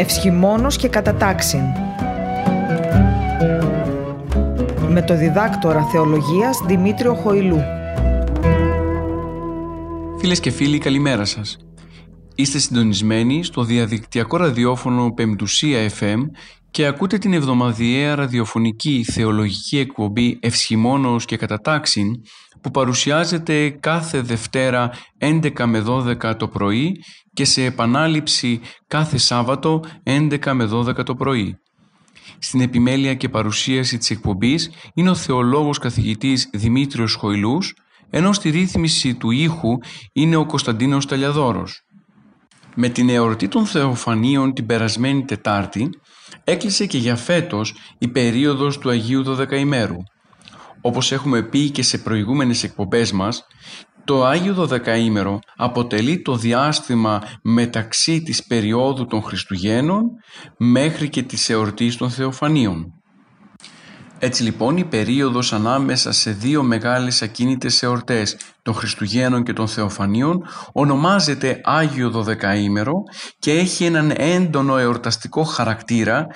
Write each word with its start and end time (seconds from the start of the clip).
Ευσχημόνος 0.00 0.76
και 0.76 0.88
κατατάξιν 0.88 1.60
με 4.88 5.02
το 5.02 5.16
διδάκτορα 5.16 5.82
θεολογίας 5.82 6.58
Δημήτριο 6.66 7.14
Χοηλού. 7.14 7.62
Φίλες 10.18 10.40
και 10.40 10.50
φίλοι, 10.50 10.78
καλημέρα 10.78 11.24
σας. 11.24 11.58
Είστε 12.40 12.58
συντονισμένοι 12.58 13.44
στο 13.44 13.64
διαδικτυακό 13.64 14.36
ραδιόφωνο 14.36 15.12
Πεμπτουσία 15.12 15.90
FM 16.00 16.18
και 16.70 16.86
ακούτε 16.86 17.18
την 17.18 17.32
εβδομαδιαία 17.32 18.14
ραδιοφωνική 18.14 19.04
θεολογική 19.12 19.78
εκπομπή 19.78 20.38
Ευσχημόνος 20.40 21.24
και 21.24 21.36
Κατατάξιν 21.36 22.14
που 22.60 22.70
παρουσιάζεται 22.70 23.70
κάθε 23.70 24.20
Δευτέρα 24.20 24.90
11 25.18 25.64
με 25.64 25.84
12 25.86 26.36
το 26.36 26.48
πρωί 26.48 26.96
και 27.32 27.44
σε 27.44 27.64
επανάληψη 27.64 28.60
κάθε 28.86 29.18
Σάββατο 29.18 29.84
11 30.04 30.52
με 30.52 30.68
12 30.72 31.04
το 31.04 31.14
πρωί. 31.14 31.58
Στην 32.38 32.60
επιμέλεια 32.60 33.14
και 33.14 33.28
παρουσίαση 33.28 33.98
της 33.98 34.10
εκπομπής 34.10 34.70
είναι 34.94 35.10
ο 35.10 35.14
θεολόγος 35.14 35.78
καθηγητής 35.78 36.50
Δημήτριος 36.52 37.14
Χοηλούς, 37.14 37.74
ενώ 38.10 38.32
στη 38.32 38.50
ρύθμιση 38.50 39.14
του 39.14 39.30
ήχου 39.30 39.78
είναι 40.12 40.36
ο 40.36 40.46
Κωνσταντίνος 40.46 41.06
Ταλιαδόρος. 41.06 41.84
Με 42.82 42.88
την 42.88 43.08
εορτή 43.08 43.48
των 43.48 43.66
Θεοφανίων 43.66 44.52
την 44.52 44.66
περασμένη 44.66 45.24
Τετάρτη, 45.24 45.90
έκλεισε 46.44 46.86
και 46.86 46.98
για 46.98 47.16
φέτος 47.16 47.74
η 47.98 48.08
περίοδος 48.08 48.78
του 48.78 48.90
Αγίου 48.90 49.22
Δωδεκαημέρου. 49.22 49.96
Όπως 50.80 51.12
έχουμε 51.12 51.42
πει 51.42 51.70
και 51.70 51.82
σε 51.82 51.98
προηγούμενες 51.98 52.62
εκπομπές 52.62 53.12
μας, 53.12 53.46
το 54.04 54.24
Άγιο 54.24 54.54
Δωδεκαήμερο 54.54 55.38
αποτελεί 55.56 56.22
το 56.22 56.36
διάστημα 56.36 57.22
μεταξύ 57.42 58.22
της 58.22 58.46
περίοδου 58.46 59.06
των 59.06 59.22
Χριστουγέννων 59.22 60.02
μέχρι 60.56 61.08
και 61.08 61.22
της 61.22 61.50
εορτής 61.50 61.96
των 61.96 62.10
Θεοφανίων. 62.10 62.99
Έτσι 64.22 64.42
λοιπόν 64.42 64.76
η 64.76 64.84
περίοδος 64.84 65.52
ανάμεσα 65.52 66.12
σε 66.12 66.30
δύο 66.30 66.62
μεγάλες 66.62 67.22
ακίνητες 67.22 67.82
εορτές 67.82 68.36
των 68.62 68.74
Χριστουγέννων 68.74 69.42
και 69.42 69.52
των 69.52 69.68
Θεοφανίων 69.68 70.42
ονομάζεται 70.72 71.60
Άγιο 71.64 72.10
Δωδεκαήμερο 72.10 73.02
και 73.38 73.52
έχει 73.52 73.84
έναν 73.84 74.12
έντονο 74.16 74.78
εορταστικό 74.78 75.42
χαρακτήρα 75.42 76.26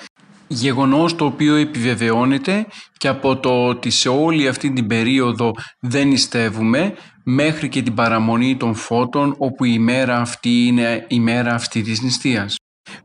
γεγονός 0.47 1.15
το 1.15 1.25
οποίο 1.25 1.55
επιβεβαιώνεται 1.55 2.65
και 2.97 3.07
από 3.07 3.37
το 3.37 3.65
ότι 3.65 3.89
σε 3.89 4.09
όλη 4.09 4.47
αυτή 4.47 4.73
την 4.73 4.87
περίοδο 4.87 5.51
δεν 5.79 6.07
νηστεύουμε 6.07 6.93
μέχρι 7.23 7.69
και 7.69 7.81
την 7.81 7.93
παραμονή 7.93 8.57
των 8.57 8.75
φώτων 8.75 9.35
όπου 9.37 9.63
η 9.63 9.79
μέρα 9.79 10.17
αυτή 10.17 10.65
είναι 10.65 11.05
η 11.07 11.19
μέρα 11.19 11.53
αυτή 11.53 11.81
της 11.81 12.01
νηστείας. 12.01 12.55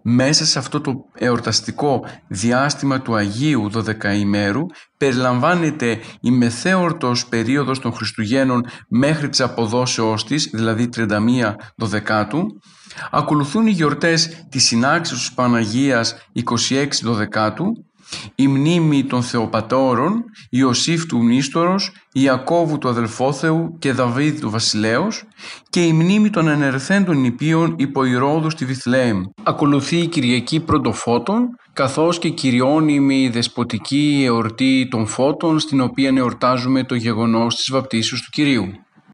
Μέσα 0.02 0.44
σε 0.44 0.58
αυτό 0.58 0.80
το 0.80 0.92
εορταστικό 1.14 2.04
διάστημα 2.28 3.00
του 3.00 3.14
Αγίου 3.14 3.68
Δωδεκαημέρου 3.68 4.66
περιλαμβάνεται 4.96 5.98
η 6.20 6.30
μεθέορτος 6.30 7.26
περίοδος 7.26 7.78
των 7.78 7.92
Χριστουγέννων 7.92 8.66
μέχρι 8.88 9.28
τις 9.28 9.40
αποδόσεώς 9.40 10.24
της, 10.24 10.50
δηλαδή 10.52 10.88
31 10.96 11.54
Δωδεκάτου. 11.76 12.46
Ακολουθούν 13.10 13.66
οι 13.66 13.70
γιορτές 13.70 14.46
της 14.48 14.64
συνάξης 14.64 15.18
της 15.18 15.32
Παναγίας 15.32 16.16
26 16.68 17.02
Δωδεκάτου 17.02 17.72
η 18.34 18.48
μνήμη 18.48 19.04
των 19.04 19.22
Θεοπατώρων, 19.22 20.24
Ιωσήφ 20.50 21.06
του 21.06 21.18
Μνήστορος, 21.18 21.92
Ιακώβου 22.12 22.78
του 22.78 22.88
αδελφόθεου 22.88 23.76
και 23.78 23.92
Δαβίδ 23.92 24.40
του 24.40 24.50
βασιλέως 24.50 25.24
και 25.70 25.84
η 25.84 25.92
μνήμη 25.92 26.30
των 26.30 26.48
ενερθέντων 26.48 27.20
νηπίων 27.20 27.74
υπό 27.78 28.04
Ηρώδους 28.04 28.52
στη 28.52 28.64
Βιθλέεμ. 28.64 29.22
Ακολουθεί 29.42 29.96
η 29.96 30.06
Κυριακή 30.06 30.60
Πρωτοφώτων 30.60 31.48
καθώς 31.72 32.18
και 32.18 32.28
κυριώνυμη 32.28 33.28
δεσποτική 33.28 34.22
εορτή 34.26 34.88
των 34.90 35.06
φώτων 35.06 35.58
στην 35.58 35.80
οποία 35.80 36.12
εορτάζουμε 36.16 36.84
το 36.84 36.94
γεγονός 36.94 37.56
της 37.56 37.70
βαπτίσεως 37.70 38.22
του 38.22 38.30
Κυρίου. 38.30 38.64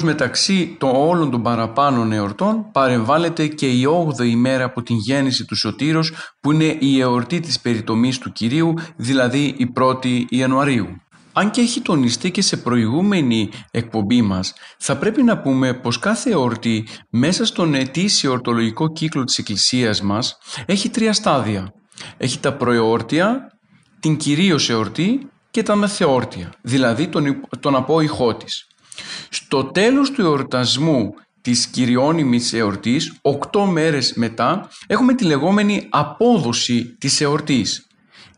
Μεταξύ 0.02 0.76
των 0.78 0.90
όλων 0.94 1.30
των 1.30 1.42
παραπάνω 1.42 2.14
εορτών 2.14 2.70
παρεμβάλλεται 2.72 3.46
και 3.46 3.70
η 3.70 3.86
8η 3.86 4.24
ημέρα 4.26 4.64
από 4.64 4.82
την 4.82 4.96
γέννηση 4.96 5.44
του 5.44 5.56
Σωτήρος 5.56 6.12
που 6.40 6.52
είναι 6.52 6.76
η 6.78 7.00
εορτή 7.00 7.40
της 7.40 7.60
περιτομής 7.60 8.18
του 8.18 8.32
Κυρίου, 8.32 8.74
δηλαδή 8.96 9.54
η 9.56 9.72
1η 9.80 10.24
Ιανουαρίου. 10.28 10.86
Αν 11.32 11.50
και 11.50 11.60
έχει 11.60 11.80
τονιστεί 11.80 12.30
και 12.30 12.42
σε 12.42 12.56
προηγούμενη 12.56 13.50
εκπομπή 13.70 14.22
μας, 14.22 14.52
θα 14.78 14.96
πρέπει 14.96 15.22
να 15.22 15.38
πούμε 15.38 15.74
πως 15.74 15.98
κάθε 15.98 16.30
εορτή 16.30 16.86
μέσα 17.10 17.46
στον 17.46 17.74
ετήσιο 17.74 18.32
ορτολογικό 18.32 18.92
κύκλο 18.92 19.24
της 19.24 19.38
Εκκλησίας 19.38 20.00
μας 20.00 20.38
έχει 20.66 20.90
τρία 20.90 21.12
στάδια. 21.12 21.72
Έχει 22.16 22.38
τα 22.38 22.52
προεόρτια, 22.52 23.46
την 24.00 24.16
κυρίως 24.16 24.70
εορτή 24.70 25.28
και 25.50 25.62
τα 25.62 25.76
μεθεόρτια, 25.76 26.52
δηλαδή 26.62 27.08
τον, 27.08 27.40
τον 27.60 27.76
απόϊχό 27.76 28.34
της. 28.34 28.66
Στο 29.28 29.64
τέλος 29.64 30.10
του 30.10 30.22
εορτασμού 30.22 31.14
της 31.40 31.66
κυριώνυμης 31.66 32.52
εορτής, 32.52 33.14
οκτώ 33.22 33.66
μέρες 33.66 34.12
μετά, 34.14 34.68
έχουμε 34.86 35.14
τη 35.14 35.24
λεγόμενη 35.24 35.86
απόδοση 35.90 36.96
της 36.98 37.20
εορτής. 37.20 37.86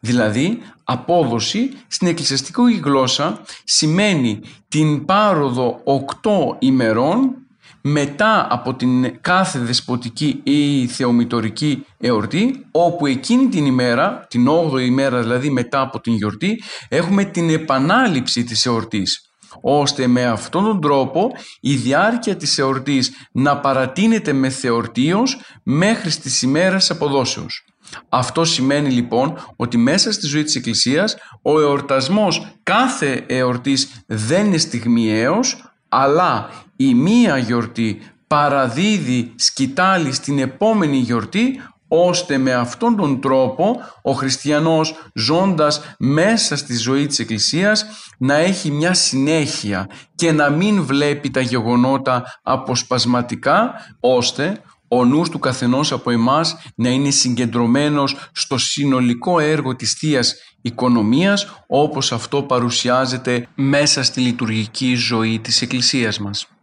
Δηλαδή, 0.00 0.58
απόδοση 0.84 1.70
στην 1.86 2.08
εκκλησιαστική 2.08 2.80
γλώσσα 2.84 3.40
σημαίνει 3.64 4.40
την 4.68 5.04
πάροδο 5.04 5.80
οκτώ 5.84 6.56
ημερών 6.58 7.34
μετά 7.80 8.46
από 8.50 8.74
την 8.74 9.20
κάθε 9.20 9.58
δεσποτική 9.58 10.40
ή 10.42 10.86
θεομητορική 10.86 11.84
εορτή, 11.98 12.66
όπου 12.70 13.06
εκείνη 13.06 13.48
την 13.48 13.66
ημέρα, 13.66 14.26
την 14.30 14.48
8η 14.48 14.80
ημέρα 14.80 15.20
δηλαδή 15.22 15.50
μετά 15.50 15.80
από 15.80 16.00
την 16.00 16.14
γιορτή, 16.14 16.62
έχουμε 16.88 17.24
την 17.24 17.50
επανάληψη 17.50 18.44
της 18.44 18.66
εορτής 18.66 19.27
ώστε 19.60 20.06
με 20.06 20.24
αυτόν 20.24 20.64
τον 20.64 20.80
τρόπο 20.80 21.30
η 21.60 21.74
διάρκεια 21.74 22.36
της 22.36 22.58
εορτής 22.58 23.12
να 23.32 23.58
παρατείνεται 23.58 24.32
με 24.32 24.48
θεορτίως 24.48 25.40
μέχρι 25.62 26.10
στις 26.10 26.42
ημέρες 26.42 26.90
αποδόσεως. 26.90 27.64
Αυτό 28.08 28.44
σημαίνει 28.44 28.90
λοιπόν 28.90 29.38
ότι 29.56 29.76
μέσα 29.76 30.12
στη 30.12 30.26
ζωή 30.26 30.42
της 30.42 30.54
Εκκλησίας 30.54 31.16
ο 31.42 31.60
εορτασμός 31.60 32.46
κάθε 32.62 33.24
εορτής 33.26 34.02
δεν 34.06 34.46
είναι 34.46 34.58
στιγμιαίος 34.58 35.72
αλλά 35.88 36.50
η 36.76 36.94
μία 36.94 37.38
γιορτή 37.38 38.00
παραδίδει 38.26 39.32
σκητάλη 39.36 40.12
στην 40.12 40.38
επόμενη 40.38 40.96
γιορτή 40.96 41.62
ώστε 41.88 42.38
με 42.38 42.54
αυτόν 42.54 42.96
τον 42.96 43.20
τρόπο 43.20 43.76
ο 44.02 44.12
χριστιανός 44.12 44.94
ζώντας 45.14 45.80
μέσα 45.98 46.56
στη 46.56 46.76
ζωή 46.76 47.06
της 47.06 47.18
Εκκλησίας 47.18 47.86
να 48.18 48.34
έχει 48.34 48.70
μια 48.70 48.94
συνέχεια 48.94 49.88
και 50.14 50.32
να 50.32 50.50
μην 50.50 50.84
βλέπει 50.84 51.30
τα 51.30 51.40
γεγονότα 51.40 52.24
αποσπασματικά 52.42 53.72
ώστε 54.00 54.60
ο 54.88 55.04
νους 55.04 55.28
του 55.28 55.38
καθενός 55.38 55.92
από 55.92 56.10
εμάς 56.10 56.56
να 56.74 56.88
είναι 56.88 57.10
συγκεντρωμένος 57.10 58.16
στο 58.32 58.58
συνολικό 58.58 59.38
έργο 59.38 59.76
της 59.76 59.92
Θείας 59.92 60.34
Οικονομίας 60.62 61.46
όπως 61.66 62.12
αυτό 62.12 62.42
παρουσιάζεται 62.42 63.48
μέσα 63.54 64.02
στη 64.02 64.20
λειτουργική 64.20 64.94
ζωή 64.94 65.38
της 65.38 65.62
Εκκλησίας 65.62 66.18
μας. 66.18 66.57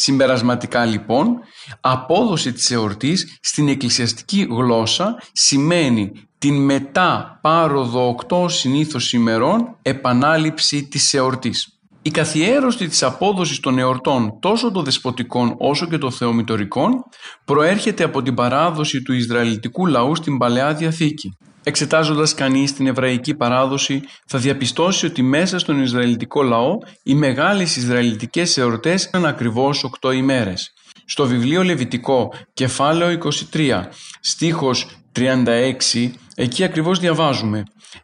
Συμπερασματικά 0.00 0.84
λοιπόν, 0.84 1.38
απόδοση 1.80 2.52
της 2.52 2.70
εορτής 2.70 3.38
στην 3.42 3.68
εκκλησιαστική 3.68 4.46
γλώσσα 4.50 5.22
σημαίνει 5.32 6.12
την 6.38 6.64
μετά 6.64 7.38
πάροδο 7.42 8.08
οκτώ 8.08 8.48
συνήθως 8.48 9.12
ημερών 9.12 9.76
επανάληψη 9.82 10.88
της 10.88 11.14
εορτής. 11.14 11.80
Η 12.02 12.10
καθιέρωση 12.10 12.88
της 12.88 13.02
απόδοσης 13.02 13.60
των 13.60 13.78
εορτών 13.78 14.38
τόσο 14.40 14.70
των 14.70 14.84
δεσποτικών 14.84 15.54
όσο 15.58 15.86
και 15.86 15.98
των 15.98 16.12
θεομητορικών 16.12 16.90
προέρχεται 17.44 18.04
από 18.04 18.22
την 18.22 18.34
παράδοση 18.34 19.02
του 19.02 19.12
Ισραηλιτικού 19.12 19.86
λαού 19.86 20.16
στην 20.16 20.38
Παλαιά 20.38 20.74
Διαθήκη. 20.74 21.36
Εξετάζοντας 21.70 22.34
κανείς 22.34 22.74
την 22.74 22.86
εβραϊκή 22.86 23.34
παράδοση 23.34 24.02
θα 24.26 24.38
διαπιστώσει 24.38 25.06
ότι 25.06 25.22
μέσα 25.22 25.58
στον 25.58 25.82
Ισραηλιτικό 25.82 26.42
λαό 26.42 26.78
οι 27.02 27.14
μεγάλες 27.14 27.76
Ισραηλιτικές 27.76 28.56
εορτές 28.56 29.04
ήταν 29.04 29.26
ακριβώς 29.26 29.84
8 30.00 30.12
ημέρες. 30.14 30.72
Στο 31.04 31.26
βιβλίο 31.26 31.62
Λεβιτικό, 31.62 32.32
κεφάλαιο 32.54 33.10
23, 33.52 33.88
στίχος 34.20 34.86
36, 35.12 36.12
εκεί 36.34 36.64
ακριβώς 36.64 36.98
διαβάζουμε 36.98 37.62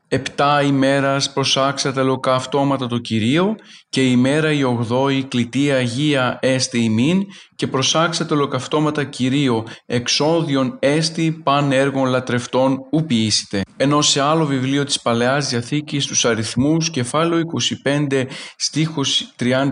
«Επτά 0.09 0.63
ημέρας 0.63 1.33
προσάξατε 1.33 2.03
λοκαυτώματα 2.03 2.87
το 2.87 2.99
Κυρίο 2.99 3.55
και 3.89 4.11
η 4.11 4.17
μέρα 4.17 4.53
η 4.53 4.63
ογδόη 4.63 5.25
κλητή 5.25 5.73
Αγία 5.73 6.39
έστε 6.43 6.79
ημίν 6.79 7.23
και 7.57 7.67
προσάξατε 7.67 8.35
λοκαυτώματα 8.35 9.05
Κυρίο 9.05 9.67
εξόδιον 9.87 10.77
έστι 10.79 11.41
παν 11.43 11.73
έργων 11.73 12.09
λατρευτών 12.09 12.79
ου 12.93 13.05
ποιήσετε». 13.05 13.61
Ενώ 13.77 14.03
σε 14.03 14.21
άλλο 14.21 14.47
βιβλίο 14.47 14.85
της 14.85 15.01
Παλαιάς 15.01 15.49
Διαθήκης 15.49 16.05
στους 16.05 16.25
αριθμούς 16.25 16.91
κεφάλαιο 16.91 17.43
25 17.85 18.25
στίχος 18.57 19.35
34 19.39 19.71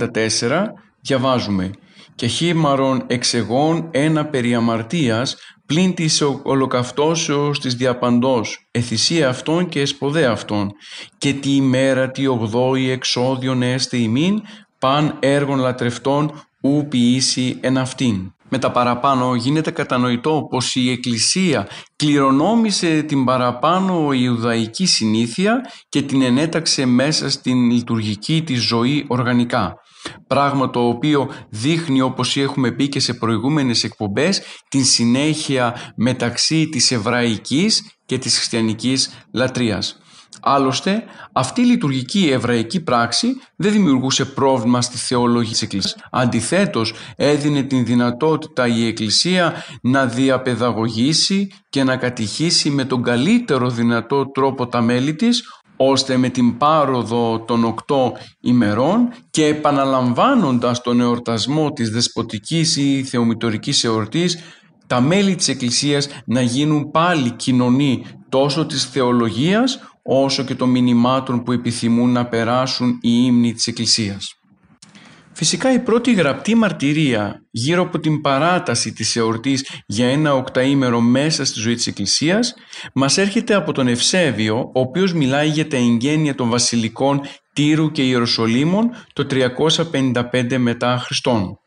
διαβάζουμε 1.01 1.71
και 2.15 2.27
χήμαρον 2.27 3.05
εξεγών 3.07 3.89
ένα 3.91 4.27
περί 4.27 4.55
αμαρτίας 4.55 5.37
πλην 5.67 5.95
της 5.95 6.23
ολοκαυτώσεως 6.43 7.61
της 7.61 7.75
διαπαντός, 7.75 8.69
εθυσία 8.71 9.29
αυτών 9.29 9.69
και 9.69 9.81
εσποδέ 9.81 10.27
αυτών, 10.27 10.71
και 11.19 11.33
τη 11.33 11.55
ημέρα 11.55 12.11
τη 12.11 12.27
ογδόη 12.27 12.91
εξόδιον 12.91 13.63
έστε 13.63 13.97
ημίν, 13.97 14.43
παν 14.79 15.17
έργων 15.21 15.59
λατρευτών 15.59 16.33
ου 16.61 16.87
ποιήσει 16.89 17.59
εν 17.61 17.79
αυτήν. 17.79 18.33
Με 18.49 18.59
τα 18.59 18.71
παραπάνω 18.71 19.35
γίνεται 19.35 19.71
κατανοητό 19.71 20.47
πως 20.51 20.75
η 20.75 20.91
Εκκλησία 20.91 21.69
κληρονόμησε 21.97 23.03
την 23.03 23.25
παραπάνω 23.25 24.13
Ιουδαϊκή 24.13 24.87
συνήθεια 24.87 25.61
και 25.89 26.03
την 26.03 26.23
ενέταξε 26.23 26.87
μέσα 26.87 27.31
στην 27.31 27.71
λειτουργική 27.71 28.43
της 28.43 28.63
ζωή 28.63 29.05
οργανικά. 29.09 29.75
Πράγμα 30.27 30.71
το 30.71 30.89
οποίο 30.89 31.31
δείχνει 31.49 32.01
όπως 32.01 32.37
έχουμε 32.37 32.71
πει 32.71 32.89
και 32.89 33.01
σε 33.01 33.15
προηγούμενες 33.15 33.85
εκπομπές 33.85 34.43
την 34.69 34.85
συνέχεια 34.85 35.93
μεταξύ 35.97 36.69
της 36.69 36.91
εβραϊκής 36.91 37.83
και 38.07 38.19
της 38.19 38.37
χριστιανικής 38.37 39.11
λατρείας. 39.33 39.99
Άλλωστε, 40.47 41.05
αυτή 41.33 41.61
η 41.61 41.65
λειτουργική 41.65 42.29
εβραϊκή 42.31 42.83
πράξη 42.83 43.29
δεν 43.57 43.73
δημιουργούσε 43.73 44.25
πρόβλημα 44.25 44.83
στη 44.83 44.97
θεολογία 44.97 45.51
της 45.51 45.63
Εκκλησίας. 45.63 45.97
Αντιθέτως, 46.11 46.95
έδινε 47.17 47.63
την 47.63 47.85
δυνατότητα 47.85 48.67
η 48.67 48.87
Εκκλησία 48.87 49.65
να 49.83 50.07
διαπαιδαγωγήσει 50.07 51.49
και 51.69 51.85
να 51.85 51.97
κατηχήσει 51.97 52.71
με 52.71 52.85
τον 52.85 53.03
καλύτερο 53.03 53.71
δυνατό 53.71 54.31
τρόπο 54.31 54.67
τα 54.67 54.81
μέλη 54.81 55.15
της, 55.15 55.43
ώστε 55.89 56.17
με 56.17 56.29
την 56.29 56.57
πάροδο 56.57 57.45
των 57.47 57.65
οκτώ 57.65 58.13
ημερών 58.41 59.09
και 59.31 59.47
επαναλαμβάνοντας 59.47 60.81
τον 60.81 61.01
εορτασμό 61.01 61.73
της 61.73 61.91
δεσποτικής 61.91 62.77
ή 62.77 63.05
θεομητορικής 63.05 63.85
εορτής 63.85 64.39
τα 64.87 65.01
μέλη 65.01 65.35
της 65.35 65.49
Εκκλησίας 65.49 66.09
να 66.27 66.41
γίνουν 66.41 66.91
πάλι 66.91 67.31
κοινωνοί 67.31 68.05
τόσο 68.29 68.67
της 68.67 68.85
θεολογίας 68.85 69.79
όσο 70.03 70.43
και 70.43 70.55
των 70.55 70.71
μηνυμάτων 70.71 71.43
που 71.43 71.53
επιθυμούν 71.53 72.13
να 72.13 72.27
περάσουν 72.27 72.91
οι 72.91 73.23
ύμνοι 73.27 73.53
της 73.53 73.67
Εκκλησίας. 73.67 74.44
Φυσικά 75.35 75.73
η 75.73 75.79
πρώτη 75.79 76.13
γραπτή 76.13 76.55
μαρτυρία 76.55 77.43
γύρω 77.51 77.83
από 77.83 77.99
την 77.99 78.21
παράταση 78.21 78.93
της 78.93 79.17
εορτής 79.17 79.71
για 79.87 80.09
ένα 80.09 80.35
οκταήμερο 80.35 81.01
μέσα 81.01 81.45
στη 81.45 81.61
ζωή 81.61 81.75
της 81.75 81.87
Εκκλησίας 81.87 82.55
μας 82.95 83.19
έρχεται 83.19 83.55
από 83.55 83.73
τον 83.73 83.89
Ευσέβιο, 83.89 84.57
ο 84.59 84.81
οποίος 84.81 85.13
μιλάει 85.13 85.49
για 85.49 85.69
τα 85.69 85.77
εγγένεια 85.77 86.35
των 86.35 86.51
βασιλικών 86.51 87.21
Τύρου 87.53 87.91
και 87.91 88.03
Ιεροσολύμων 88.03 88.91
το 89.13 89.27
355 89.31 90.59
μετά 90.59 90.99
Χριστόν. 90.99 91.59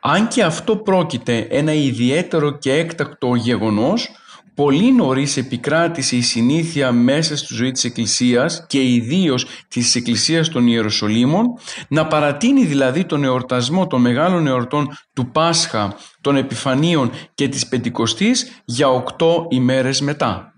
Αν 0.00 0.28
και 0.28 0.42
αυτό 0.42 0.76
πρόκειται 0.76 1.46
ένα 1.50 1.72
ιδιαίτερο 1.72 2.58
και 2.58 2.72
έκτακτο 2.72 3.34
γεγονός, 3.34 4.08
Πολύ 4.54 4.92
νωρίς 4.92 5.36
επικράτησε 5.36 6.16
η 6.16 6.20
συνήθεια 6.20 6.92
μέσα 6.92 7.36
στη 7.36 7.54
ζωή 7.54 7.70
της 7.70 7.84
Εκκλησίας 7.84 8.64
και 8.68 8.82
ιδίως 8.82 9.46
της 9.68 9.94
Εκκλησίας 9.94 10.48
των 10.48 10.66
Ιεροσολύμων 10.66 11.46
να 11.88 12.06
παρατείνει 12.06 12.64
δηλαδή 12.64 13.04
τον 13.04 13.24
εορτασμό 13.24 13.86
των 13.86 14.00
μεγάλων 14.00 14.46
εορτών 14.46 14.88
του 15.12 15.30
Πάσχα, 15.30 15.96
των 16.20 16.36
Επιφανίων 16.36 17.10
και 17.34 17.48
της 17.48 17.68
Πεντηκοστής 17.68 18.62
για 18.64 18.88
οκτώ 18.88 19.46
ημέρες 19.50 20.00
μετά. 20.00 20.52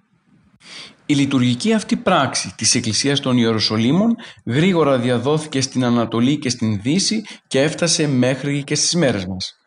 Η 1.06 1.14
λειτουργική 1.14 1.72
αυτή 1.72 1.96
πράξη 1.96 2.54
της 2.56 2.74
Εκκλησίας 2.74 3.20
των 3.20 3.36
Ιεροσολύμων 3.36 4.14
γρήγορα 4.46 4.98
διαδόθηκε 4.98 5.60
στην 5.60 5.84
Ανατολή 5.84 6.38
και 6.38 6.48
στην 6.48 6.80
Δύση 6.82 7.22
και 7.46 7.60
έφτασε 7.60 8.06
μέχρι 8.06 8.64
και 8.64 8.74
στις 8.74 8.94
μέρες 8.94 9.26
μας. 9.26 9.63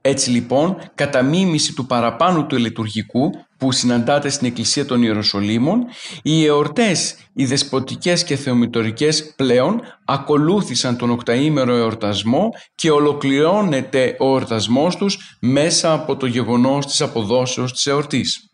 Έτσι 0.00 0.30
λοιπόν, 0.30 0.76
κατά 0.94 1.22
μίμηση 1.22 1.74
του 1.74 1.86
παραπάνω 1.86 2.46
του 2.46 2.56
λειτουργικού 2.56 3.30
που 3.58 3.72
συναντάται 3.72 4.28
στην 4.28 4.46
Εκκλησία 4.46 4.86
των 4.86 5.02
Ιεροσολύμων, 5.02 5.84
οι 6.22 6.44
εορτές, 6.44 7.16
οι 7.34 7.44
δεσποτικές 7.44 8.24
και 8.24 8.36
θεομητορικές 8.36 9.34
πλέον 9.36 9.80
ακολούθησαν 10.04 10.96
τον 10.96 11.10
οκταήμερο 11.10 11.74
εορτασμό 11.74 12.48
και 12.74 12.90
ολοκληρώνεται 12.90 14.16
ο 14.18 14.26
εορτασμός 14.26 14.96
τους 14.96 15.36
μέσα 15.40 15.92
από 15.92 16.16
το 16.16 16.26
γεγονός 16.26 16.86
της 16.86 17.00
αποδόσεως 17.00 17.72
της 17.72 17.86
εορτής 17.86 18.47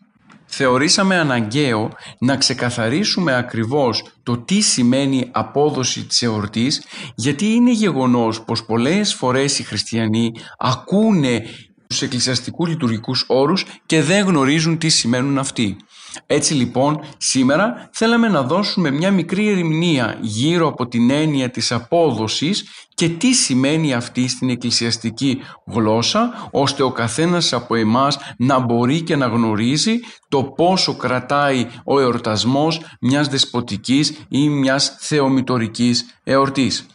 θεωρήσαμε 0.57 1.15
αναγκαίο 1.19 1.91
να 2.19 2.37
ξεκαθαρίσουμε 2.37 3.35
ακριβώς 3.35 4.03
το 4.23 4.37
τι 4.37 4.61
σημαίνει 4.61 5.29
απόδοση 5.31 6.05
της 6.05 6.21
εορτής 6.21 6.85
γιατί 7.15 7.45
είναι 7.45 7.71
γεγονός 7.71 8.41
πως 8.43 8.65
πολλές 8.65 9.13
φορές 9.13 9.59
οι 9.59 9.63
χριστιανοί 9.63 10.31
ακούνε 10.57 11.45
τους 11.87 12.01
εκκλησιαστικούς 12.01 12.69
λειτουργικούς 12.69 13.25
όρους 13.27 13.65
και 13.85 14.01
δεν 14.01 14.25
γνωρίζουν 14.25 14.77
τι 14.77 14.89
σημαίνουν 14.89 15.37
αυτοί. 15.37 15.77
Έτσι 16.25 16.53
λοιπόν 16.53 16.99
σήμερα 17.17 17.89
θέλαμε 17.93 18.27
να 18.27 18.43
δώσουμε 18.43 18.91
μια 18.91 19.11
μικρή 19.11 19.49
ερμηνεία 19.49 20.17
γύρω 20.21 20.67
από 20.67 20.87
την 20.87 21.09
έννοια 21.09 21.49
της 21.49 21.71
απόδοσης 21.71 22.65
και 22.93 23.09
τι 23.09 23.33
σημαίνει 23.33 23.93
αυτή 23.93 24.27
στην 24.27 24.49
εκκλησιαστική 24.49 25.41
γλώσσα 25.65 26.49
ώστε 26.51 26.83
ο 26.83 26.91
καθένας 26.91 27.53
από 27.53 27.75
εμάς 27.75 28.17
να 28.37 28.59
μπορεί 28.59 29.01
και 29.01 29.15
να 29.15 29.25
γνωρίζει 29.25 29.99
το 30.27 30.43
πόσο 30.43 30.95
κρατάει 30.95 31.67
ο 31.83 31.99
εορτασμός 31.99 32.81
μιας 33.01 33.27
δεσποτικής 33.27 34.25
ή 34.29 34.49
μιας 34.49 34.95
θεομητορικής 34.99 36.05
εορτής. 36.23 36.85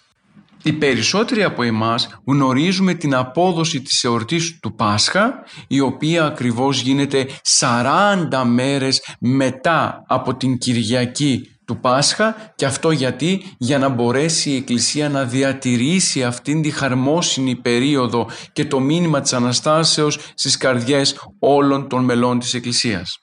Οι 0.62 0.72
περισσότεροι 0.72 1.42
από 1.42 1.62
εμάς 1.62 2.20
γνωρίζουμε 2.24 2.94
την 2.94 3.14
απόδοση 3.14 3.82
της 3.82 4.04
εορτής 4.04 4.58
του 4.60 4.74
Πάσχα 4.74 5.44
η 5.68 5.80
οποία 5.80 6.24
ακριβώς 6.24 6.80
γίνεται 6.80 7.26
40 7.58 8.42
μέρες 8.46 9.02
μετά 9.18 10.04
από 10.06 10.34
την 10.34 10.58
Κυριακή 10.58 11.48
του 11.64 11.80
Πάσχα 11.80 12.52
και 12.54 12.66
αυτό 12.66 12.90
γιατί; 12.90 13.54
Για 13.58 13.78
να 13.78 13.88
μπορέσει 13.88 14.50
η 14.50 14.56
Εκκλησία 14.56 15.08
να 15.08 15.24
διατηρήσει 15.24 16.24
αυτήν 16.24 16.62
τη 16.62 16.70
χαρμόσυνη 16.70 17.56
περίοδο 17.56 18.28
και 18.52 18.64
το 18.64 18.80
μήνυμα 18.80 19.20
της 19.20 19.32
Αναστάσεως 19.32 20.18
στις 20.34 20.56
καρδιές 20.56 21.18
όλων 21.38 21.88
των 21.88 22.04
μελών 22.04 22.38
της 22.38 22.54
Εκκλησίας. 22.54 23.18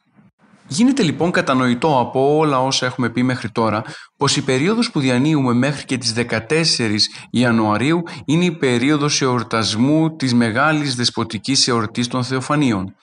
Γίνεται 0.67 1.03
λοιπόν 1.03 1.31
κατανοητό 1.31 1.99
από 1.99 2.37
όλα 2.37 2.63
όσα 2.63 2.85
έχουμε 2.85 3.09
πει 3.09 3.23
μέχρι 3.23 3.49
τώρα 3.49 3.83
πως 4.17 4.35
η 4.35 4.41
περίοδος 4.43 4.91
που 4.91 4.99
διανύουμε 4.99 5.53
μέχρι 5.53 5.85
και 5.85 5.97
τις 5.97 6.13
14 6.29 6.63
Ιανουαρίου 7.29 8.03
είναι 8.25 8.45
η 8.45 8.51
περίοδος 8.51 9.21
εορτασμού 9.21 10.15
της 10.15 10.33
μεγάλης 10.33 10.95
δεσποτικής 10.95 11.67
εορτής 11.67 12.07
των 12.07 12.23
Θεοφανίων. 12.23 12.95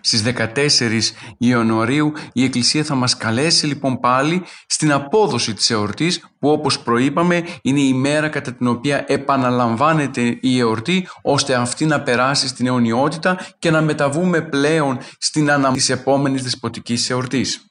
Στις 0.00 0.22
14 0.22 1.12
Ιανουαρίου 1.38 2.12
η 2.32 2.44
Εκκλησία 2.44 2.84
θα 2.84 2.94
μας 2.94 3.16
καλέσει 3.16 3.66
λοιπόν 3.66 4.00
πάλι 4.00 4.42
στην 4.66 4.92
απόδοση 4.92 5.54
της 5.54 5.70
εορτής 5.70 6.20
που 6.38 6.50
όπως 6.50 6.80
προείπαμε 6.80 7.44
είναι 7.62 7.80
η 7.80 7.92
μέρα 7.92 8.28
κατά 8.28 8.52
την 8.52 8.66
οποία 8.66 9.04
επαναλαμβάνεται 9.08 10.38
η 10.40 10.58
εορτή 10.58 11.08
ώστε 11.22 11.54
αυτή 11.54 11.86
να 11.86 12.00
περάσει 12.00 12.48
στην 12.48 12.66
αιωνιότητα 12.66 13.38
και 13.58 13.70
να 13.70 13.82
μεταβούμε 13.82 14.40
πλέον 14.40 14.98
στην 15.18 15.50
αναμονή 15.50 15.76
της 15.76 15.90
επόμενης 15.90 16.42
δεσποτικής 16.42 17.10
εορτής. 17.10 17.69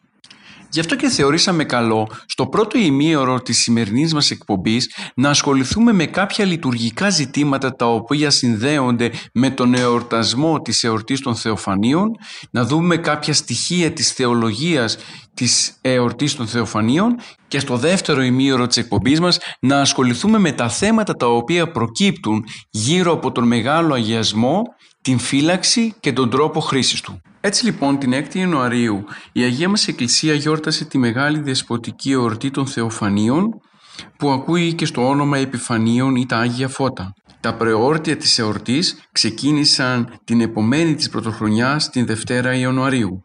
Γι' 0.71 0.79
αυτό 0.79 0.95
και 0.95 1.09
θεωρήσαμε 1.09 1.63
καλό 1.63 2.07
στο 2.25 2.47
πρώτο 2.47 2.77
ημίωρο 2.77 3.41
της 3.41 3.57
σημερινής 3.57 4.13
μας 4.13 4.31
εκπομπής 4.31 4.95
να 5.15 5.29
ασχοληθούμε 5.29 5.93
με 5.93 6.05
κάποια 6.05 6.45
λειτουργικά 6.45 7.09
ζητήματα 7.09 7.75
τα 7.75 7.85
οποία 7.85 8.29
συνδέονται 8.29 9.11
με 9.33 9.49
τον 9.49 9.73
εορτασμό 9.73 10.61
της 10.61 10.83
εορτής 10.83 11.21
των 11.21 11.35
Θεοφανίων, 11.35 12.11
να 12.51 12.65
δούμε 12.65 12.97
κάποια 12.97 13.33
στοιχεία 13.33 13.91
της 13.91 14.11
θεολογίας 14.11 14.97
της 15.33 15.77
εορτής 15.81 16.35
των 16.35 16.47
Θεοφανίων 16.47 17.15
και 17.47 17.59
στο 17.59 17.77
δεύτερο 17.77 18.21
ημίωρο 18.21 18.67
της 18.67 18.77
εκπομπής 18.77 19.19
μας 19.19 19.39
να 19.59 19.81
ασχοληθούμε 19.81 20.39
με 20.39 20.51
τα 20.51 20.69
θέματα 20.69 21.15
τα 21.15 21.27
οποία 21.27 21.71
προκύπτουν 21.71 22.43
γύρω 22.69 23.11
από 23.11 23.31
τον 23.31 23.47
μεγάλο 23.47 23.93
αγιασμό, 23.93 24.61
την 25.09 25.19
φύλαξη 25.19 25.93
και 25.99 26.13
τον 26.13 26.29
τρόπο 26.29 26.59
χρήσης 26.59 27.01
του. 27.01 27.21
Έτσι 27.41 27.65
λοιπόν 27.65 27.97
την 27.99 28.13
6η 28.13 28.35
Ιανουαρίου 28.35 29.03
η 29.31 29.43
Αγία 29.43 29.69
μας 29.69 29.87
Εκκλησία 29.87 30.33
γιόρτασε 30.33 30.85
τη 30.85 30.97
μεγάλη 30.97 31.39
δεσποτική 31.39 32.11
εορτή 32.11 32.51
των 32.51 32.67
Θεοφανίων 32.67 33.49
που 34.17 34.29
ακούει 34.29 34.73
και 34.73 34.85
στο 34.85 35.07
όνομα 35.07 35.37
Επιφανίων 35.37 36.15
ή 36.15 36.25
τα 36.25 36.37
Άγια 36.37 36.67
Φώτα. 36.67 37.13
Τα 37.39 37.53
προεόρτια 37.53 38.17
της 38.17 38.39
εορτής 38.39 39.01
ξεκίνησαν 39.11 40.19
την 40.23 40.41
επομένη 40.41 40.95
της 40.95 41.09
πρωτοχρονιάς 41.09 41.89
την 41.89 42.05
Δευτέρα 42.05 42.55
Ιανουαρίου. 42.55 43.23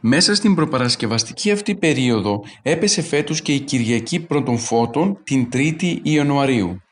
Μέσα 0.00 0.34
στην 0.34 0.54
προπαρασκευαστική 0.54 1.50
αυτή 1.50 1.74
περίοδο 1.76 2.40
έπεσε 2.62 3.02
φέτος 3.02 3.42
και 3.42 3.52
η 3.52 3.60
Κυριακή 3.60 4.20
Πρώτων 4.20 4.58
Φώτων 4.58 5.18
την 5.24 5.48
3η 5.52 5.98
Ιανουαρίου 6.02 6.82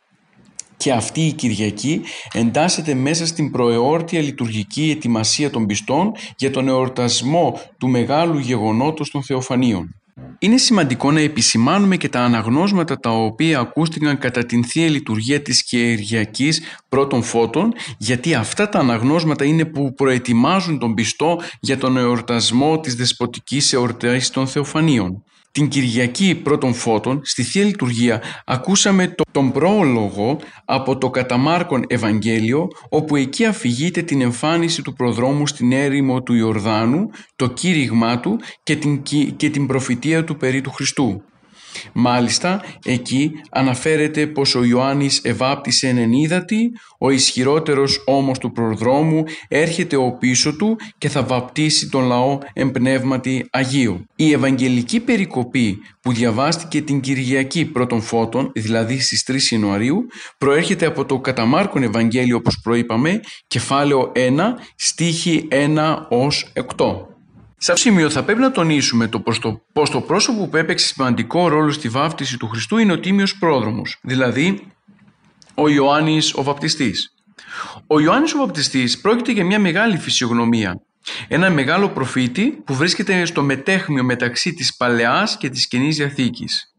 και 0.77 0.93
αυτή 0.93 1.21
η 1.21 1.33
Κυριακή 1.33 2.03
εντάσσεται 2.33 2.95
μέσα 2.95 3.27
στην 3.27 3.51
προεόρτια 3.51 4.21
λειτουργική 4.21 4.91
ετοιμασία 4.91 5.51
των 5.51 5.67
πιστών 5.67 6.13
για 6.37 6.51
τον 6.51 6.69
εορτασμό 6.69 7.61
του 7.79 7.89
μεγάλου 7.89 8.39
γεγονότος 8.39 9.11
των 9.11 9.23
Θεοφανίων. 9.23 9.95
είναι 10.39 10.57
σημαντικό 10.57 11.13
να 11.13 11.21
επισημάνουμε 11.21 11.97
και 11.97 12.09
τα 12.09 12.21
αναγνώσματα 12.21 12.97
τα 12.97 13.11
οποία 13.11 13.59
ακούστηκαν 13.59 14.19
κατά 14.19 14.47
την 14.47 14.65
Θεία 14.65 14.89
Λειτουργία 14.89 15.43
της 15.43 15.65
Κυριακής 15.65 16.63
πρώτων 16.89 17.23
φώτων 17.23 17.73
γιατί 17.99 18.35
αυτά 18.35 18.69
τα 18.69 18.79
αναγνώσματα 18.79 19.45
είναι 19.45 19.65
που 19.65 19.95
προετοιμάζουν 19.95 20.79
τον 20.79 20.95
πιστό 20.95 21.41
για 21.61 21.79
τον 21.79 21.97
εορτασμό 21.97 22.81
της 22.81 22.95
δεσποτικής 22.95 23.73
εορτής 23.73 24.31
των 24.31 24.47
Θεοφανίων. 24.47 25.25
Την 25.57 25.69
Κυριακή 25.69 26.35
πρώτων 26.35 26.75
φώτων 26.75 27.21
στη 27.25 27.43
Θεία 27.43 27.65
Λειτουργία 27.65 28.23
ακούσαμε 28.45 29.15
τον 29.33 29.53
πρόλογο 29.53 30.39
από 30.65 30.99
το 30.99 31.11
Καταμάρκον 31.11 31.85
Ευαγγέλιο 31.87 32.69
όπου 32.89 33.17
εκεί 33.17 33.45
αφηγείται 33.45 34.03
την 34.03 34.21
εμφάνιση 34.21 34.83
του 34.83 34.93
προδρόμου 34.93 35.47
στην 35.47 35.73
έρημο 35.73 36.23
του 36.23 36.35
Ιορδάνου, 36.35 37.11
το 37.37 37.49
κήρυγμά 37.49 38.21
του 38.21 38.41
και 38.63 38.77
την, 38.77 39.03
και 39.37 39.51
την 39.51 39.67
προφητεία 39.67 40.25
του 40.25 40.37
περί 40.37 40.61
του 40.61 40.71
Χριστού. 40.71 41.23
Μάλιστα, 41.93 42.63
εκεί 42.85 43.31
αναφέρεται 43.51 44.27
πως 44.27 44.55
ο 44.55 44.65
Ιωάννης 44.65 45.21
ευάπτισε 45.25 45.89
εν 45.89 45.99
ενίδατη, 45.99 46.71
ο 46.99 47.11
ισχυρότερος 47.11 48.03
όμως 48.07 48.39
του 48.39 48.53
προδρόμου 48.53 49.25
έρχεται 49.49 49.97
ο 49.97 50.13
πίσω 50.13 50.57
του 50.57 50.77
και 50.99 51.09
θα 51.09 51.23
βαπτίσει 51.23 51.89
τον 51.89 52.05
λαό 52.05 52.39
εμπνεύματι 52.53 53.47
Αγίου. 53.51 54.07
Η 54.17 54.33
Ευαγγελική 54.33 55.01
περικοπή 55.01 55.79
που 56.01 56.13
διαβάστηκε 56.13 56.83
την 56.83 57.01
Κυριακή 57.01 57.65
πρώτων 57.65 58.01
φώτων, 58.01 58.51
δηλαδή 58.55 59.01
στις 59.01 59.25
3 59.51 59.53
Ιανουαρίου, 59.53 60.07
προέρχεται 60.39 60.87
από 60.87 61.05
το 61.05 61.19
Καταμάρκον 61.19 61.83
Ευαγγέλιο 61.83 62.37
όπως 62.37 62.61
προείπαμε, 62.63 63.21
κεφάλαιο 63.47 64.13
1, 64.15 64.19
στίχη 64.77 65.49
1 65.51 66.07
ως 66.09 66.53
8. 66.77 67.16
Σε 67.59 67.73
αυτό 67.73 67.85
το 67.85 67.91
σημείο 67.91 68.11
θα 68.11 68.23
πρέπει 68.25 68.41
να 68.41 68.51
τονίσουμε 68.51 69.09
το 69.09 69.21
πως, 69.21 69.39
το 69.39 69.61
πως 69.73 69.91
το 69.91 70.01
πρόσωπο 70.01 70.49
που 70.49 70.57
έπαιξε 70.57 70.87
σημαντικό 70.87 71.49
ρόλο 71.49 71.71
στη 71.71 71.89
βάφτιση 71.89 72.37
του 72.37 72.49
Χριστού 72.49 72.79
είναι 72.79 72.93
ο 72.93 73.01
Τίμιος 73.01 73.39
Πρόδρομος, 73.39 73.99
δηλαδή 74.03 74.67
ο 75.55 75.69
Ιωάννης 75.69 76.35
ο 76.35 76.43
Βαπτιστής. 76.43 77.15
Ο 77.87 78.01
Ιωάννης 78.01 78.35
ο 78.35 78.39
Βαπτιστής 78.39 79.01
πρόκειται 79.01 79.33
για 79.33 79.45
μια 79.45 79.59
μεγάλη 79.59 79.97
φυσιογνωμία. 79.97 80.81
Ένα 81.29 81.51
μεγάλο 81.51 81.89
προφήτη 81.89 82.63
που 82.65 82.75
βρίσκεται 82.75 83.25
στο 83.25 83.43
μετέχμιο 83.43 84.05
μεταξύ 84.05 84.53
της 84.55 84.77
Παλαιάς 84.77 85.37
και 85.37 85.49
της 85.49 85.69
Καινής 85.69 85.97
Διαθήκης. 85.97 86.75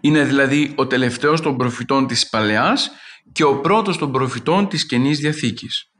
Είναι 0.00 0.24
δηλαδή 0.24 0.72
ο 0.74 0.86
τελευταίος 0.86 1.40
των 1.40 1.56
προφητών 1.56 2.06
της 2.06 2.28
Παλαιάς 2.28 2.90
και 3.32 3.44
ο 3.44 3.60
πρώτος 3.60 3.98
των 3.98 4.12
προφητών 4.12 4.68
της 4.68 4.86
Καινής 4.86 5.18
Διαθήκης. 5.18 5.90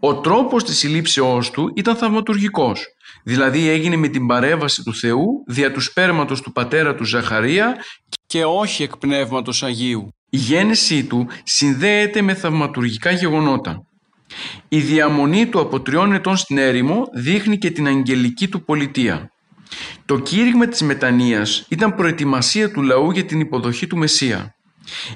Ο 0.00 0.20
τρόπος 0.20 0.64
της 0.64 0.78
συλλήψεώς 0.78 1.50
του 1.50 1.72
ήταν 1.76 1.96
θαυματουργικός, 1.96 2.86
δηλαδή 3.28 3.68
έγινε 3.68 3.96
με 3.96 4.08
την 4.08 4.26
παρέβαση 4.26 4.82
του 4.82 4.94
Θεού 4.94 5.26
δια 5.46 5.72
του 5.72 5.80
σπέρματος 5.80 6.40
του 6.40 6.52
πατέρα 6.52 6.94
του 6.94 7.04
Ζαχαρία 7.04 7.76
και 8.26 8.44
όχι 8.44 8.82
εκ 8.82 8.96
πνεύματος 8.96 9.62
Αγίου. 9.62 10.08
Η 10.30 10.36
γέννησή 10.36 11.04
του 11.04 11.28
συνδέεται 11.42 12.22
με 12.22 12.34
θαυματουργικά 12.34 13.10
γεγονότα. 13.10 13.82
Η 14.68 14.80
διαμονή 14.80 15.46
του 15.46 15.60
από 15.60 15.80
τριών 15.80 16.12
ετών 16.12 16.36
στην 16.36 16.58
έρημο 16.58 17.08
δείχνει 17.14 17.58
και 17.58 17.70
την 17.70 17.86
αγγελική 17.86 18.48
του 18.48 18.64
πολιτεία. 18.64 19.30
Το 20.04 20.18
κήρυγμα 20.18 20.66
της 20.66 20.82
μετανοίας 20.82 21.66
ήταν 21.68 21.94
προετοιμασία 21.94 22.70
του 22.70 22.82
λαού 22.82 23.10
για 23.10 23.24
την 23.24 23.40
υποδοχή 23.40 23.86
του 23.86 23.96
Μεσσία. 23.96 24.54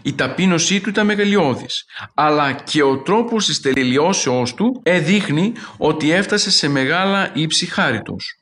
Η 0.03 0.13
ταπείνωσή 0.13 0.81
του 0.81 0.89
ήταν 0.89 1.07
μεγαλειώδης, 1.07 1.85
αλλά 2.15 2.53
και 2.53 2.83
ο 2.83 2.99
τρόπος 2.99 3.47
της 3.47 3.61
τελειώσεώς 3.61 4.55
του 4.55 4.81
εδείχνει 4.83 5.53
ότι 5.77 6.11
έφτασε 6.11 6.51
σε 6.51 6.69
μεγάλα 6.69 7.31
ύψη 7.35 7.67
χάριτος. 7.67 8.37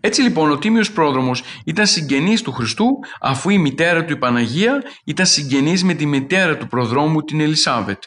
Έτσι 0.00 0.22
λοιπόν 0.22 0.50
ο 0.50 0.58
Τίμιος 0.58 0.92
Πρόδρομος 0.92 1.42
ήταν 1.64 1.86
συγγενής 1.86 2.42
του 2.42 2.52
Χριστού 2.52 2.86
αφού 3.20 3.50
η 3.50 3.58
μητέρα 3.58 4.04
του 4.04 4.12
η 4.12 4.16
Παναγία 4.16 4.82
ήταν 5.04 5.26
συγγενής 5.26 5.84
με 5.84 5.94
τη 5.94 6.06
μητέρα 6.06 6.56
του 6.56 6.66
προδρόμου 6.66 7.22
την 7.22 7.40
Ελισάβετ. 7.40 8.02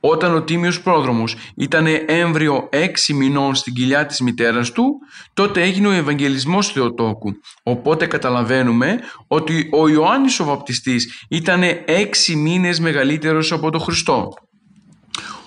Όταν 0.00 0.34
ο 0.34 0.42
Τίμιος 0.42 0.82
Πρόδρομος 0.82 1.36
ήταν 1.56 1.86
έμβριο 2.06 2.68
έξι 2.70 3.14
μηνών 3.14 3.54
στην 3.54 3.74
κοιλιά 3.74 4.06
της 4.06 4.20
μητέρας 4.20 4.70
του, 4.72 4.98
τότε 5.34 5.62
έγινε 5.62 5.88
ο 5.88 5.92
Ευαγγελισμός 5.92 6.68
Θεοτόκου. 6.68 7.32
Οπότε 7.62 8.06
καταλαβαίνουμε 8.06 8.98
ότι 9.26 9.68
ο 9.72 9.88
Ιωάννης 9.88 10.40
ο 10.40 10.44
Βαπτιστής 10.44 11.26
ήταν 11.28 11.62
έξι 11.84 12.36
μήνες 12.36 12.80
μεγαλύτερος 12.80 13.52
από 13.52 13.70
τον 13.70 13.80
Χριστό. 13.80 14.28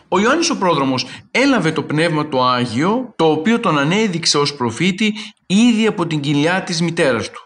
Ο 0.08 0.20
Ιωάννης 0.20 0.50
ο 0.50 0.58
Πρόδρομος 0.58 1.06
έλαβε 1.32 1.72
το 1.72 1.84
Πνεύμα 1.84 2.30
το 2.30 2.44
Άγιο, 2.44 3.14
το 3.16 3.32
οποίο 3.32 3.60
τον 3.60 3.78
ανέδειξε 3.78 4.38
ως 4.38 4.56
προφήτη 4.56 5.14
ήδη 5.46 5.88
από 5.88 6.08
την 6.08 6.20
κοιλιά 6.20 6.64
της 6.64 6.82
μητέρας 6.82 7.32
του. 7.32 7.45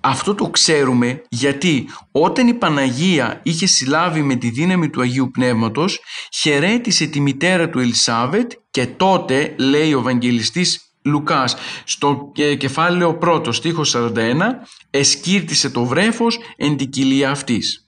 Αυτό 0.00 0.34
το 0.34 0.50
ξέρουμε 0.50 1.22
γιατί 1.28 1.88
όταν 2.12 2.48
η 2.48 2.54
Παναγία 2.54 3.40
είχε 3.42 3.66
συλλάβει 3.66 4.22
με 4.22 4.34
τη 4.34 4.50
δύναμη 4.50 4.90
του 4.90 5.00
Αγίου 5.00 5.30
Πνεύματος 5.30 6.00
χαιρέτησε 6.32 7.06
τη 7.06 7.20
μητέρα 7.20 7.68
του 7.68 7.78
Ελισάβετ 7.78 8.52
και 8.70 8.86
τότε 8.86 9.54
λέει 9.58 9.94
ο 9.94 9.98
Ευαγγελιστής 9.98 10.82
Λουκάς 11.02 11.56
στο 11.84 12.32
κεφάλαιο 12.58 13.18
1 13.22 13.48
στίχος 13.50 13.96
41 13.96 14.12
εσκύρτησε 14.90 15.70
το 15.70 15.84
βρέφος 15.84 16.38
εν 16.56 16.76
την 16.76 16.90
κοιλία 16.90 17.30
αυτής. 17.30 17.82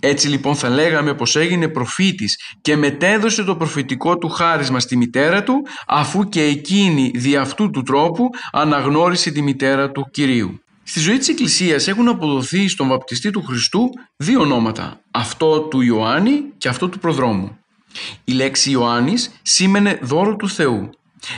Έτσι 0.00 0.28
λοιπόν 0.28 0.54
θα 0.54 0.68
λέγαμε 0.68 1.14
πως 1.14 1.36
έγινε 1.36 1.68
προφήτης 1.68 2.36
και 2.60 2.76
μετέδωσε 2.76 3.44
το 3.44 3.56
προφητικό 3.56 4.18
του 4.18 4.28
χάρισμα 4.28 4.80
στη 4.80 4.96
μητέρα 4.96 5.42
του 5.42 5.54
αφού 5.86 6.28
και 6.28 6.42
εκείνη 6.42 7.10
δι' 7.14 7.36
αυτού 7.36 7.70
του 7.70 7.82
τρόπου 7.82 8.28
αναγνώρισε 8.52 9.30
τη 9.30 9.42
μητέρα 9.42 9.90
του 9.90 10.08
Κυρίου. 10.10 10.60
Στη 10.90 11.00
ζωή 11.00 11.18
της 11.18 11.28
Εκκλησίας 11.28 11.88
έχουν 11.88 12.08
αποδοθεί 12.08 12.68
στον 12.68 12.88
βαπτιστή 12.88 13.30
του 13.30 13.42
Χριστού 13.42 13.90
δύο 14.16 14.40
ονόματα, 14.40 15.00
αυτό 15.10 15.60
του 15.60 15.80
Ιωάννη 15.80 16.44
και 16.58 16.68
αυτό 16.68 16.88
του 16.88 16.98
προδρόμου. 16.98 17.58
Η 18.24 18.32
λέξη 18.32 18.70
Ιωάννης 18.70 19.30
σήμαινε 19.42 19.98
δώρο 20.02 20.36
του 20.36 20.48
Θεού, 20.48 20.90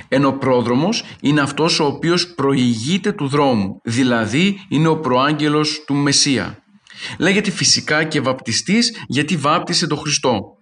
ενώ 0.08 0.32
πρόδρομος 0.32 1.04
είναι 1.20 1.40
αυτός 1.40 1.80
ο 1.80 1.84
οποίος 1.84 2.34
προηγείται 2.34 3.12
του 3.12 3.28
δρόμου, 3.28 3.80
δηλαδή 3.84 4.66
είναι 4.68 4.88
ο 4.88 4.96
προάγγελος 4.98 5.84
του 5.86 5.94
Μεσσία. 5.94 6.62
Λέγεται 7.18 7.50
φυσικά 7.50 8.04
και 8.04 8.20
βαπτιστής 8.20 9.04
γιατί 9.06 9.36
βάπτισε 9.36 9.86
τον 9.86 9.98
Χριστό. 9.98 10.56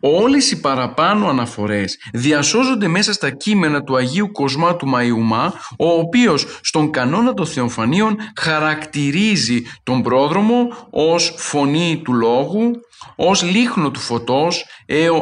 Όλες 0.00 0.50
οι 0.50 0.60
παραπάνω 0.60 1.28
αναφορές 1.28 1.96
διασώζονται 2.12 2.88
μέσα 2.88 3.12
στα 3.12 3.30
κείμενα 3.30 3.82
του 3.82 3.96
Αγίου 3.96 4.32
Κοσμά 4.32 4.76
του 4.76 4.86
Μαϊουμά, 4.86 5.54
ο 5.78 5.88
οποίος 5.88 6.46
στον 6.62 6.90
κανόνα 6.90 7.34
των 7.34 7.46
Θεοφανίων 7.46 8.16
χαρακτηρίζει 8.40 9.62
τον 9.82 10.02
πρόδρομο 10.02 10.68
ως 10.90 11.34
φωνή 11.36 12.00
του 12.04 12.12
λόγου, 12.12 12.70
ως 13.16 13.42
λίχνο 13.42 13.90
του 13.90 14.00
φωτός, 14.00 14.64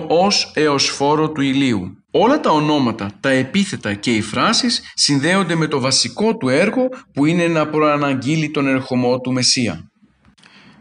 ως 0.09 0.51
εωσφόρο 0.55 1.31
του 1.31 1.41
ηλίου. 1.41 1.93
Όλα 2.11 2.41
τα 2.41 2.51
ονόματα, 2.51 3.11
τα 3.21 3.29
επίθετα 3.29 3.95
και 3.95 4.15
οι 4.15 4.21
φράσεις 4.21 4.83
συνδέονται 4.95 5.55
με 5.55 5.67
το 5.67 5.81
βασικό 5.81 6.37
του 6.37 6.49
έργο 6.49 6.89
που 7.13 7.27
είναι 7.27 7.47
να 7.47 7.69
προαναγγείλει 7.69 8.51
τον 8.51 8.67
ερχομό 8.67 9.21
του 9.21 9.33
Μεσσία. 9.33 9.91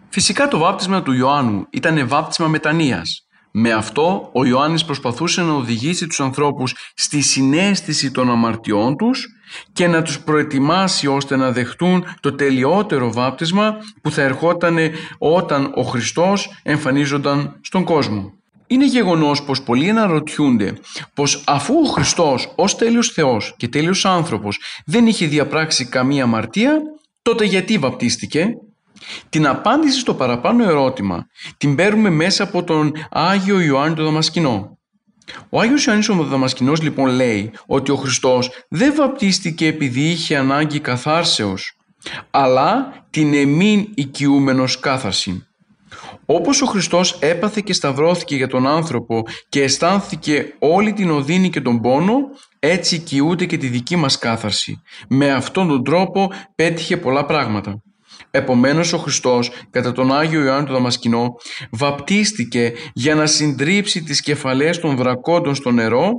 Φυσικά 0.10 0.48
το 0.48 0.58
βάπτισμα 0.58 1.02
του 1.02 1.12
Ιωάννου 1.12 1.68
ήταν 1.70 2.08
βάπτισμα 2.08 2.48
μετανοίας. 2.48 3.27
Με 3.60 3.72
αυτό 3.72 4.30
ο 4.34 4.46
Ιωάννης 4.46 4.86
προσπαθούσε 4.86 5.42
να 5.42 5.54
οδηγήσει 5.54 6.08
τους 6.08 6.20
ανθρώπους 6.20 6.76
στη 6.96 7.22
συνέστηση 7.22 8.12
των 8.12 8.30
αμαρτιών 8.30 8.98
τους 8.98 9.28
και 9.74 9.88
να 9.88 10.02
τους 10.02 10.20
προετοιμάσει 10.20 11.08
ώστε 11.08 11.36
να 11.36 11.52
δεχτούν 11.52 12.06
το 12.20 12.34
τελειότερο 12.34 13.12
βάπτισμα 13.12 13.78
που 14.02 14.12
θα 14.12 14.22
ερχόταν 14.22 14.78
όταν 15.18 15.72
ο 15.76 15.82
Χριστός 15.82 16.60
εμφανίζονταν 16.64 17.60
στον 17.62 17.84
κόσμο. 17.84 18.34
Είναι 18.68 18.86
γεγονός 18.86 19.44
πως 19.44 19.62
πολλοί 19.62 19.90
αναρωτιούνται 19.90 20.74
πως 21.14 21.44
αφού 21.48 21.74
ο 21.80 21.86
Χριστός 21.86 22.54
ως 22.56 22.76
τέλειος 22.76 23.10
Θεός 23.10 23.54
και 23.58 23.68
τέλειος 23.68 24.06
άνθρωπος 24.06 24.60
δεν 24.86 25.08
είχε 25.08 25.26
διαπράξει 25.26 25.86
καμία 25.86 26.24
αμαρτία, 26.24 26.80
τότε 27.22 27.46
γιατί 27.46 27.78
βαπτίστηκε; 27.78 28.48
Την 29.30 29.48
απάντηση 29.48 30.00
στο 30.00 30.14
παραπάνω 30.14 30.64
ερώτημα 30.64 31.28
την 31.58 31.76
παίρνουμε 31.76 32.10
μέσα 32.10 32.44
από 32.44 32.64
τον 32.64 32.92
Άγιο 33.10 33.60
Ιωάννη 33.60 33.96
τον 33.96 34.06
Δαμασκηνό. 34.06 34.78
Ο 35.50 35.60
Άγιος 35.60 35.86
Ιωάννης 35.86 36.10
ο 36.10 36.14
Δαμασκηνός 36.14 36.82
λοιπόν 36.82 37.10
λέει 37.10 37.52
ότι 37.66 37.92
ο 37.92 37.96
Χριστός 37.96 38.50
δεν 38.70 38.96
βαπτίστηκε 38.96 39.68
επειδή 39.68 40.02
είχε 40.02 40.38
ανάγκη 40.38 40.80
καθάρσεως, 40.80 41.78
αλλά 42.32 42.94
την 43.10 43.34
εμήν 43.34 43.88
οικειούμενος 43.96 44.80
κάθαρση. 44.80 45.48
Όπως 46.26 46.62
ο 46.62 46.66
Χριστός 46.66 47.18
έπαθε 47.20 47.62
και 47.66 47.74
σταυρώθηκε 47.74 48.36
για 48.36 48.48
τον 48.48 48.68
άνθρωπο 48.68 49.24
και 49.50 49.64
αισθάνθηκε 49.64 50.56
όλη 50.60 50.94
την 50.94 51.10
οδύνη 51.10 51.50
και 51.50 51.62
τον 51.62 51.82
πόνο, 51.82 52.18
έτσι 52.60 52.96
οικειούται 52.96 53.46
και 53.46 53.58
τη 53.58 53.68
δική 53.68 53.96
μας 53.96 54.18
κάθαρση. 54.18 54.82
Με 55.10 55.32
αυτόν 55.32 55.68
τον 55.68 55.84
τρόπο 55.84 56.32
πέτυχε 56.56 56.98
πολλά 56.98 57.26
πράγματα. 57.26 57.82
Επομένως 58.38 58.94
ο 58.94 58.98
Χριστός 58.98 59.52
κατά 59.70 59.92
τον 59.92 60.16
Άγιο 60.16 60.44
Ιωάννη 60.44 60.66
του 60.66 60.74
Δαμασκηνό 60.74 61.36
βαπτίστηκε 61.72 62.74
για 62.94 63.16
να 63.16 63.26
συντρίψει 63.26 64.04
τις 64.04 64.22
κεφαλές 64.22 64.80
των 64.80 64.96
δρακόντων 64.96 65.56
στο 65.56 65.72
νερό 65.72 66.10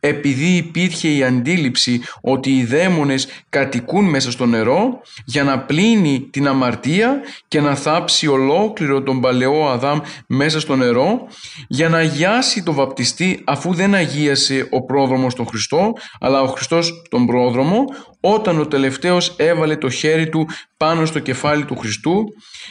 επειδή 0.00 0.56
υπήρχε 0.56 1.08
η 1.08 1.24
αντίληψη 1.24 2.00
ότι 2.20 2.56
οι 2.56 2.64
δαίμονες 2.64 3.28
κατοικούν 3.48 4.04
μέσα 4.04 4.30
στο 4.30 4.46
νερό 4.46 5.00
για 5.24 5.44
να 5.44 5.58
πλύνει 5.58 6.28
την 6.30 6.48
αμαρτία 6.48 7.20
και 7.48 7.60
να 7.60 7.74
θάψει 7.74 8.26
ολόκληρο 8.26 9.02
τον 9.02 9.20
παλαιό 9.20 9.68
Αδάμ 9.68 9.98
μέσα 10.26 10.60
στο 10.60 10.76
νερό 10.76 11.26
για 11.68 11.88
να 11.88 11.98
αγιάσει 11.98 12.62
το 12.62 12.72
βαπτιστή 12.72 13.42
αφού 13.44 13.74
δεν 13.74 13.94
αγίασε 13.94 14.68
ο 14.70 14.84
πρόδρομος 14.84 15.34
τον 15.34 15.46
Χριστό 15.46 15.92
αλλά 16.20 16.42
ο 16.42 16.46
Χριστός 16.46 17.02
τον 17.10 17.26
πρόδρομο 17.26 17.84
όταν 18.26 18.60
ο 18.60 18.66
τελευταίος 18.66 19.34
έβαλε 19.36 19.76
το 19.76 19.90
χέρι 19.90 20.28
του 20.28 20.48
πάνω 20.76 21.06
στο 21.06 21.18
κεφάλι 21.18 21.64
του 21.64 21.76
Χριστού 21.76 22.24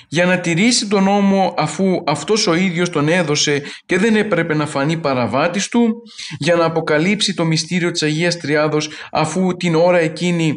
για 0.07 0.25
να 0.25 0.39
τηρήσει 0.39 0.87
τον 0.87 1.03
νόμο 1.03 1.53
αφού 1.57 2.03
αυτός 2.05 2.47
ο 2.47 2.53
ίδιος 2.53 2.89
τον 2.89 3.07
έδωσε 3.07 3.61
και 3.85 3.97
δεν 3.97 4.15
έπρεπε 4.15 4.53
να 4.53 4.65
φανεί 4.65 4.97
παραβάτης 4.97 5.69
του 5.69 5.93
για 6.37 6.55
να 6.55 6.65
αποκαλύψει 6.65 7.33
το 7.33 7.45
μυστήριο 7.45 7.91
της 7.91 8.03
Αγίας 8.03 8.37
Τριάδος 8.37 8.89
αφού 9.11 9.57
την 9.57 9.75
ώρα 9.75 9.99
εκείνη 9.99 10.53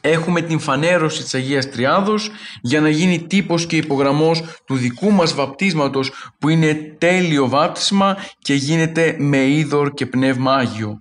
έχουμε 0.00 0.40
την 0.40 0.58
φανέρωση 0.58 1.22
της 1.22 1.34
Αγίας 1.34 1.70
Τριάδος 1.70 2.30
για 2.60 2.80
να 2.80 2.88
γίνει 2.88 3.26
τύπος 3.26 3.66
και 3.66 3.76
υπογραμμός 3.76 4.42
του 4.66 4.76
δικού 4.76 5.10
μας 5.10 5.34
βαπτίσματος 5.34 6.12
που 6.38 6.48
είναι 6.48 6.74
τέλειο 6.98 7.48
βάπτισμα 7.48 8.16
και 8.38 8.54
γίνεται 8.54 9.16
με 9.18 9.48
είδωρ 9.48 9.94
και 9.94 10.06
πνεύμα 10.06 10.54
Άγιο. 10.54 11.00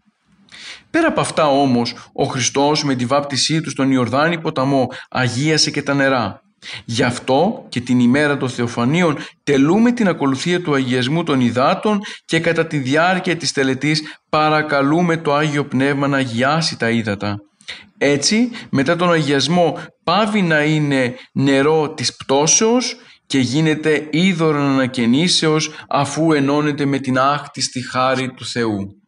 Πέρα 0.96 1.08
από 1.08 1.22
αυτά 1.22 1.48
όμως, 1.48 1.96
ο 2.14 2.24
Χριστός 2.24 2.84
με 2.84 2.96
τη 2.96 3.06
βάπτισή 3.06 3.62
του 3.62 3.70
στον 3.70 3.92
Ιορδάνη 3.92 4.40
ποταμό 4.40 4.88
αγίασε 5.10 5.72
και 5.72 5.82
τα 5.82 5.94
νερά. 5.94 6.42
Γι' 6.86 7.04
αυτό 7.04 7.66
και 7.70 7.82
την 7.82 8.00
ημέρα 8.00 8.38
των 8.38 8.50
Θεοφανίων 8.50 9.18
τελούμε 9.44 9.92
την 9.92 10.08
ακολουθία 10.08 10.62
του 10.62 10.74
αγιασμού 10.74 11.24
των 11.24 11.40
υδάτων 11.40 12.00
και 12.26 12.40
κατά 12.40 12.68
τη 12.68 12.78
διάρκεια 12.78 13.36
της 13.36 13.52
τελετής 13.52 14.02
παρακαλούμε 14.30 15.18
το 15.18 15.34
Άγιο 15.34 15.66
Πνεύμα 15.66 16.08
να 16.08 16.18
αγιάσει 16.18 16.78
τα 16.78 16.90
ύδατα. 16.90 17.36
Έτσι, 17.98 18.50
μετά 18.70 18.96
τον 18.96 19.12
αγιασμό 19.12 19.80
πάβει 20.04 20.42
να 20.42 20.64
είναι 20.64 21.16
νερό 21.34 21.94
της 21.94 22.16
πτώσεως 22.16 22.96
και 23.26 23.40
γίνεται 23.40 24.08
είδωρο 24.12 24.62
ανακαινήσεως 24.62 25.70
αφού 25.90 26.34
ενώνεται 26.34 26.86
με 26.86 27.00
την 27.00 27.18
άκτιστη 27.18 27.90
χάρη 27.90 28.34
του 28.34 28.46
Θεού. 28.46 29.05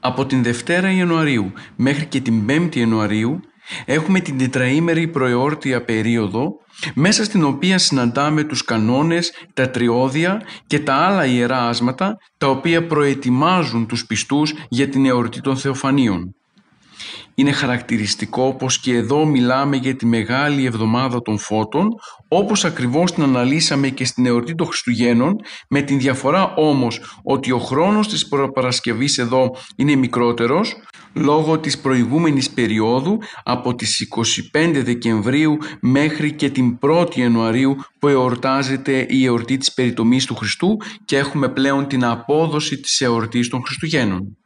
Από 0.00 0.26
την 0.26 0.42
Δευτέρα 0.42 0.92
Ιανουαρίου 0.92 1.52
μέχρι 1.76 2.06
και 2.06 2.20
την 2.20 2.46
5η 2.48 2.76
Ιανουαρίου 2.76 3.40
έχουμε 3.84 4.20
την 4.20 4.38
τετραήμερη 4.38 5.08
προεόρτια 5.08 5.84
περίοδο 5.84 6.50
μέσα 6.94 7.24
στην 7.24 7.44
οποία 7.44 7.78
συναντάμε 7.78 8.44
τους 8.44 8.64
κανόνες, 8.64 9.32
τα 9.54 9.70
τριώδια 9.70 10.42
και 10.66 10.80
τα 10.80 10.94
άλλα 10.94 11.26
ιερά 11.26 11.68
άσματα 11.68 12.16
τα 12.38 12.46
οποία 12.46 12.86
προετοιμάζουν 12.86 13.86
τους 13.86 14.06
πιστούς 14.06 14.54
για 14.68 14.88
την 14.88 15.06
εορτή 15.06 15.40
των 15.40 15.56
Θεοφανίων. 15.56 16.37
Είναι 17.38 17.52
χαρακτηριστικό 17.52 18.54
πως 18.54 18.80
και 18.80 18.94
εδώ 18.94 19.24
μιλάμε 19.24 19.76
για 19.76 19.96
τη 19.96 20.06
Μεγάλη 20.06 20.64
Εβδομάδα 20.64 21.22
των 21.22 21.38
Φώτων, 21.38 21.88
όπως 22.28 22.64
ακριβώς 22.64 23.12
την 23.12 23.22
αναλύσαμε 23.22 23.88
και 23.88 24.04
στην 24.04 24.26
εορτή 24.26 24.54
των 24.54 24.66
Χριστουγέννων, 24.66 25.36
με 25.68 25.82
την 25.82 25.98
διαφορά 25.98 26.54
όμως 26.54 27.00
ότι 27.22 27.52
ο 27.52 27.58
χρόνος 27.58 28.08
της 28.08 28.28
Παρασκευής 28.54 29.18
εδώ 29.18 29.56
είναι 29.76 29.94
μικρότερος, 29.94 30.76
λόγω 31.14 31.58
της 31.58 31.78
προηγούμενης 31.78 32.50
περίοδου 32.50 33.18
από 33.42 33.74
τις 33.74 34.08
25 34.52 34.82
Δεκεμβρίου 34.84 35.56
μέχρι 35.80 36.32
και 36.32 36.50
την 36.50 36.78
1η 36.80 37.16
Ιανουαρίου 37.16 37.76
που 37.98 38.08
εορτάζεται 38.08 39.06
η 39.08 39.24
εορτή 39.24 39.56
της 39.56 39.74
περιτομής 39.74 40.24
του 40.24 40.34
Χριστού 40.34 40.76
και 41.04 41.16
έχουμε 41.16 41.48
πλέον 41.48 41.86
την 41.86 42.04
απόδοση 42.04 42.80
της 42.80 43.00
εορτής 43.00 43.48
των 43.48 43.62
Χριστουγέννων. 43.64 44.36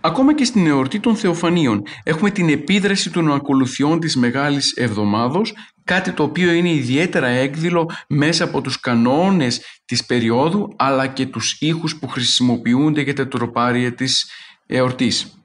Ακόμα 0.00 0.34
και 0.34 0.44
στην 0.44 0.66
εορτή 0.66 1.00
των 1.00 1.16
Θεοφανίων 1.16 1.82
έχουμε 2.02 2.30
την 2.30 2.48
επίδραση 2.48 3.10
των 3.10 3.32
ακολουθιών 3.32 4.00
της 4.00 4.16
Μεγάλης 4.16 4.72
Εβδομάδος, 4.76 5.54
κάτι 5.84 6.12
το 6.12 6.22
οποίο 6.22 6.52
είναι 6.52 6.70
ιδιαίτερα 6.70 7.26
έκδηλο 7.26 7.90
μέσα 8.08 8.44
από 8.44 8.60
τους 8.60 8.80
κανόνες 8.80 9.60
της 9.84 10.06
περίοδου 10.06 10.68
αλλά 10.76 11.06
και 11.06 11.26
τους 11.26 11.56
ήχους 11.60 11.96
που 11.98 12.08
χρησιμοποιούνται 12.08 13.00
για 13.00 13.14
τα 13.14 13.28
τροπάρια 13.28 13.94
της 13.94 14.30
εορτής. 14.66 15.42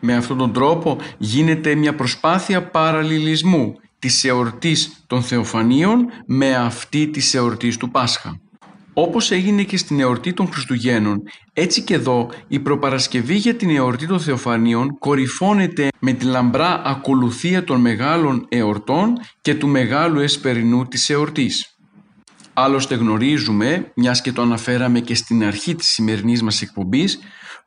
Με 0.00 0.14
αυτόν 0.14 0.38
τον 0.38 0.52
τρόπο 0.52 0.98
γίνεται 1.18 1.74
μια 1.74 1.94
προσπάθεια 1.94 2.70
παραλληλισμού 2.70 3.74
της 3.98 4.24
εορτής 4.24 5.04
των 5.06 5.22
Θεοφανίων 5.22 6.06
με 6.26 6.56
αυτή 6.56 7.08
της 7.08 7.34
εορτής 7.34 7.76
του 7.76 7.90
Πάσχα. 7.90 8.40
Όπως 9.00 9.30
έγινε 9.30 9.62
και 9.62 9.76
στην 9.76 10.00
εορτή 10.00 10.32
των 10.32 10.52
Χριστουγέννων, 10.52 11.22
έτσι 11.52 11.82
και 11.82 11.94
εδώ 11.94 12.30
η 12.48 12.58
προπαρασκευή 12.58 13.34
για 13.34 13.54
την 13.54 13.76
εορτή 13.76 14.06
των 14.06 14.20
Θεοφανίων 14.20 14.98
κορυφώνεται 14.98 15.88
με 15.98 16.12
τη 16.12 16.24
λαμπρά 16.24 16.82
ακολουθία 16.84 17.64
των 17.64 17.80
μεγάλων 17.80 18.46
εορτών 18.48 19.12
και 19.40 19.54
του 19.54 19.68
μεγάλου 19.68 20.20
εσπερινού 20.20 20.86
της 20.86 21.10
εορτής. 21.10 21.76
Άλλωστε 22.52 22.94
γνωρίζουμε, 22.94 23.92
μιας 23.94 24.20
και 24.20 24.32
το 24.32 24.42
αναφέραμε 24.42 25.00
και 25.00 25.14
στην 25.14 25.44
αρχή 25.44 25.74
της 25.74 25.88
σημερινής 25.88 26.42
μας 26.42 26.62
εκπομπής, 26.62 27.18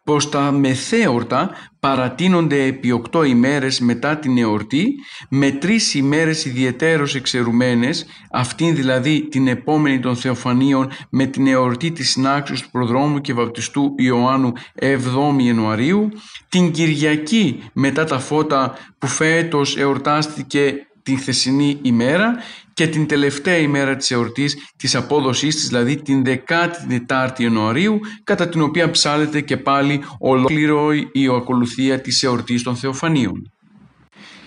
πως 0.03 0.29
τα 0.29 0.51
μεθέορτα 0.51 1.49
παρατείνονται 1.79 2.63
επί 2.63 2.91
οκτώ 2.91 3.23
ημέρες 3.23 3.79
μετά 3.79 4.17
την 4.17 4.37
εορτή 4.37 4.95
με 5.29 5.51
τρεις 5.51 5.93
ημέρες 5.93 6.45
ιδιαιτέρως 6.45 7.15
εξαιρουμένες, 7.15 8.05
αυτήν 8.31 8.75
δηλαδή 8.75 9.27
την 9.27 9.47
επόμενη 9.47 9.99
των 9.99 10.15
Θεοφανίων 10.15 10.89
με 11.09 11.25
την 11.25 11.47
εορτή 11.47 11.91
της 11.91 12.11
συνάξεως 12.11 12.61
του 12.61 12.69
προδρόμου 12.71 13.21
και 13.21 13.33
βαπτιστού 13.33 13.95
Ιωάννου 13.97 14.51
7 14.81 14.95
Ιανουαρίου, 15.37 16.09
την 16.49 16.71
Κυριακή 16.71 17.63
μετά 17.73 18.03
τα 18.03 18.19
φώτα 18.19 18.77
που 18.97 19.07
φέτος 19.07 19.77
εορτάστηκε 19.77 20.85
την 21.03 21.17
χθεσινή 21.17 21.79
ημέρα 21.81 22.35
και 22.73 22.87
την 22.87 23.07
τελευταία 23.07 23.57
ημέρα 23.57 23.95
της 23.95 24.11
εορτής 24.11 24.57
της 24.77 24.95
απόδοσής 24.95 25.55
της, 25.55 25.67
δηλαδή 25.67 26.01
την 26.01 26.23
14η 26.25 27.37
Ιανουαρίου, 27.37 27.99
κατά 28.23 28.49
την 28.49 28.61
οποία 28.61 28.91
ψάλεται 28.91 29.41
και 29.41 29.57
πάλι 29.57 30.03
ολόκληρο 30.19 30.93
η 31.11 31.27
ακολουθία 31.35 32.01
της 32.01 32.23
εορτής 32.23 32.63
των 32.63 32.75
Θεοφανίων. 32.75 33.51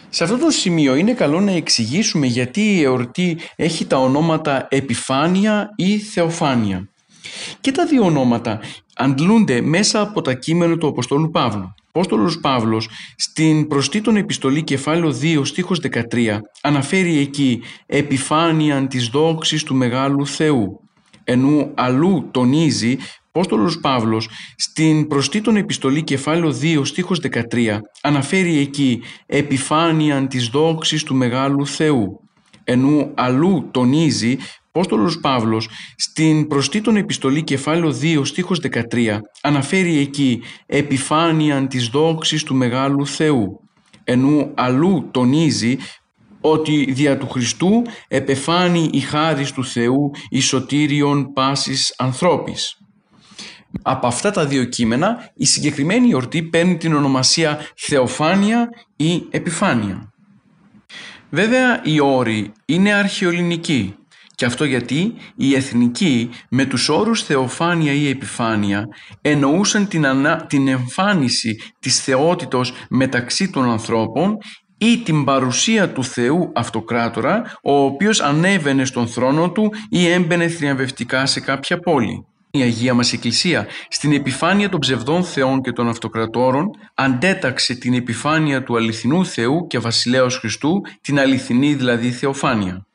Σε 0.09 0.25
αυτό 0.25 0.39
το 0.39 0.51
σημείο 0.51 0.95
είναι 0.95 1.13
καλό 1.13 1.41
να 1.41 1.51
εξηγήσουμε 1.53 2.27
γιατί 2.27 2.61
η 2.61 2.83
εορτή 2.83 3.39
έχει 3.57 3.87
τα 3.87 3.97
ονόματα 3.97 4.67
Επιφάνεια 4.71 5.69
ή 5.77 5.99
Θεοφάνεια. 5.99 6.89
Και 7.61 7.73
τα 7.73 7.87
δύο 7.87 8.05
ονόματα 8.05 8.61
αντλούνται 8.95 9.61
μέσα 9.61 10.01
από 10.01 10.23
τα 10.23 10.35
κείμενα 10.35 10.77
του 10.77 10.87
Αποστόλου 10.87 11.31
Παύλου. 11.31 11.75
Ο 11.97 12.01
Απόστολος 12.01 12.41
Παύλος 12.41 12.89
στην 13.17 13.69
προστή 13.69 14.01
των 14.01 14.17
επιστολή 14.17 14.63
κεφάλαιο 14.63 15.15
2 15.23 15.41
στίχος 15.45 15.81
13 15.81 16.39
αναφέρει 16.63 17.19
εκεί 17.19 17.63
επιφάνειαν 17.87 18.89
της 18.89 19.09
δόξης 19.09 19.63
του 19.63 19.75
Μεγάλου 19.75 20.27
Θεού 20.27 20.81
ενώ 21.25 21.71
αλλού 21.75 22.29
τονίζει 22.31 22.97
Απόστολος 23.29 23.81
Παύλος 23.81 24.29
στην 24.57 25.09
προστή 25.09 25.41
των 25.41 25.57
επιστολή 25.57 26.03
κεφάλαιο 26.03 26.55
2 26.63 26.81
στίχος 26.85 27.21
13 27.53 27.79
αναφέρει 28.03 28.59
εκεί 28.59 29.03
επιφάνειαν 29.27 30.29
της 30.29 30.49
δόξης 30.49 31.03
του 31.03 31.15
Μεγάλου 31.15 31.67
Θεού 31.67 32.21
ενώ 32.65 33.11
αλλού 33.15 33.69
τονίζει 33.71 34.37
Απόστολος 34.77 35.21
Παύλος 35.21 35.69
στην 35.97 36.49
προστή 36.49 36.81
των 36.81 36.97
επιστολή 36.97 37.43
κεφάλαιο 37.43 37.95
2 38.03 38.21
στίχος 38.25 38.61
13 38.93 39.19
αναφέρει 39.43 39.99
εκεί 39.99 40.43
επιφάνειαν 40.67 41.69
της 41.69 41.89
δόξης 41.89 42.43
του 42.43 42.55
Μεγάλου 42.55 43.07
Θεού 43.07 43.61
ενώ 44.05 44.51
αλλού 44.55 45.09
τονίζει 45.11 45.77
ότι 46.41 46.93
δια 46.93 47.19
του 47.19 47.29
Χριστού 47.29 47.83
επεφάνει 48.09 48.91
η 48.93 49.01
χάρις 49.01 49.53
του 49.53 49.65
Θεού 49.65 50.11
η 50.29 50.41
σωτήριον 50.41 51.33
πάσης 51.33 51.95
ανθρώπης. 51.99 52.79
Από 53.83 54.07
αυτά 54.07 54.31
τα 54.31 54.47
δύο 54.47 54.65
κείμενα 54.65 55.31
η 55.35 55.45
συγκεκριμένη 55.45 56.11
εορτή 56.11 56.43
παίρνει 56.43 56.77
την 56.77 56.95
ονομασία 56.95 57.61
Θεοφάνεια 57.77 58.69
ή 58.97 59.23
Επιφάνεια. 59.31 60.13
Βέβαια 61.31 61.81
οι 61.85 62.01
όροι 62.01 62.53
είναι 62.65 62.93
αρχαιολινικοί 62.93 63.95
και 64.35 64.45
αυτό 64.45 64.65
γιατί 64.65 65.15
οι 65.37 65.55
εθνικοί 65.55 66.31
με 66.49 66.65
τους 66.65 66.89
όρους 66.89 67.23
θεοφάνεια 67.23 67.93
ή 67.93 68.09
επιφάνεια 68.09 68.85
εννοούσαν 69.21 69.89
την, 69.89 70.07
την 70.47 70.69
εμφάνιση 70.69 71.57
της 71.79 72.01
θεότητος 72.01 72.73
μεταξύ 72.89 73.51
των 73.51 73.71
ανθρώπων 73.71 74.37
ή 74.79 74.99
την 74.99 75.25
παρουσία 75.25 75.93
του 75.93 76.05
Θεού 76.05 76.53
Αυτοκράτορα 76.55 77.59
ο 77.63 77.85
οποίος 77.85 78.21
ανέβαινε 78.21 78.85
στον 78.85 79.07
θρόνο 79.07 79.51
του 79.51 79.73
ή 79.89 80.07
έμπαινε 80.09 80.49
θριαμβευτικά 80.49 81.27
σε 81.27 81.41
κάποια 81.41 81.79
πόλη. 81.79 82.27
Η 82.51 82.63
Αγία 82.63 82.95
μας 82.95 83.13
Εκκλησία 83.13 83.67
στην 83.89 84.13
επιφάνεια 84.13 84.69
των 84.69 84.81
ψευδών 84.81 85.25
θεών 85.25 85.61
και 85.61 85.73
των 85.73 85.89
αυτοκρατόρων 85.89 86.71
αντέταξε 86.95 87.75
την 87.75 87.95
επιφάνεια 87.95 88.63
του 88.63 88.77
αληθινού 88.77 89.27
Θεού 89.27 89.67
και 89.67 89.79
βασιλέως 89.79 90.39
Χριστού, 90.39 90.81
την 91.01 91.19
αληθινή 91.19 91.75
δηλαδή 91.75 92.11
θεοφάνεια. 92.11 92.87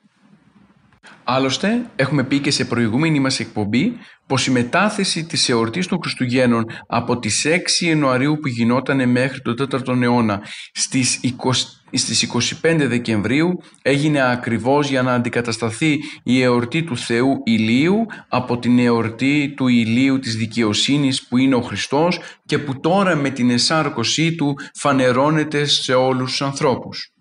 Άλλωστε, 1.31 1.89
έχουμε 1.95 2.23
πει 2.23 2.39
και 2.39 2.51
σε 2.51 2.65
προηγούμενη 2.65 3.19
μας 3.19 3.39
εκπομπή 3.39 3.93
πως 4.27 4.47
η 4.47 4.51
μετάθεση 4.51 5.25
της 5.25 5.49
εορτής 5.49 5.87
των 5.87 5.99
Χριστουγέννων 6.01 6.65
από 6.87 7.19
τις 7.19 7.45
6 7.45 7.85
Ιανουαρίου 7.85 8.37
που 8.41 8.47
γινόταν 8.47 9.09
μέχρι 9.09 9.41
το 9.41 9.67
4ο 9.71 10.01
αιώνα 10.01 10.41
στις 10.71 11.19
20, 11.23 11.51
στις 11.91 12.23
25 12.61 12.85
Δεκεμβρίου 12.87 13.49
έγινε 13.81 14.31
ακριβώς 14.31 14.89
για 14.89 15.01
να 15.01 15.13
αντικατασταθεί 15.13 15.97
η 16.23 16.41
εορτή 16.41 16.83
του 16.83 16.97
Θεού 16.97 17.41
Ηλίου 17.45 18.05
από 18.29 18.59
την 18.59 18.79
εορτή 18.79 19.53
του 19.57 19.67
Ηλίου 19.67 20.19
της 20.19 20.35
δικαιοσύνης 20.35 21.27
που 21.27 21.37
είναι 21.37 21.55
ο 21.55 21.61
Χριστός 21.61 22.19
και 22.45 22.59
που 22.59 22.79
τώρα 22.79 23.15
με 23.15 23.29
την 23.29 23.49
εσάρκωσή 23.49 24.35
του 24.35 24.55
φανερώνεται 24.73 25.65
σε 25.65 25.93
όλους 25.93 26.29
τους 26.29 26.41
ανθρώπους. 26.41 27.13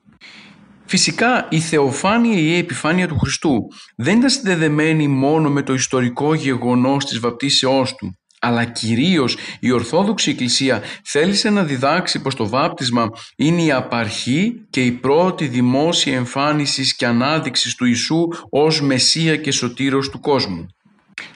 Φυσικά 0.89 1.47
η 1.51 1.61
θεοφάνεια 1.61 2.39
ή 2.39 2.47
η 2.47 2.57
επιφάνεια 2.57 3.09
του 3.09 3.19
Χριστού 3.19 3.59
δεν 3.97 4.17
ήταν 4.17 4.31
συνδεδεμένη 4.31 5.09
μόνο 5.09 5.51
με 5.51 5.63
το 5.63 5.73
ιστορικό 5.73 6.35
γεγονός 6.35 7.05
της 7.05 7.19
βαπτίσεώς 7.19 7.95
του 7.95 8.19
αλλά 8.41 8.65
κυρίως 8.65 9.37
η 9.61 9.71
Ορθόδοξη 9.71 10.31
Εκκλησία 10.31 10.83
θέλησε 11.05 11.51
να 11.51 11.65
διδάξει 11.65 12.23
πως 12.23 12.35
το 12.35 12.49
βάπτισμα 12.49 13.09
είναι 13.37 13.63
η 13.63 13.73
απαρχή 13.73 14.53
και 14.71 14.85
η 14.85 14.93
πρώτη 14.93 15.47
δημόσια 15.47 16.17
εμφάνιση 16.17 16.95
και 16.97 17.07
ανάδειξη 17.07 17.77
του 17.77 17.85
Ιησού 17.85 18.29
ως 18.51 18.83
Μεσσία 18.83 19.37
και 19.37 19.51
Σωτήρος 19.51 20.11
του 20.11 20.21
κόσμου. 20.21 20.67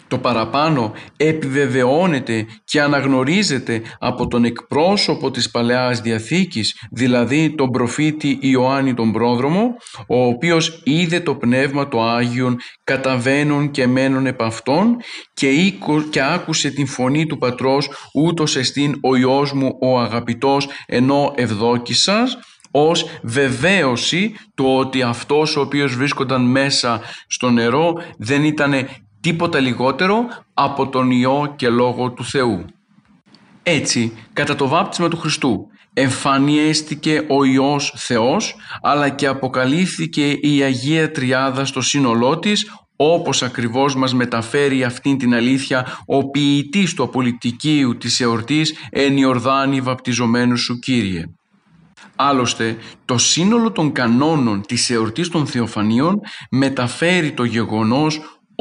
Το 0.08 0.18
παραπάνω 0.18 0.92
επιβεβαιώνεται 1.16 2.46
και 2.64 2.80
αναγνωρίζεται 2.80 3.82
από 3.98 4.26
τον 4.26 4.44
εκπρόσωπο 4.44 5.30
της 5.30 5.50
Παλαιάς 5.50 6.00
Διαθήκης, 6.00 6.76
δηλαδή 6.90 7.54
τον 7.54 7.70
προφήτη 7.70 8.38
Ιωάννη 8.40 8.94
τον 8.94 9.12
Πρόδρομο, 9.12 9.76
ο 10.08 10.26
οποίος 10.26 10.82
είδε 10.84 11.20
το 11.20 11.34
Πνεύμα 11.34 11.88
το 11.88 12.02
Άγιον 12.02 12.56
καταβαίνουν 12.84 13.70
και 13.70 13.86
μένουν 13.86 14.26
επ' 14.26 14.42
αυτόν 14.42 14.96
και, 15.34 15.48
και 16.10 16.22
άκουσε 16.22 16.70
την 16.70 16.86
φωνή 16.86 17.26
του 17.26 17.38
Πατρός 17.38 17.88
ούτως 18.14 18.56
εστίν 18.56 18.98
ο 19.02 19.16
Υιός 19.16 19.52
μου 19.52 19.78
ο 19.80 20.00
αγαπητός 20.00 20.68
ενώ 20.86 21.32
ευδόκησας 21.36 22.38
ως 22.72 23.06
βεβαίωση 23.22 24.34
του 24.54 24.76
ότι 24.76 25.02
αυτός 25.02 25.56
ο 25.56 25.60
οποίος 25.60 25.96
βρίσκονταν 25.96 26.42
μέσα 26.50 27.00
στο 27.26 27.50
νερό 27.50 27.92
δεν 28.18 28.44
ήταν 28.44 28.72
τίποτα 29.22 29.60
λιγότερο 29.60 30.28
από 30.54 30.88
τον 30.88 31.10
Υιό 31.10 31.52
και 31.56 31.68
Λόγο 31.68 32.10
του 32.10 32.24
Θεού. 32.24 32.64
Έτσι, 33.62 34.12
κατά 34.32 34.54
το 34.54 34.68
βάπτισμα 34.68 35.08
του 35.08 35.16
Χριστού, 35.16 35.66
εμφανίστηκε 35.92 37.24
ο 37.28 37.44
Υιός 37.44 37.94
Θεός, 37.96 38.56
αλλά 38.82 39.08
και 39.08 39.26
αποκαλύφθηκε 39.26 40.30
η 40.30 40.62
Αγία 40.62 41.10
Τριάδα 41.10 41.64
στο 41.64 41.80
σύνολό 41.80 42.38
της, 42.38 42.70
όπως 42.96 43.42
ακριβώς 43.42 43.94
μας 43.94 44.14
μεταφέρει 44.14 44.84
αυτήν 44.84 45.18
την 45.18 45.34
αλήθεια 45.34 45.98
ο 46.06 46.30
ποιητής 46.30 46.94
του 46.94 47.02
απολυτικίου 47.02 47.96
της 47.96 48.20
εορτής 48.20 48.74
«Εν 48.90 49.16
Ιορδάνη 49.16 49.80
βαπτιζομένου 49.80 50.56
σου 50.56 50.78
Κύριε». 50.78 51.24
Άλλωστε, 52.16 52.76
το 53.04 53.18
σύνολο 53.18 53.72
των 53.72 53.92
κανόνων 53.92 54.62
της 54.62 54.90
εορτής 54.90 55.28
των 55.28 55.46
Θεοφανίων 55.46 56.20
μεταφέρει 56.50 57.32
το 57.32 57.44
γεγονός 57.44 58.20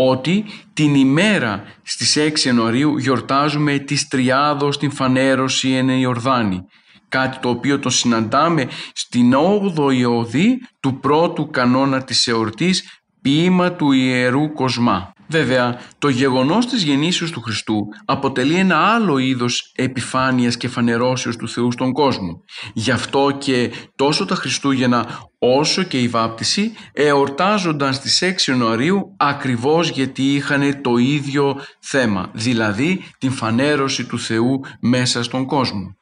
ότι 0.09 0.45
την 0.73 0.95
ημέρα 0.95 1.63
στις 1.83 2.17
6 2.17 2.39
Ιανουαρίου 2.45 2.97
γιορτάζουμε 2.97 3.77
της 3.77 4.07
Τριάδος 4.07 4.77
την 4.77 4.91
φανέρωση 4.91 5.69
εν 5.69 5.89
Ιορδάνη 5.89 6.65
κάτι 7.11 7.37
το 7.39 7.49
οποίο 7.49 7.79
το 7.79 7.89
συναντάμε 7.89 8.67
στην 8.93 9.33
8η 9.35 10.09
οδή 10.09 10.61
του 10.79 10.99
πρώτου 10.99 11.49
κανόνα 11.49 12.03
της 12.03 12.27
εορτής 12.27 13.01
ποίημα 13.21 13.71
του 13.71 13.91
Ιερού 13.91 14.53
Κοσμά. 14.53 15.10
Βέβαια, 15.31 15.79
το 15.97 16.09
γεγονός 16.09 16.65
της 16.65 16.83
γεννήσεως 16.83 17.31
του 17.31 17.41
Χριστού 17.41 17.87
αποτελεί 18.05 18.55
ένα 18.55 18.77
άλλο 18.77 19.17
είδος 19.17 19.71
επιφάνειας 19.75 20.57
και 20.57 20.67
φανερώσεως 20.67 21.35
του 21.35 21.49
Θεού 21.49 21.71
στον 21.71 21.91
κόσμο. 21.91 22.43
Γι' 22.73 22.91
αυτό 22.91 23.35
και 23.37 23.71
τόσο 23.95 24.25
τα 24.25 24.35
Χριστούγεννα 24.35 25.29
όσο 25.39 25.83
και 25.83 26.01
η 26.01 26.07
βάπτιση 26.07 26.71
εορτάζονταν 26.93 27.93
στις 27.93 28.23
6 28.23 28.47
Ιανουαρίου 28.47 29.15
ακριβώς 29.17 29.89
γιατί 29.89 30.33
είχαν 30.33 30.81
το 30.81 30.97
ίδιο 30.97 31.61
θέμα, 31.79 32.29
δηλαδή 32.33 33.03
την 33.17 33.31
φανέρωση 33.31 34.05
του 34.05 34.19
Θεού 34.19 34.59
μέσα 34.79 35.23
στον 35.23 35.45
κόσμο. 35.45 35.95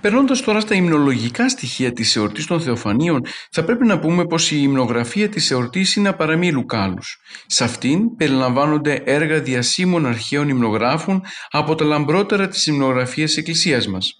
Περνώντας 0.00 0.40
τώρα 0.40 0.60
στα 0.60 0.74
υμνολογικά 0.74 1.48
στοιχεία 1.48 1.92
της 1.92 2.16
εορτής 2.16 2.46
των 2.46 2.60
Θεοφανίων, 2.60 3.20
θα 3.50 3.64
πρέπει 3.64 3.86
να 3.86 3.98
πούμε 3.98 4.24
πως 4.26 4.50
η 4.50 4.58
υμνογραφία 4.60 5.28
της 5.28 5.50
εορτής 5.50 5.96
είναι 5.96 6.08
απαραμίλου 6.08 6.66
κάλου. 6.66 6.98
Σε 7.46 7.64
αυτήν 7.64 8.16
περιλαμβάνονται 8.16 9.02
έργα 9.04 9.40
διασύμων 9.40 10.06
αρχαίων 10.06 10.48
υμνογράφων 10.48 11.22
από 11.50 11.74
τα 11.74 11.84
λαμπρότερα 11.84 12.48
της 12.48 12.66
υμνογραφίας 12.66 13.32
τη 13.32 13.38
Εκκλησίας 13.40 13.86
μας. 13.88 14.12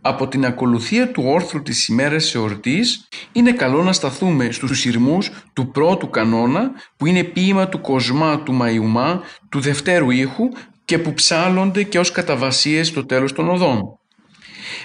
Από 0.00 0.28
την 0.28 0.44
ακολουθία 0.44 1.10
του 1.10 1.22
όρθρου 1.26 1.62
της 1.62 1.88
ημέρας 1.88 2.34
εορτής 2.34 3.08
είναι 3.32 3.52
καλό 3.52 3.82
να 3.82 3.92
σταθούμε 3.92 4.50
στους 4.50 4.84
ηρμούς 4.84 5.30
του 5.52 5.70
πρώτου 5.70 6.10
κανόνα 6.10 6.70
που 6.96 7.06
είναι 7.06 7.24
ποίημα 7.24 7.68
του 7.68 7.80
Κοσμά 7.80 8.42
του 8.42 8.52
Μαϊουμά 8.52 9.20
του 9.48 9.60
δευτέρου 9.60 10.10
ήχου 10.10 10.48
και 10.84 10.98
που 10.98 11.14
ψάλλονται 11.14 11.82
και 11.82 11.98
ως 11.98 12.10
καταβασίες 12.10 12.86
στο 12.86 13.06
τέλος 13.06 13.32
των 13.32 13.48
οδών. 13.48 13.96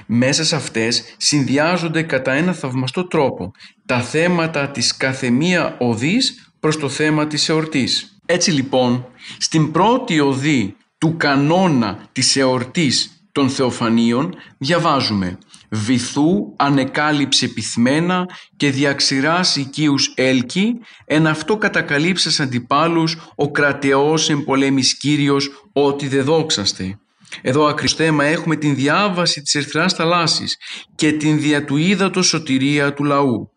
Μέσα 0.06 0.44
σε 0.44 0.56
αυτές 0.56 1.16
συνδυάζονται 1.18 2.02
κατά 2.02 2.32
ένα 2.32 2.54
θαυμαστό 2.54 3.08
τρόπο 3.08 3.52
τα 3.86 4.02
θέματα 4.02 4.70
της 4.70 4.98
καθεμία 4.98 5.76
οδής 5.80 6.52
προς 6.60 6.78
το 6.78 6.90
θέμα 6.90 7.28
της 7.28 7.50
εορτής. 7.50 8.20
Έτσι 8.26 8.52
λοιπόν, 8.52 9.06
στην 9.38 9.72
πρώτη 9.72 10.20
οδή 10.20 10.76
του 10.98 11.18
κανόνα 11.18 12.00
της 12.12 12.36
εορτής 12.36 13.22
των 13.32 13.50
Θεοφανίων 13.50 14.36
διαβάζουμε 14.58 15.38
«Βυθού 15.70 16.54
ανεκάλυψε 16.56 17.48
πυθμένα 17.48 18.26
και 18.58 18.72
διαξηράς 18.72 19.56
οικίους 19.56 20.14
έλκη, 20.16 20.80
εν 21.06 21.28
αυτό 21.28 21.58
κατακαλύψας 21.58 22.40
αντιπάλους 22.40 23.18
ο 23.36 23.52
κρατεός 23.52 24.30
εμπολέμης 24.30 24.98
Κύριος, 24.98 25.50
ότι 25.74 26.08
δε 26.08 26.22
δόξαστε». 26.22 27.00
Εδώ 27.42 27.66
ακριστέμα 27.66 28.24
έχουμε 28.24 28.56
την 28.56 28.76
διάβαση 28.76 29.42
της 29.42 29.56
ερθράς 29.56 29.94
θαλάσσης 29.94 30.58
και 30.96 31.12
την 31.12 31.40
δια 31.40 31.66
του 31.66 31.78
ύδατος 31.78 32.28
σωτηρία 32.28 32.94
του 32.94 33.04
λαού. 33.04 33.52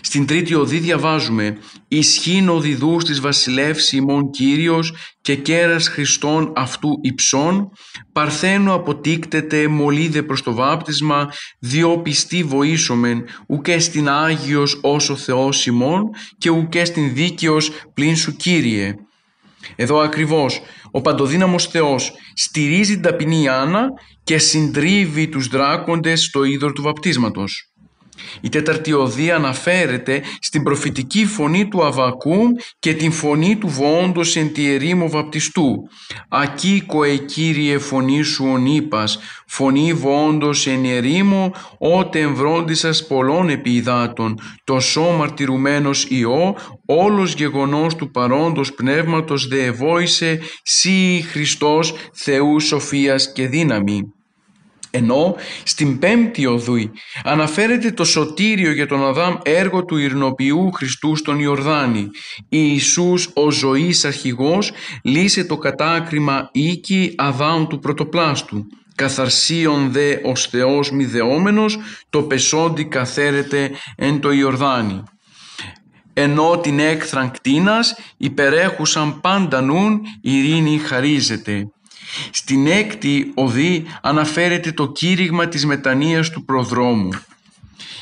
Στην 0.00 0.26
τρίτη 0.26 0.54
οδή 0.54 0.78
διαβάζουμε 0.78 1.58
«Ισχύν 1.88 2.48
οδηδούς 2.48 3.04
της 3.04 3.20
βασιλεύς 3.20 3.92
ημών 3.92 4.30
Κύριος 4.30 4.94
και 5.20 5.36
κέρας 5.36 5.88
Χριστών 5.88 6.52
αυτού 6.56 6.98
υψών, 7.02 7.70
παρθένου 8.12 8.72
αποτίκτεται 8.72 9.68
μολύδε 9.68 10.22
προς 10.22 10.42
το 10.42 10.54
βάπτισμα, 10.54 11.28
διό 11.58 11.98
πιστή 11.98 12.42
βοήσομεν, 12.42 13.24
ουκέ 13.46 13.78
στην 13.78 14.08
Άγιος 14.08 14.78
όσο 14.82 15.16
Θεός 15.16 15.66
ημών 15.66 16.02
και 16.38 16.50
ουκέ 16.50 16.84
στην 16.84 17.14
δίκαιος 17.14 17.70
πλην 17.94 18.16
σου 18.16 18.36
Κύριε». 18.36 18.94
Εδώ 19.76 19.98
ακριβώς 19.98 20.60
ο 20.90 21.00
παντοδύναμος 21.00 21.66
Θεός 21.66 22.12
στηρίζει 22.34 22.92
την 22.92 23.02
ταπεινή 23.02 23.48
Άννα 23.48 23.88
και 24.24 24.38
συντρίβει 24.38 25.28
τους 25.28 25.48
δράκοντες 25.48 26.24
στο 26.24 26.44
είδωρ 26.44 26.72
του 26.72 26.82
βαπτίσματος. 26.82 27.70
Η 28.40 28.48
τέταρτη 28.48 28.92
οδή 28.92 29.30
αναφέρεται 29.30 30.22
στην 30.40 30.62
προφητική 30.62 31.26
φωνή 31.26 31.68
του 31.68 31.84
Αβακούμ 31.84 32.50
και 32.78 32.94
την 32.94 33.12
φωνή 33.12 33.56
του 33.56 33.68
βόντος 33.68 34.36
εν 34.36 34.52
τη 34.52 34.72
ερήμο 34.72 35.08
βαπτιστού. 35.08 35.88
«Ακίκο 36.28 37.04
εκύριε 37.04 37.78
φωνή 37.78 38.22
σου 38.22 38.44
ονείπας, 38.48 39.18
φωνή 39.46 39.92
βόντος 39.92 40.66
εν 40.66 40.84
ερήμο, 40.84 41.52
ότε 41.78 42.20
εμβρόντισας 42.20 43.06
πολλών 43.06 43.48
επιειδάτων, 43.48 44.38
το 44.64 44.80
σώμα 44.80 45.32
τηρουμένος 45.32 46.06
Υιό, 46.08 46.56
όλος 46.86 47.34
γεγονός 47.34 47.94
του 47.94 48.10
παρόντος 48.10 48.74
πνεύματος 48.74 49.46
δε 49.46 49.64
ευόησε, 49.64 50.40
σύ 50.62 51.24
Χριστός 51.30 51.94
Θεού 52.12 52.60
σοφίας 52.60 53.32
και 53.32 53.48
δύναμη». 53.48 54.15
Ενώ 54.96 55.36
στην 55.62 55.98
πέμπτη 55.98 56.46
οδούη 56.46 56.90
αναφέρεται 57.24 57.90
το 57.90 58.04
σωτήριο 58.04 58.72
για 58.72 58.86
τον 58.86 59.04
Αδάμ 59.04 59.34
έργο 59.42 59.84
του 59.84 59.96
ειρνοποιού 59.96 60.70
Χριστού 60.72 61.16
στον 61.16 61.40
Ιορδάνη. 61.40 62.08
Ιησούς 62.48 63.30
ο 63.34 63.50
ζωής 63.50 64.04
αρχηγός 64.04 64.72
λύσε 65.02 65.44
το 65.44 65.56
κατάκριμα 65.56 66.48
οίκη 66.52 67.14
Αδάμ 67.16 67.66
του 67.66 67.78
πρωτοπλάστου. 67.78 68.66
Καθαρσίων 68.94 69.92
δε 69.92 70.16
ως 70.24 70.46
Θεός 70.46 70.90
μη 70.90 71.04
δεόμενος, 71.04 71.78
το 72.10 72.22
πεσόντι 72.22 72.84
καθαίρεται 72.84 73.70
εν 73.96 74.20
το 74.20 74.32
Ιορδάνη 74.32 75.02
ενώ 76.18 76.58
την 76.58 76.78
έκθραν 76.78 77.30
κτίνας 77.30 77.94
υπερέχουσαν 78.16 79.20
πάντα 79.20 79.60
νουν 79.60 80.00
ειρήνη 80.20 80.78
χαρίζεται. 80.78 81.70
Στην 82.30 82.66
έκτη 82.66 83.32
οδή 83.34 83.84
αναφέρεται 84.02 84.72
το 84.72 84.86
κήρυγμα 84.86 85.48
της 85.48 85.66
μετανοίας 85.66 86.30
του 86.30 86.44
προδρόμου. 86.44 87.08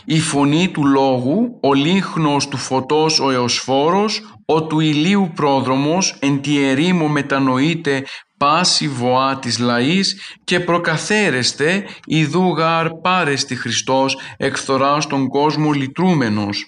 η 0.04 0.20
φωνή 0.20 0.68
του 0.68 0.86
λόγου, 0.86 1.58
ο 1.62 1.74
λίχνος 1.74 2.48
του 2.48 2.56
φωτός 2.56 3.20
ο 3.20 3.30
εωσφόρος, 3.30 4.22
ο 4.46 4.62
του 4.62 4.80
ηλίου 4.80 5.32
πρόδρομος, 5.34 6.16
εν 6.18 6.40
τη 6.40 6.64
ερήμο 6.64 7.08
μετανοείται 7.08 8.04
πάση 8.36 8.88
βοά 8.88 9.38
της 9.38 9.58
λαής 9.58 10.20
και 10.44 10.60
προκαθαίρεστε 10.60 11.86
ιδού 12.04 12.48
γάρ 12.56 12.90
πάρεστη 12.90 13.56
Χριστός 13.56 14.18
εκθορά 14.36 15.00
στον 15.00 15.28
κόσμο 15.28 15.72
λυτρούμενος. 15.72 16.66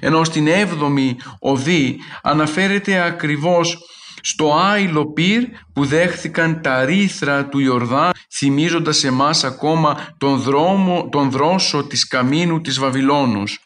Ενώ 0.00 0.24
στην 0.24 0.46
έβδομη 0.46 1.16
οδή 1.38 1.98
αναφέρεται 2.22 3.00
ακριβώς 3.00 3.78
στο 4.20 4.54
άϊλο 4.54 5.12
πυρ 5.12 5.42
που 5.72 5.84
δέχθηκαν 5.84 6.62
τα 6.62 6.84
ρίθρα 6.84 7.46
του 7.46 7.58
Ιορδά 7.58 8.10
θυμίζοντας 8.30 9.04
εμάς 9.04 9.44
ακόμα 9.44 10.14
τον, 10.18 10.40
δρόμο, 10.40 11.08
τον 11.12 11.30
δρόσο 11.30 11.84
της 11.84 12.08
καμίνου 12.08 12.60
της 12.60 12.78
Βαβυλώνος. 12.78 13.58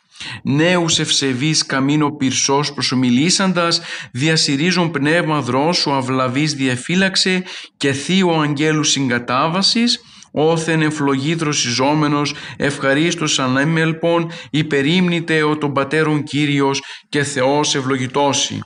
Νέους 0.43 0.99
ευσεβείς 0.99 1.67
καμίνο 1.67 2.11
πυρσός 2.11 2.73
προσομιλήσαντας, 2.73 3.81
διασυρίζουν 4.13 4.91
πνεύμα 4.91 5.41
δρόσου 5.41 5.93
αυλαβής 5.93 6.55
διαφύλαξε 6.55 7.45
και 7.77 7.93
θείο 7.93 8.41
αγγέλου 8.41 8.85
συγκατάβασης, 8.85 10.01
όθεν 10.33 10.83
ευλογή 10.83 11.35
δροσιζόμενος, 11.35 12.35
ευχαρίστως 12.57 13.39
ανέμελπον, 13.39 14.31
υπερήμνητε 14.51 15.43
ο 15.43 15.59
τον 15.59 15.73
πατέρων 15.73 16.23
Κύριος 16.23 16.83
και 17.09 17.23
Θεός 17.23 17.75
ευλογητώσει 17.75 18.63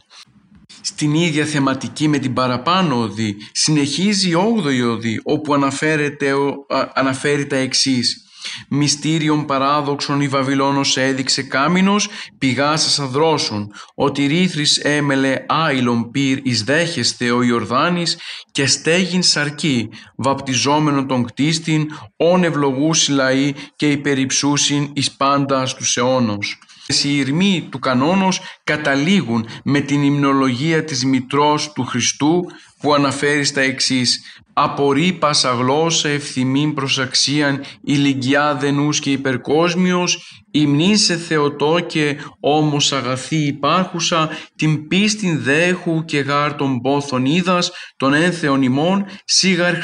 στην 0.87 1.14
ίδια 1.14 1.44
θεματική 1.44 2.09
με 2.09 2.18
την 2.18 2.33
παραπάνω 2.33 3.01
οδή 3.01 3.37
συνεχίζει 3.53 4.31
η 4.31 4.35
8η 4.37 4.90
οδή 4.90 5.20
όπου 5.25 5.55
αναφέρεται, 5.55 6.33
αναφέρει 6.94 7.46
τα 7.46 7.57
εξής 7.57 8.27
Μυστήριον 8.68 9.44
παράδοξον 9.44 10.20
η 10.20 10.29
Βαβυλώνος 10.29 10.96
έδειξε 10.96 11.42
κάμινος 11.42 12.09
πηγάσας 12.38 12.99
αδρόσων 12.99 13.72
ότι 13.94 14.27
ρίθρις 14.27 14.79
έμελε 14.79 15.44
άιλον 15.49 16.11
πυρ 16.11 16.38
εις 16.42 16.64
δέχεστε 16.64 17.31
ο 17.31 17.42
Ιορδάνης 17.42 18.18
και 18.53 18.66
στέγην 18.66 19.22
σαρκή 19.22 19.88
βαπτιζόμενον 20.16 21.07
τον 21.07 21.25
κτίστην 21.25 21.87
όν 22.16 22.44
ευλογούσι 22.44 23.12
λαοί 23.12 23.53
και 23.77 23.90
υπεριψούσιν 23.90 24.90
εις 24.92 25.12
πάντα 25.12 25.66
στους 25.66 25.96
αιώνος. 25.96 26.59
Οι 26.88 27.16
ηρμοί 27.16 27.68
του 27.70 27.79
κανόνος 27.79 28.40
καταλήγουν 28.64 29.49
με 29.64 29.81
την 29.81 30.03
υμνολογία 30.03 30.85
της 30.85 31.05
Μητρός 31.05 31.72
του 31.72 31.85
Χριστού 31.85 32.44
που 32.81 32.94
αναφέρει 32.94 33.44
στα 33.44 33.61
εξής 33.61 34.20
«Απορεί 34.53 35.12
πάσα 35.12 35.51
γλώσσα 35.51 36.09
ευθυμήν 36.09 36.75
προς 36.75 36.99
αξίαν 36.99 37.64
ηλικιά 37.85 38.55
δενούς 38.55 39.01
και 39.01 39.11
υπερκόσμιος, 39.11 40.42
υμνήν 40.51 40.96
σε 40.96 41.16
Θεοτό 41.16 41.81
και 41.87 42.16
όμως 42.40 42.92
αγαθή 42.92 43.46
υπάρχουσα, 43.46 44.31
την 44.57 44.88
πίστην 44.88 45.42
δέχου 45.42 46.05
και 46.05 46.18
γάρ 46.18 46.55
των 46.55 46.81
πόθων 46.81 47.25
είδας, 47.25 47.70
των 47.96 48.14
ένθεων 48.14 48.62
ημών, 48.62 49.05
σίγαρ 49.25 49.75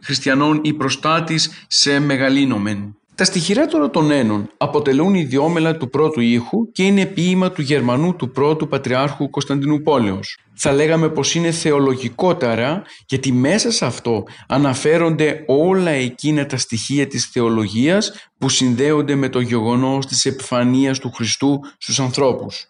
χριστιανών 0.00 0.60
η 0.62 0.72
προστάτης 0.72 1.64
σε 1.66 1.98
μεγαλύνομεν». 1.98 2.96
Τα 3.16 3.24
στοιχειράτωρα 3.24 3.90
των 3.90 4.10
ένων 4.10 4.50
αποτελούν 4.56 5.14
ιδιόμελα 5.14 5.76
του 5.76 5.90
πρώτου 5.90 6.20
ήχου 6.20 6.72
και 6.72 6.82
είναι 6.82 7.06
ποίημα 7.06 7.50
του 7.52 7.62
Γερμανού 7.62 8.16
του 8.16 8.30
πρώτου 8.30 8.68
Πατριάρχου 8.68 9.30
Κωνσταντινούπολεως. 9.30 10.38
Θα 10.54 10.72
λέγαμε 10.72 11.08
πως 11.08 11.34
είναι 11.34 11.50
θεολογικότερα 11.50 12.82
γιατί 13.06 13.32
μέσα 13.32 13.70
σε 13.70 13.84
αυτό 13.84 14.24
αναφέρονται 14.48 15.44
όλα 15.46 15.90
εκείνα 15.90 16.46
τα 16.46 16.56
στοιχεία 16.56 17.06
της 17.06 17.26
θεολογίας 17.26 18.12
που 18.38 18.48
συνδέονται 18.48 19.14
με 19.14 19.28
το 19.28 19.40
γεγονός 19.40 20.06
της 20.06 20.24
επιφανίας 20.24 20.98
του 20.98 21.10
Χριστού 21.10 21.60
στους 21.78 22.00
ανθρώπους. 22.00 22.68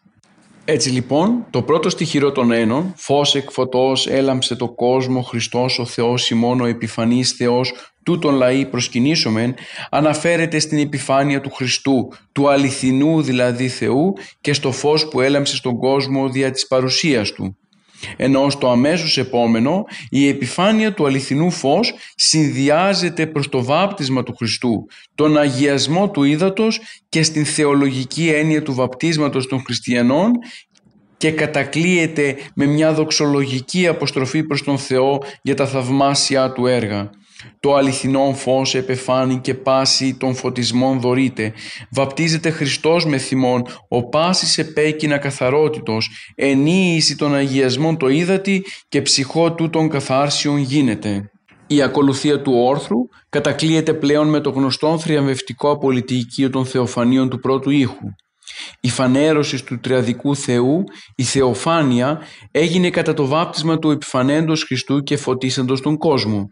Έτσι 0.67 0.91
λοιπόν, 0.91 1.47
το 1.51 1.63
πρώτο 1.63 1.89
στοιχειρό 1.91 2.33
των 2.33 2.53
ένων, 2.53 2.93
φως 2.97 3.35
εκ 3.35 3.51
φωτός 3.51 4.07
έλαμψε 4.07 4.57
το 4.57 4.69
κόσμο, 4.69 5.23
Χριστός 5.23 5.79
ο 5.79 5.85
Θεός 5.85 6.31
ημών 6.31 6.61
ο 6.61 6.65
επιφανής 6.67 7.33
Θεός, 7.33 7.73
τούτον 8.03 8.35
λαοί 8.35 8.67
προσκυνήσομεν, 8.67 9.55
αναφέρεται 9.91 10.59
στην 10.59 10.79
επιφάνεια 10.79 11.41
του 11.41 11.51
Χριστού, 11.51 12.09
του 12.33 12.49
αληθινού 12.49 13.23
δηλαδή 13.23 13.69
Θεού 13.69 14.13
και 14.41 14.53
στο 14.53 14.73
φως 14.73 15.09
που 15.09 15.21
έλαμψε 15.21 15.57
στον 15.57 15.79
κόσμο 15.79 16.29
δια 16.29 16.51
της 16.51 16.67
παρουσίας 16.67 17.33
Του. 17.33 17.57
Ενώ 18.17 18.51
στο 18.51 18.71
αμέσως 18.71 19.19
επόμενο 19.19 19.85
η 20.11 20.29
επιφάνεια 20.29 20.95
του 20.95 21.07
αληθινού 21.07 21.51
φως 21.51 21.95
συνδυάζεται 22.15 23.27
προς 23.27 23.49
το 23.49 23.65
βάπτισμα 23.65 24.23
του 24.23 24.35
Χριστού, 24.37 24.87
τον 25.15 25.39
αγιασμό 25.39 26.11
του 26.11 26.23
ύδατος 26.23 26.81
και 27.09 27.23
στην 27.23 27.45
θεολογική 27.45 28.29
έννοια 28.29 28.63
του 28.63 28.75
βαπτίσματος 28.75 29.47
των 29.47 29.63
χριστιανών 29.65 30.31
και 31.17 31.31
κατακλείεται 31.31 32.37
με 32.55 32.67
μια 32.67 32.93
δοξολογική 32.93 33.87
αποστροφή 33.87 34.43
προς 34.45 34.63
τον 34.63 34.79
Θεό 34.79 35.23
για 35.43 35.55
τα 35.55 35.67
θαυμάσια 35.67 36.53
του 36.53 36.67
έργα. 36.67 37.11
Το 37.61 37.75
αληθινό 37.75 38.33
φως 38.35 38.75
επεφάνει 38.75 39.39
και 39.39 39.55
πάση 39.55 40.17
των 40.17 40.35
φωτισμών 40.35 41.01
δωρείται. 41.01 41.53
Βαπτίζεται 41.91 42.51
Χριστός 42.51 43.07
με 43.07 43.19
θυμόν, 43.19 43.63
ο 43.89 44.09
πάσης 44.09 44.59
επέκεινα 44.59 45.19
καθαρότητος, 45.19 46.11
ενίηση 46.35 47.17
των 47.17 47.35
αγιασμών 47.35 47.97
το 47.97 48.09
είδατη 48.09 48.65
και 48.89 49.03
ψυχό 49.03 49.53
του 49.53 49.71
των 49.71 49.89
καθάρσιων 49.89 50.59
γίνεται. 50.59 51.31
Η 51.67 51.83
ακολουθία 51.83 52.43
του 52.43 52.53
όρθρου 52.55 52.99
κατακλείεται 53.29 53.95
πλέον 53.95 54.29
με 54.29 54.41
το 54.41 54.51
γνωστό 54.51 54.99
θριαμβευτικό 54.99 55.71
απολυτικείο 55.71 56.51
των 56.51 56.67
θεοφανίων 56.67 57.29
του 57.29 57.39
πρώτου 57.39 57.71
ήχου. 57.71 58.07
Η 58.81 58.89
φανέρωσης 58.89 59.63
του 59.63 59.81
Τριαδικού 59.81 60.37
Θεού, 60.37 60.85
η 61.15 61.23
Θεοφάνεια, 61.23 62.21
έγινε 62.51 62.91
κατά 62.91 63.15
το 63.15 63.27
βάπτισμα 63.27 63.79
του 63.79 63.91
επιφανέντος 63.91 64.65
Χριστού 64.65 65.03
και 65.03 65.17
φωτίσαντος 65.17 65.81
τον 65.81 65.97
κόσμο 65.97 66.51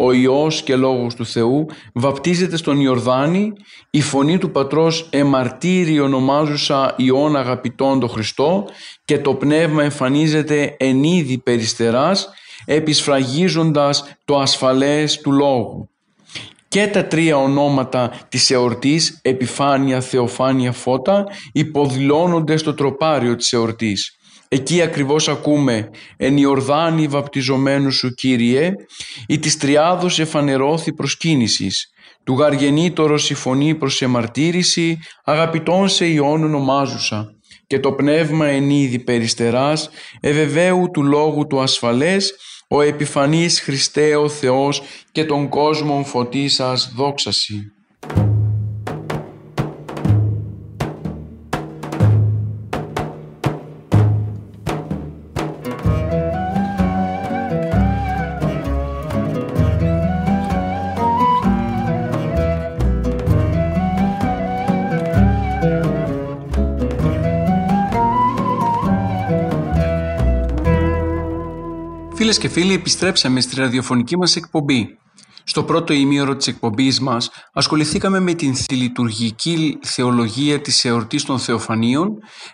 ο 0.00 0.12
Υιός 0.12 0.62
και 0.62 0.76
Λόγος 0.76 1.14
του 1.14 1.26
Θεού 1.26 1.66
βαπτίζεται 1.92 2.56
στον 2.56 2.80
Ιορδάνη, 2.80 3.52
η 3.90 4.00
φωνή 4.00 4.38
του 4.38 4.50
Πατρός 4.50 5.08
εμαρτύρει 5.10 6.00
ονομάζουσα 6.00 6.94
Υιόν 6.96 7.36
αγαπητόν 7.36 8.00
το 8.00 8.06
Χριστό 8.06 8.64
και 9.04 9.18
το 9.18 9.34
Πνεύμα 9.34 9.82
εμφανίζεται 9.82 10.76
εν 10.78 11.02
είδη 11.02 11.38
περιστεράς 11.38 12.28
επισφραγίζοντας 12.64 14.16
το 14.24 14.38
ασφαλές 14.38 15.20
του 15.20 15.32
Λόγου. 15.32 15.88
Και 16.68 16.86
τα 16.86 17.06
τρία 17.06 17.36
ονόματα 17.36 18.12
της 18.28 18.50
εορτής, 18.50 19.18
επιφάνεια, 19.22 20.00
θεοφάνεια, 20.00 20.72
φώτα, 20.72 21.26
υποδηλώνονται 21.52 22.56
στο 22.56 22.74
τροπάριο 22.74 23.36
της 23.36 23.52
εορτής. 23.52 24.17
Εκεί 24.48 24.82
ακριβώς 24.82 25.28
ακούμε 25.28 25.90
«Εν 26.16 26.36
Ιορδάνη 26.36 27.06
βαπτιζομένους 27.06 27.96
σου 27.96 28.14
Κύριε» 28.14 28.72
ή 29.26 29.38
της 29.38 29.56
τριάδος 29.56 30.18
εφανερώθη 30.18 30.92
προσκύνησης 30.92 31.92
του 32.24 32.34
γαργενήτωρος 32.34 33.30
η 33.30 33.34
φωνή 33.34 33.74
προς 33.74 34.02
εμαρτύρηση 34.02 34.98
αγαπητών 35.24 35.88
σε 35.88 36.06
Υιόν 36.06 36.44
ονομάζουσα 36.44 37.34
και 37.66 37.80
το 37.80 37.92
πνεύμα 37.92 38.46
εν 38.46 38.70
είδη 38.70 38.98
περιστεράς 38.98 39.90
ευεβαίου 40.20 40.90
του 40.92 41.02
λόγου 41.02 41.46
του 41.46 41.60
ασφαλές 41.60 42.34
ο 42.68 42.80
επιφανής 42.80 43.60
Χριστέ 43.60 44.16
ο 44.16 44.28
Θεός 44.28 44.82
και 45.12 45.24
τον 45.24 45.48
κόσμον 45.48 46.04
φωτίσας 46.04 46.92
δόξαση. 46.96 47.72
Φίλες 72.28 72.42
και 72.42 72.60
φίλοι, 72.60 72.74
επιστρέψαμε 72.74 73.40
στη 73.40 73.60
ραδιοφωνική 73.60 74.16
μας 74.16 74.36
εκπομπή. 74.36 74.98
Στο 75.44 75.62
πρώτο 75.62 75.92
ημίωρο 75.92 76.36
της 76.36 76.46
εκπομπής 76.46 77.00
μας 77.00 77.30
ασχοληθήκαμε 77.52 78.20
με 78.20 78.34
την 78.34 78.54
θηλυτουργική 78.54 79.78
θεολογία 79.82 80.60
της 80.60 80.84
εορτής 80.84 81.24
των 81.24 81.38
Θεοφανίων, 81.38 82.08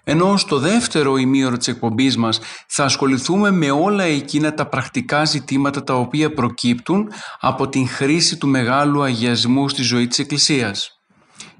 ενώ 0.05 0.37
στο 0.37 0.59
δεύτερο 0.59 1.17
ημίωρο 1.17 1.57
της 1.57 1.69
εκπομπής 1.69 2.17
μας 2.17 2.41
θα 2.69 2.85
ασχοληθούμε 2.85 3.51
με 3.51 3.71
όλα 3.71 4.05
εκείνα 4.05 4.55
τα 4.55 4.67
πρακτικά 4.67 5.25
ζητήματα 5.25 5.85
τα 5.85 5.95
οποία 5.95 6.33
προκύπτουν 6.33 7.13
από 7.41 7.69
την 7.69 7.89
χρήση 7.89 8.37
του 8.37 8.49
μεγάλου 8.49 9.03
αγιασμού 9.03 9.69
στη 9.69 9.83
ζωή 9.83 10.07
της 10.07 10.19
Εκκλησίας. 10.19 11.04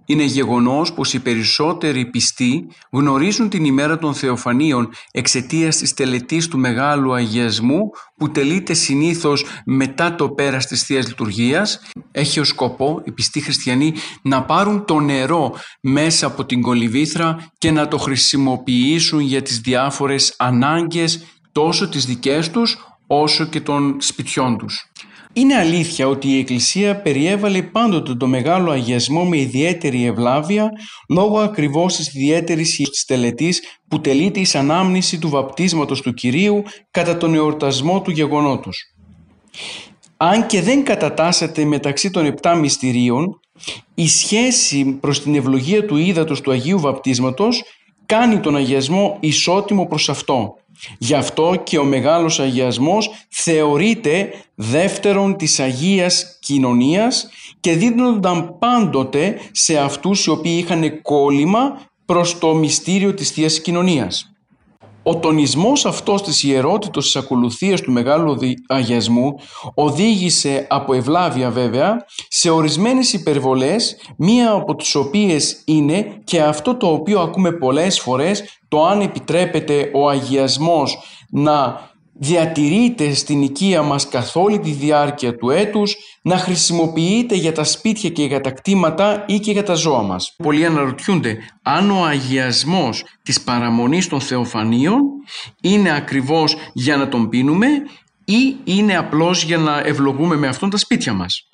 Είναι 0.07 0.23
γεγονός 0.23 0.93
πως 0.93 1.15
οι 1.15 1.21
περισσότεροι 1.21 2.07
πιστοί 2.07 2.67
γνωρίζουν 2.91 3.49
την 3.49 3.65
ημέρα 3.65 3.99
των 3.99 4.15
Θεοφανίων 4.15 4.89
εξαιτίας 5.11 5.77
της 5.77 5.95
τελετής 5.95 6.49
του 6.49 6.59
Μεγάλου 6.59 7.15
Αγιασμού 7.15 7.91
που 8.17 8.31
τελείται 8.31 8.75
συνήθως 8.75 9.45
μετά 9.65 10.15
το 10.15 10.29
πέρας 10.29 10.67
της 10.67 10.83
Θείας 10.83 11.09
Λειτουργίας. 11.09 11.81
Έχει 12.13 12.41
ως 12.41 12.49
σκοπό 12.49 13.03
οι 13.05 13.13
πιστοί 13.13 13.41
χριστιανοί 13.41 13.95
να 14.23 14.45
πάρουν 14.45 14.85
το 14.85 15.01
νερό 15.01 15.55
μέσα 15.81 16.27
από 16.27 16.45
την 16.45 16.63
κολυβήθρα 16.63 17.51
και 17.59 17.71
να 17.71 17.89
το 17.89 17.99
χρησιμοποιήσουν 17.99 19.21
για 19.21 19.43
τις 19.43 19.61
διάφορες 19.61 20.35
ανάγκες 20.39 21.25
τόσο 21.53 21.89
τις 21.89 22.05
δικές 22.05 22.51
τους 22.51 22.77
όσο 23.07 23.45
και 23.45 23.61
των 23.61 23.97
σπιτιών 24.01 24.59
τους. 24.59 24.91
Είναι 25.37 25.55
αλήθεια 25.55 26.09
ότι 26.09 26.29
η 26.29 26.39
Εκκλησία 26.39 26.97
περιέβαλε 26.97 27.63
πάντοτε 27.63 28.15
το 28.15 28.27
μεγάλο 28.27 28.71
αγιασμό 28.71 29.25
με 29.25 29.39
ιδιαίτερη 29.39 30.05
ευλάβεια 30.05 30.71
λόγω 31.09 31.39
ακριβώς 31.39 31.97
της 31.97 32.15
ιδιαίτερης 32.15 32.77
της 32.77 33.05
τελετής 33.05 33.63
που 33.89 34.01
τελείται 34.01 34.41
εις 34.41 34.55
ανάμνηση 34.55 35.19
του 35.19 35.29
βαπτίσματος 35.29 36.03
του 36.03 36.13
Κυρίου 36.13 36.63
κατά 36.91 37.17
τον 37.17 37.35
εορτασμό 37.35 38.03
του 38.03 38.11
γεγονότος. 38.11 38.95
Αν 40.17 40.47
και 40.47 40.63
δεν 40.63 40.85
κατατάσσεται 40.85 41.65
μεταξύ 41.65 42.11
των 42.11 42.25
επτά 42.25 42.55
μυστηρίων, 42.55 43.41
η 43.95 44.09
σχέση 44.09 44.85
προς 44.85 45.23
την 45.23 45.35
ευλογία 45.35 45.85
του 45.87 45.97
ύδατος 45.97 46.41
του 46.41 46.51
Αγίου 46.51 46.81
Βαπτίσματος 46.81 47.63
κάνει 48.07 48.41
τον 48.41 48.57
αγιασμό 48.57 49.17
ισότιμο 49.21 49.87
προς 49.87 50.09
αυτό 50.09 50.55
Γι' 50.99 51.15
αυτό 51.15 51.61
και 51.65 51.79
ο 51.79 51.85
Μεγάλος 51.85 52.41
Αγιασμός 52.41 53.11
θεωρείται 53.29 54.33
δεύτερον 54.55 55.37
της 55.37 55.61
Αγίας 55.61 56.39
Κοινωνίας 56.41 57.29
και 57.61 57.73
δίνονταν 57.73 58.59
πάντοτε 58.59 59.41
σε 59.53 59.79
αυτούς 59.79 60.25
οι 60.25 60.31
οποίοι 60.31 60.63
είχαν 60.65 61.03
κόλλημα 61.03 61.81
προς 62.07 62.39
το 62.39 62.55
μυστήριο 62.55 63.15
της 63.15 63.31
Θείας 63.31 63.61
Κοινωνίας. 63.61 64.34
Ο 65.07 65.17
τονισμός 65.17 65.87
αυτός 65.87 66.23
της 66.23 66.43
ιερότητος 66.43 67.05
της 67.05 67.17
ακολουθίας 67.17 67.81
του 67.81 67.93
Μεγάλου 67.93 68.39
Αγιασμού 68.69 69.35
οδήγησε 69.75 70.67
από 70.71 70.95
ευλάβεια 70.95 71.51
βέβαια 71.51 72.05
σε 72.29 72.51
ορισμένες 72.51 73.13
υπερβολές 73.13 73.97
μία 74.17 74.51
από 74.51 74.75
τις 74.75 74.95
οποίες 74.95 75.63
είναι 75.65 76.21
και 76.25 76.43
αυτό 76.43 76.77
το 76.77 76.87
οποίο 76.87 77.21
ακούμε 77.21 77.53
πολλές 77.53 78.01
φορές 78.01 78.45
το 78.69 78.85
αν 78.85 79.01
επιτρέπεται 79.01 79.91
ο 79.95 80.09
αγιασμός 80.09 80.99
να 81.31 81.81
διατηρείται 82.15 83.15
στην 83.15 83.43
οικία 83.43 83.83
μας 83.83 84.09
καθ' 84.09 84.37
όλη 84.37 84.59
τη 84.59 84.71
διάρκεια 84.71 85.37
του 85.37 85.51
έτους, 85.51 85.97
να 86.23 86.37
χρησιμοποιείται 86.39 87.35
για 87.35 87.53
τα 87.53 87.65
σπίτια 87.65 88.11
και 88.11 88.25
για 88.25 88.41
τα 88.41 88.51
κτήματα 88.51 89.25
ή 89.27 89.39
και 89.39 89.53
για 89.53 89.63
τα 89.63 89.75
ζώα 89.75 90.03
μας. 90.03 90.35
Πολλοί 90.37 90.67
αναρωτιούνται 90.67 91.39
αν 91.63 91.91
ο 91.91 92.05
αγιασμός 92.05 93.05
της 93.23 93.41
παραμονής 93.41 94.09
των 94.09 94.21
θεοφανίων 94.21 95.01
είναι 95.63 95.97
ακριβώς 95.97 96.57
για 96.73 96.97
να 96.97 97.09
τον 97.09 97.29
πίνουμε 97.29 97.67
ή 98.25 98.57
είναι 98.65 98.97
απλώς 98.97 99.43
για 99.43 99.59
να 99.59 99.79
ευλογούμε 99.79 100.37
με 100.37 100.47
αυτόν 100.47 100.71
τα 100.71 100.77
σπίτια 100.77 101.13
μας. 101.13 101.49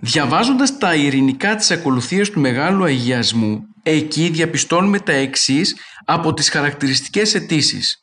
Διαβάζοντας 0.00 0.78
τα 0.78 0.94
ειρηνικά 0.94 1.56
της 1.56 1.70
ακολουθίας 1.70 2.30
του 2.30 2.40
Μεγάλου 2.40 2.84
Αγιασμού, 2.84 3.60
εκεί 3.82 4.28
διαπιστώνουμε 4.28 4.98
τα 4.98 5.12
εξής 5.12 5.76
από 6.04 6.34
τις 6.34 6.50
χαρακτηριστικές 6.50 7.34
αιτήσεις. 7.34 7.98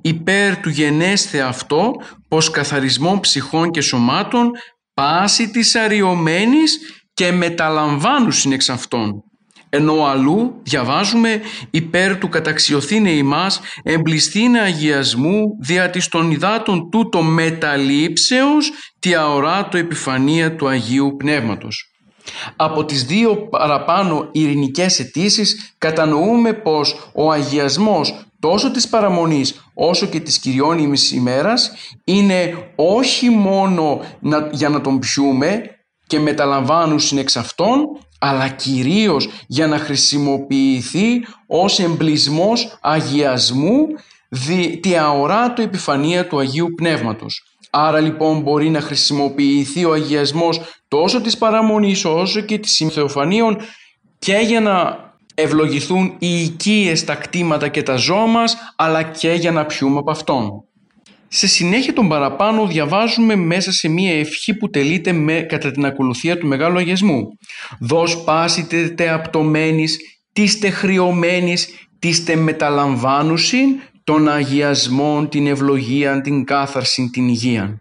Υπέρ 0.00 0.56
του 0.60 0.68
γενέσθε 0.68 1.40
αυτό, 1.40 1.92
πως 2.28 2.50
καθαρισμό 2.50 3.20
ψυχών 3.20 3.70
και 3.70 3.80
σωμάτων, 3.80 4.50
πάση 4.94 5.50
της 5.50 5.74
αριωμένης 5.74 6.78
και 7.14 7.32
μεταλαμβάνουν 7.32 8.32
εξ 8.52 8.68
αυτών. 8.68 9.22
Ενώ 9.68 10.04
αλλού 10.04 10.60
διαβάζουμε 10.62 11.40
υπέρ 11.70 12.18
του 12.18 12.28
καταξιωθήνε 12.28 13.10
ημάς 13.10 13.60
εμπληστήνε 13.82 14.60
αγιασμού 14.60 15.42
δια 15.60 15.90
της 15.90 16.08
των 16.08 16.30
υδάτων 16.30 16.90
τούτο 16.90 17.22
μεταλήψεως 17.22 18.70
τη 18.98 19.14
αοράτο 19.14 19.76
επιφανία 19.76 20.56
του 20.56 20.68
Αγίου 20.68 21.16
Πνεύματος. 21.16 21.88
Από 22.56 22.84
τις 22.84 23.04
δύο 23.04 23.36
παραπάνω 23.48 24.28
ειρηνικές 24.32 24.98
αιτήσεις 25.00 25.74
κατανοούμε 25.78 26.52
πως 26.52 27.10
ο 27.14 27.30
αγιασμός 27.30 28.26
τόσο 28.44 28.70
της 28.70 28.88
παραμονής 28.88 29.64
όσο 29.74 30.06
και 30.06 30.20
της 30.20 30.38
κυριώνυμης 30.38 31.12
ημέρας 31.12 31.72
είναι 32.04 32.54
όχι 32.76 33.30
μόνο 33.30 34.00
για 34.50 34.68
να 34.68 34.80
τον 34.80 34.98
πιούμε 34.98 35.62
και 36.06 36.18
μεταλαμβάνουν 36.18 37.00
εξ 37.18 37.36
αυτών 37.36 37.86
αλλά 38.18 38.48
κυρίως 38.48 39.28
για 39.46 39.66
να 39.66 39.78
χρησιμοποιηθεί 39.78 41.26
ως 41.46 41.78
εμπλισμός 41.78 42.78
αγιασμού 42.80 43.86
δι, 44.28 44.78
τη 44.82 44.96
αοράτο 44.96 45.62
επιφανία 45.62 46.26
του 46.26 46.38
Αγίου 46.38 46.74
Πνεύματος. 46.76 47.42
Άρα 47.70 48.00
λοιπόν 48.00 48.40
μπορεί 48.40 48.70
να 48.70 48.80
χρησιμοποιηθεί 48.80 49.84
ο 49.84 49.92
αγιασμός 49.92 50.60
τόσο 50.88 51.20
της 51.20 51.38
παραμονής 51.38 52.04
όσο 52.04 52.40
και 52.40 52.58
της 52.58 52.88
Θεοφανίων 52.92 53.56
και 54.18 54.36
για 54.36 54.60
να 54.60 55.04
ευλογηθούν 55.34 56.14
οι 56.18 56.42
οικίες, 56.42 57.04
τα 57.04 57.14
κτήματα 57.14 57.68
και 57.68 57.82
τα 57.82 57.96
ζώα 57.96 58.26
μας 58.26 58.56
αλλά 58.76 59.02
και 59.02 59.32
για 59.32 59.50
να 59.50 59.66
πιούμε 59.66 59.98
από 59.98 60.10
αυτόν. 60.10 60.50
Σε 61.28 61.46
συνέχεια 61.46 61.92
των 61.92 62.08
παραπάνω 62.08 62.66
διαβάζουμε 62.66 63.36
μέσα 63.36 63.72
σε 63.72 63.88
μία 63.88 64.18
ευχή 64.18 64.54
που 64.54 64.70
τελείται 64.70 65.12
με, 65.12 65.40
κατά 65.40 65.70
την 65.70 65.84
ακολουθία 65.84 66.38
του 66.38 66.46
Μεγάλου 66.46 66.78
Αγιασμού. 66.78 67.28
«Δώσ' 67.80 68.24
πάση 68.24 68.66
τε 68.96 69.10
απτωμένης, 69.10 69.98
τίστε 70.32 70.70
χρειωμένης, 70.70 71.68
τίστε 71.98 72.36
μεταλαμβάνουσιν 72.36 73.68
των 74.04 74.28
αγιασμών, 74.28 75.28
την 75.28 75.46
ευλογία, 75.46 76.20
την 76.20 76.44
κάθαρση, 76.44 77.10
την 77.12 77.28
υγεία». 77.28 77.78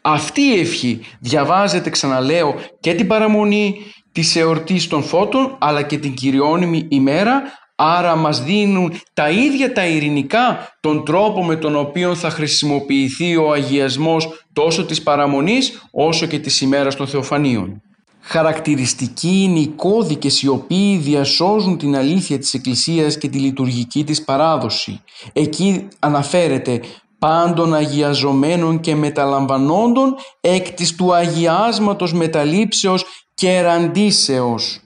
Αυτή 0.00 0.40
η 0.40 0.58
ευχή 0.58 1.00
διαβάζεται 1.20 1.90
ξαναλέω 1.90 2.54
και 2.80 2.94
την 2.94 3.06
παραμονή 3.06 3.76
της 4.18 4.36
εορτής 4.36 4.88
των 4.88 5.02
φώτων 5.02 5.56
αλλά 5.58 5.82
και 5.82 5.98
την 5.98 6.14
κυριώνυμη 6.14 6.86
ημέρα 6.88 7.42
άρα 7.74 8.16
μας 8.16 8.42
δίνουν 8.42 8.92
τα 9.14 9.30
ίδια 9.30 9.72
τα 9.72 9.86
ειρηνικά 9.86 10.76
τον 10.80 11.04
τρόπο 11.04 11.44
με 11.44 11.56
τον 11.56 11.76
οποίο 11.76 12.14
θα 12.14 12.30
χρησιμοποιηθεί 12.30 13.36
ο 13.36 13.52
αγιασμός 13.52 14.28
τόσο 14.52 14.84
της 14.84 15.02
παραμονής 15.02 15.88
όσο 15.90 16.26
και 16.26 16.38
της 16.38 16.60
ημέρας 16.60 16.94
των 16.96 17.06
Θεοφανίων. 17.06 17.82
Χαρακτηριστικοί 18.20 19.42
είναι 19.42 19.58
οι 19.58 19.66
κώδικες 19.66 20.42
οι 20.42 20.48
οποίοι 20.48 20.96
διασώζουν 20.96 21.78
την 21.78 21.96
αλήθεια 21.96 22.38
της 22.38 22.54
Εκκλησίας 22.54 23.18
και 23.18 23.28
τη 23.28 23.38
λειτουργική 23.38 24.04
της 24.04 24.24
παράδοση. 24.24 25.02
Εκεί 25.32 25.88
αναφέρεται 25.98 26.80
πάντων 27.18 27.74
αγιαζομένων 27.74 28.80
και 28.80 28.94
μεταλαμβανόντων 28.94 30.14
εκ 30.40 30.70
της 30.70 30.94
του 30.94 31.14
αγιάσματος 31.14 32.12
μεταλήψεως 32.12 33.04
και 33.38 33.54
εραντήσεως. 33.56 34.80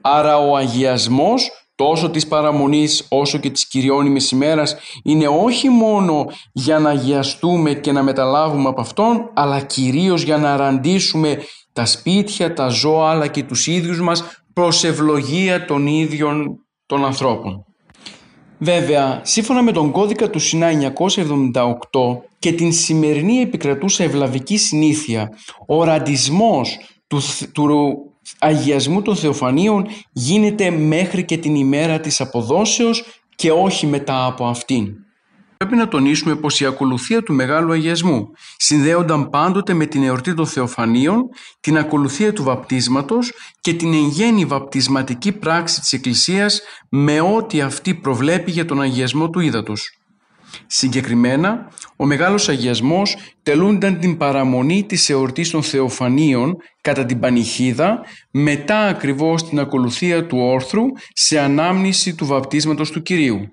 Άρα 0.00 0.38
ο 0.38 0.56
αγιασμός 0.56 1.50
τόσο 1.74 2.10
της 2.10 2.26
παραμονής 2.26 3.06
όσο 3.08 3.38
και 3.38 3.50
της 3.50 3.66
κυριώνυμης 3.66 4.30
ημέρας 4.30 4.76
είναι 5.02 5.28
όχι 5.28 5.68
μόνο 5.68 6.26
για 6.52 6.78
να 6.78 6.90
αγιαστούμε 6.90 7.74
και 7.74 7.92
να 7.92 8.02
μεταλάβουμε 8.02 8.68
από 8.68 8.80
Αυτόν 8.80 9.30
αλλά 9.34 9.60
κυρίως 9.60 10.22
για 10.22 10.36
να 10.36 10.52
αραντήσουμε 10.52 11.38
τα 11.72 11.84
σπίτια, 11.84 12.52
τα 12.52 12.68
ζώα 12.68 13.10
αλλά 13.10 13.26
και 13.26 13.42
τους 13.42 13.66
ίδιους 13.66 14.00
μας 14.00 14.24
προς 14.52 14.84
ευλογία 14.84 15.64
των 15.64 15.86
ίδιων 15.86 16.58
των 16.86 17.04
ανθρώπων. 17.04 17.64
Βέβαια, 18.58 19.20
σύμφωνα 19.22 19.62
με 19.62 19.72
τον 19.72 19.90
κώδικα 19.90 20.30
του 20.30 20.38
ΣΥΝΑ 20.38 20.70
978 20.70 22.20
και 22.38 22.52
την 22.52 22.72
σημερινή 22.72 23.40
επικρατούσα 23.40 24.04
ευλαβική 24.04 24.56
συνήθεια, 24.56 25.28
ο 25.66 25.84
ραντισμός 25.84 26.78
του, 27.06 27.20
του 27.52 27.96
αγιασμού 28.38 29.02
των 29.02 29.16
Θεοφανίων 29.16 29.86
γίνεται 30.12 30.70
μέχρι 30.70 31.24
και 31.24 31.38
την 31.38 31.54
ημέρα 31.54 32.00
της 32.00 32.20
αποδόσεως 32.20 33.04
και 33.34 33.50
όχι 33.50 33.86
μετά 33.86 34.24
από 34.24 34.46
αυτήν. 34.46 34.94
Πρέπει 35.56 35.76
να 35.76 35.88
τονίσουμε 35.88 36.36
πως 36.36 36.60
η 36.60 36.66
ακολουθία 36.66 37.22
του 37.22 37.32
Μεγάλου 37.32 37.72
Αγιασμού 37.72 38.30
συνδέονταν 38.56 39.30
πάντοτε 39.30 39.74
με 39.74 39.86
την 39.86 40.02
εορτή 40.02 40.34
των 40.34 40.46
Θεοφανίων, 40.46 41.28
την 41.60 41.78
ακολουθία 41.78 42.32
του 42.32 42.42
βαπτίσματος 42.42 43.32
και 43.60 43.74
την 43.74 43.92
εγγένη 43.92 44.44
βαπτισματική 44.44 45.32
πράξη 45.32 45.80
της 45.80 45.92
Εκκλησίας 45.92 46.60
με 46.88 47.20
ό,τι 47.20 47.60
αυτή 47.60 47.94
προβλέπει 47.94 48.50
για 48.50 48.64
τον 48.64 48.80
αγιασμό 48.80 49.30
του 49.30 49.40
ύδατος. 49.40 49.98
Συγκεκριμένα, 50.76 51.68
ο 51.96 52.06
Μεγάλος 52.06 52.48
Αγιασμός 52.48 53.16
τελούνταν 53.42 53.98
την 53.98 54.16
παραμονή 54.16 54.84
της 54.84 55.10
εορτής 55.10 55.50
των 55.50 55.62
Θεοφανίων 55.62 56.56
κατά 56.80 57.04
την 57.04 57.20
Πανιχίδα 57.20 58.00
μετά 58.30 58.78
ακριβώς 58.78 59.48
την 59.48 59.58
ακολουθία 59.58 60.26
του 60.26 60.38
όρθρου 60.38 60.82
σε 61.12 61.38
ανάμνηση 61.38 62.14
του 62.14 62.26
βαπτίσματος 62.26 62.90
του 62.90 63.02
Κυρίου. 63.02 63.52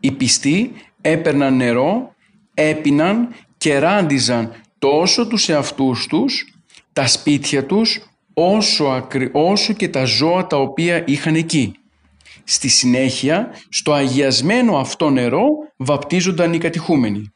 Οι 0.00 0.12
πιστοί 0.12 0.72
έπαιρναν 1.00 1.56
νερό, 1.56 2.14
έπιναν 2.54 3.28
και 3.58 3.78
ράντιζαν 3.78 4.52
τόσο 4.78 5.26
τους 5.26 5.48
εαυτούς 5.48 6.06
τους, 6.06 6.54
τα 6.92 7.06
σπίτια 7.06 7.66
τους, 7.66 8.00
όσο, 8.34 9.06
όσο 9.32 9.72
και 9.72 9.88
τα 9.88 10.04
ζώα 10.04 10.46
τα 10.46 10.56
οποία 10.56 11.04
είχαν 11.06 11.34
εκεί. 11.34 11.74
Στη 12.52 12.68
συνέχεια, 12.68 13.48
στο 13.68 13.92
αγιασμένο 13.92 14.76
αυτό 14.76 15.10
νερό 15.10 15.46
βαπτίζονταν 15.76 16.52
οι 16.52 16.58
κατηχούμενοι. 16.58 17.32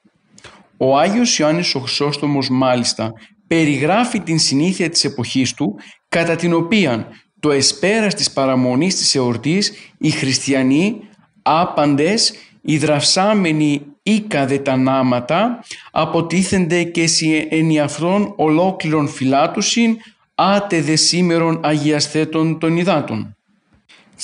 Ο 0.76 0.98
Άγιος 0.98 1.38
Ιωάννης 1.38 1.74
ο 1.74 1.80
Χρυσόστομος 1.80 2.48
μάλιστα 2.50 3.12
περιγράφει 3.46 4.20
την 4.20 4.38
συνήθεια 4.38 4.88
της 4.88 5.04
εποχής 5.04 5.54
του 5.54 5.74
κατά 6.08 6.36
την 6.36 6.54
οποία 6.54 7.08
το 7.40 7.50
εσπέρας 7.50 8.14
της 8.14 8.30
παραμονής 8.30 8.96
της 8.96 9.14
εορτής 9.14 9.72
οι 9.98 10.10
χριστιανοί 10.10 11.00
άπαντες 11.42 12.34
οι 12.62 12.78
δραυσάμενοι 12.78 13.82
ή 14.02 14.20
καδετανάματα 14.20 15.64
αποτίθενται 15.90 16.82
και 16.82 17.06
σε 17.06 17.46
ενιαφρών 17.50 18.32
ολόκληρων 18.36 19.08
φυλάτουσιν 19.08 19.96
άτε 20.34 20.80
δε 20.80 20.96
σήμερον 20.96 21.60
αγιασθέτων 21.62 22.58
των 22.58 22.76
υδάτων. 22.76 23.34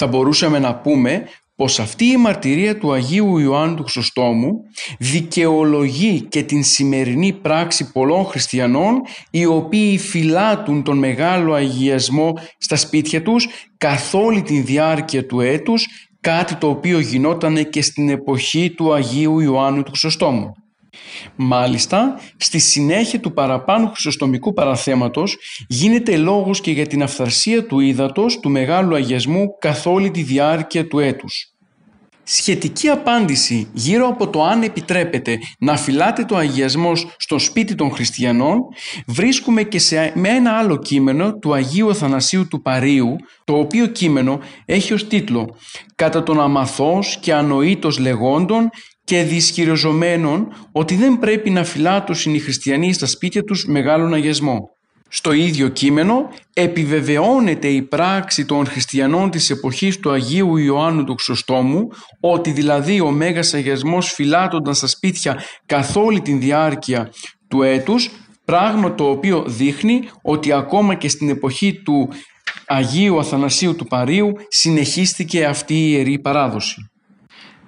Θα 0.02 0.06
μπορούσαμε 0.06 0.58
να 0.58 0.74
πούμε 0.74 1.24
πως 1.56 1.80
αυτή 1.80 2.04
η 2.04 2.16
μαρτυρία 2.16 2.78
του 2.78 2.92
Αγίου 2.92 3.38
Ιωάννου 3.38 3.74
του 3.74 3.82
Χρυσοστόμου 3.82 4.52
δικαιολογεί 4.98 6.20
και 6.20 6.42
την 6.42 6.64
σημερινή 6.64 7.32
πράξη 7.32 7.92
πολλών 7.92 8.24
χριστιανών 8.24 9.00
οι 9.30 9.44
οποίοι 9.44 9.98
φυλάτουν 9.98 10.82
τον 10.82 10.98
μεγάλο 10.98 11.52
αγιασμό 11.52 12.34
στα 12.58 12.76
σπίτια 12.76 13.22
τους 13.22 13.48
καθ' 13.76 14.14
όλη 14.14 14.42
τη 14.42 14.60
διάρκεια 14.60 15.26
του 15.26 15.40
έτους 15.40 15.86
κάτι 16.20 16.54
το 16.54 16.68
οποίο 16.68 16.98
γινόταν 16.98 17.70
και 17.70 17.82
στην 17.82 18.08
εποχή 18.08 18.70
του 18.70 18.92
Αγίου 18.92 19.40
Ιωάννου 19.40 19.82
του 19.82 19.90
Χρυσοστόμου. 19.90 20.52
Μάλιστα, 21.36 22.20
στη 22.36 22.58
συνέχεια 22.58 23.20
του 23.20 23.32
παραπάνω 23.32 23.86
χρυσοστομικού 23.86 24.52
παραθέματος 24.52 25.36
γίνεται 25.68 26.16
λόγος 26.16 26.60
και 26.60 26.70
για 26.70 26.86
την 26.86 27.02
αυθαρσία 27.02 27.66
του 27.66 27.80
ύδατος 27.80 28.40
του 28.40 28.50
Μεγάλου 28.50 28.94
Αγιασμού 28.94 29.46
καθ' 29.58 29.86
όλη 29.86 30.10
τη 30.10 30.22
διάρκεια 30.22 30.86
του 30.86 30.98
έτους. 30.98 31.54
Σχετική 32.32 32.88
απάντηση 32.88 33.68
γύρω 33.72 34.06
από 34.06 34.28
το 34.28 34.44
αν 34.44 34.62
επιτρέπεται 34.62 35.38
να 35.58 35.76
φυλάται 35.76 36.24
το 36.24 36.36
αγιασμός 36.36 37.14
στο 37.16 37.38
σπίτι 37.38 37.74
των 37.74 37.90
χριστιανών 37.90 38.58
βρίσκουμε 39.06 39.62
και 39.62 39.78
σε, 39.78 40.12
με 40.14 40.28
ένα 40.28 40.52
άλλο 40.52 40.78
κείμενο 40.78 41.38
του 41.38 41.54
Αγίου 41.54 41.90
Αθανασίου 41.90 42.48
του 42.48 42.62
Παρίου 42.62 43.16
το 43.44 43.58
οποίο 43.58 43.86
κείμενο 43.86 44.40
έχει 44.64 44.92
ως 44.92 45.06
τίτλο 45.06 45.56
«Κατά 45.94 46.22
τον 46.22 46.40
αμαθός 46.40 47.18
και 47.20 47.34
ανοήτος 47.34 47.98
λεγόντων 47.98 48.68
και 49.10 49.22
δυσχυριζομένων 49.22 50.52
ότι 50.72 50.94
δεν 50.94 51.18
πρέπει 51.18 51.50
να 51.50 51.64
φυλάτωσουν 51.64 52.34
οι 52.34 52.38
χριστιανοί 52.38 52.92
στα 52.92 53.06
σπίτια 53.06 53.44
τους 53.44 53.66
μεγάλον 53.66 54.14
αγιασμό». 54.14 54.70
Στο 55.08 55.32
ίδιο 55.32 55.68
κείμενο 55.68 56.28
επιβεβαιώνεται 56.52 57.68
η 57.68 57.82
πράξη 57.82 58.44
των 58.44 58.66
χριστιανών 58.66 59.30
της 59.30 59.50
εποχής 59.50 59.98
του 59.98 60.10
Αγίου 60.10 60.56
Ιωάννου 60.56 61.04
του 61.04 61.14
Χρυσοστόμου 61.14 61.88
ότι 62.20 62.50
δηλαδή 62.50 63.00
ο 63.00 63.10
Μέγας 63.10 63.54
Αγιασμός 63.54 64.12
φυλάτονταν 64.12 64.74
στα 64.74 64.86
σπίτια 64.86 65.42
καθ' 65.66 65.96
όλη 65.96 66.20
τη 66.20 66.32
διάρκεια 66.32 67.12
του 67.48 67.62
έτους 67.62 68.10
πράγμα 68.44 68.94
το 68.94 69.10
οποίο 69.10 69.44
δείχνει 69.46 70.08
ότι 70.22 70.52
ακόμα 70.52 70.94
και 70.94 71.08
στην 71.08 71.28
εποχή 71.28 71.82
του 71.82 72.08
Αγίου 72.66 73.18
Αθανασίου 73.18 73.76
του 73.76 73.86
Παρίου 73.86 74.32
συνεχίστηκε 74.48 75.44
αυτή 75.44 75.74
η 75.74 75.90
ιερή 75.90 76.18
παράδοση. 76.18 76.89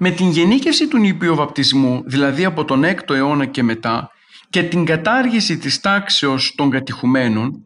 Με 0.05 0.11
την 0.11 0.31
γενίκευση 0.31 0.89
του 0.89 0.99
νηπιοβαπτισμού, 0.99 2.03
δηλαδή 2.07 2.45
από 2.45 2.65
τον 2.65 2.85
6ο 2.85 3.15
αιώνα 3.15 3.47
και 3.47 3.63
μετά, 3.63 4.11
και 4.51 4.63
την 4.63 4.85
κατάργηση 4.85 5.59
της 5.59 5.81
τάξεως 5.81 6.55
των 6.57 6.71
κατηχουμένων, 6.71 7.65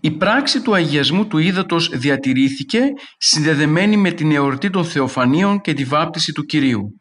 η 0.00 0.10
πράξη 0.10 0.62
του 0.62 0.74
αγιασμού 0.74 1.26
του 1.26 1.38
ύδατος 1.38 1.88
διατηρήθηκε 1.88 2.80
συνδεδεμένη 3.18 3.96
με 3.96 4.10
την 4.10 4.32
εορτή 4.32 4.70
των 4.70 4.84
Θεοφανίων 4.84 5.60
και 5.60 5.72
τη 5.72 5.84
βάπτιση 5.84 6.32
του 6.32 6.44
Κυρίου. 6.44 7.00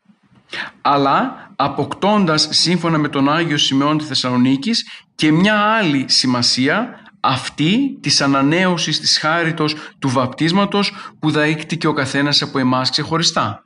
Αλλά 0.81 1.51
αποκτώντας 1.55 2.47
σύμφωνα 2.51 2.97
με 2.97 3.09
τον 3.09 3.29
Άγιο 3.29 3.57
Σημεών 3.57 3.97
της 3.97 4.07
Θεσσαλονίκης 4.07 4.87
και 5.15 5.31
μια 5.31 5.59
άλλη 5.59 6.05
σημασία 6.07 6.89
αυτή 7.19 7.97
της 8.01 8.21
ανανέωσης 8.21 8.99
της 8.99 9.17
χάριτος 9.17 9.75
του 9.99 10.09
βαπτίσματος 10.09 10.93
που 11.19 11.31
και 11.77 11.87
ο 11.87 11.93
καθένας 11.93 12.41
από 12.41 12.59
εμάς 12.59 12.89
ξεχωριστά. 12.89 13.61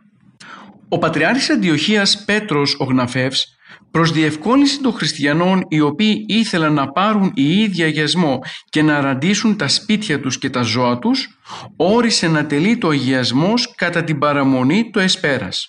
Ο 0.94 0.98
Πατριάρχης 0.98 1.50
Αντιοχίας 1.50 2.24
Πέτρος 2.26 2.76
ο 2.80 2.84
Γναφεύς 2.84 3.56
προς 3.92 4.12
διευκόλυνση 4.12 4.82
των 4.82 4.94
χριστιανών 4.94 5.66
οι 5.68 5.80
οποίοι 5.80 6.26
ήθελαν 6.28 6.74
να 6.74 6.92
πάρουν 6.92 7.32
οι 7.36 7.58
ίδιοι 7.58 7.84
αγιασμό 7.84 8.40
και 8.70 8.82
να 8.82 9.02
ραντίσουν 9.02 9.58
τα 9.58 9.68
σπίτια 9.68 10.20
τους 10.20 10.38
και 10.38 10.50
τα 10.50 10.62
ζώα 10.62 11.00
τους, 11.00 11.40
όρισε 11.76 12.28
να 12.28 12.46
τελεί 12.46 12.78
το 12.78 12.88
αγιασμός 12.88 13.76
κατά 13.76 14.04
την 14.04 14.20
παραμονή 14.20 14.90
του 14.90 15.00
εσπέρας. 15.00 15.68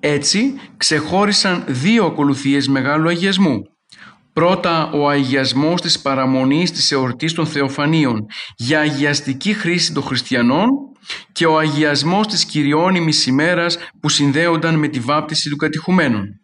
Έτσι 0.00 0.54
ξεχώρισαν 0.76 1.64
δύο 1.66 2.04
ακολουθίες 2.04 2.68
μεγάλου 2.68 3.08
αγιασμού. 3.08 3.62
Πρώτα 4.38 4.90
ο 4.92 5.08
αγιασμός 5.08 5.80
της 5.80 6.00
παραμονής 6.00 6.72
της 6.72 6.92
εορτής 6.92 7.32
των 7.32 7.46
Θεοφανίων 7.46 8.26
για 8.56 8.80
αγιαστική 8.80 9.52
χρήση 9.52 9.92
των 9.92 10.02
χριστιανών 10.02 10.68
και 11.32 11.46
ο 11.46 11.58
αγιασμός 11.58 12.26
της 12.26 12.44
κυριώνυμης 12.44 13.26
ημέρας 13.26 13.78
που 14.00 14.08
συνδέονταν 14.08 14.74
με 14.74 14.88
τη 14.88 15.00
βάπτιση 15.00 15.50
του 15.50 15.56
κατηχουμένων. 15.56 16.40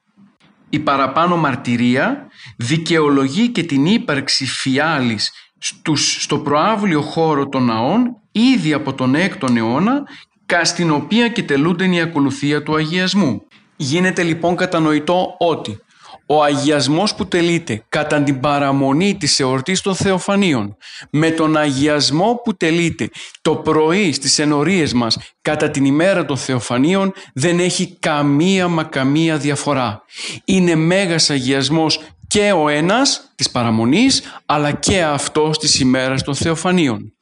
Η 0.70 0.78
παραπάνω 0.78 1.36
μαρτυρία 1.36 2.26
δικαιολογεί 2.56 3.48
και 3.48 3.62
την 3.62 3.86
ύπαρξη 3.86 4.46
φιάλης 4.46 5.32
στους, 5.58 6.22
στο 6.22 6.38
προάβλιο 6.38 7.00
χώρο 7.00 7.48
των 7.48 7.64
ναών 7.64 8.16
ήδη 8.32 8.72
από 8.72 8.94
τον 8.94 9.14
6ο 9.14 9.56
αιώνα 9.56 10.02
στην 10.62 10.90
οποία 10.90 11.28
και 11.28 11.42
τελούνται 11.42 11.84
η 11.84 12.00
ακολουθία 12.00 12.62
του 12.62 12.74
αγιασμού. 12.74 13.42
Γίνεται 13.76 14.22
λοιπόν 14.22 14.56
κατανοητό 14.56 15.36
ότι 15.38 15.78
ο 16.26 16.42
αγιασμός 16.42 17.14
που 17.14 17.26
τελείται 17.26 17.84
κατά 17.88 18.22
την 18.22 18.40
παραμονή 18.40 19.16
της 19.16 19.40
εορτής 19.40 19.80
των 19.80 19.94
Θεοφανίων 19.94 20.76
με 21.10 21.30
τον 21.30 21.56
αγιασμό 21.56 22.40
που 22.44 22.56
τελείται 22.56 23.08
το 23.42 23.56
πρωί 23.56 24.12
στις 24.12 24.38
ενορίες 24.38 24.92
μας 24.92 25.18
κατά 25.42 25.70
την 25.70 25.84
ημέρα 25.84 26.24
των 26.24 26.36
Θεοφανίων 26.36 27.12
δεν 27.34 27.58
έχει 27.58 27.96
καμία 28.00 28.68
μα 28.68 28.84
καμία 28.84 29.36
διαφορά. 29.36 30.02
Είναι 30.44 30.74
μέγας 30.74 31.30
αγιασμός 31.30 32.00
και 32.26 32.52
ο 32.52 32.68
ένας 32.68 33.32
της 33.34 33.50
παραμονής 33.50 34.22
αλλά 34.46 34.72
και 34.72 35.02
αυτός 35.02 35.58
της 35.58 35.80
ημέρας 35.80 36.22
των 36.22 36.34
Θεοφανίων. 36.34 37.12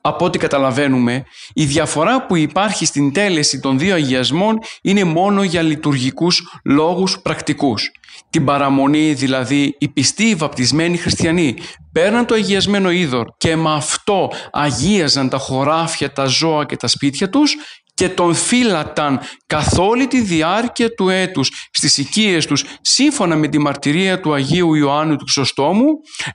Από 0.00 0.24
ό,τι 0.24 0.38
καταλαβαίνουμε, 0.38 1.24
η 1.54 1.64
διαφορά 1.64 2.26
που 2.26 2.36
υπάρχει 2.36 2.86
στην 2.86 3.12
τέλεση 3.12 3.60
των 3.60 3.78
δύο 3.78 3.94
αγιασμών 3.94 4.58
είναι 4.82 5.04
μόνο 5.04 5.42
για 5.42 5.62
λειτουργικούς 5.62 6.60
λόγους 6.64 7.20
πρακτικούς 7.22 7.90
την 8.36 8.44
παραμονή 8.44 9.12
δηλαδή 9.12 9.76
οι 9.78 9.88
πιστοί 9.88 10.28
οι 10.28 10.34
βαπτισμένοι 10.34 10.96
χριστιανοί 10.96 11.54
παίρναν 11.92 12.26
το 12.26 12.34
αγιασμένο 12.34 12.90
είδωρ 12.90 13.26
και 13.36 13.56
με 13.56 13.74
αυτό 13.74 14.32
αγίαζαν 14.52 15.28
τα 15.28 15.38
χωράφια, 15.38 16.12
τα 16.12 16.24
ζώα 16.24 16.64
και 16.64 16.76
τα 16.76 16.86
σπίτια 16.86 17.28
τους 17.28 17.56
και 17.96 18.08
τον 18.08 18.34
φύλαταν 18.34 19.20
καθ' 19.46 19.78
όλη 19.78 20.06
τη 20.06 20.20
διάρκεια 20.20 20.94
του 20.94 21.08
έτους 21.08 21.50
στις 21.70 21.98
οικίες 21.98 22.46
τους 22.46 22.64
σύμφωνα 22.80 23.36
με 23.36 23.48
τη 23.48 23.58
μαρτυρία 23.58 24.20
του 24.20 24.32
Αγίου 24.32 24.74
Ιωάννου 24.74 25.16
του 25.16 25.24
Χρυσοστόμου 25.24 25.86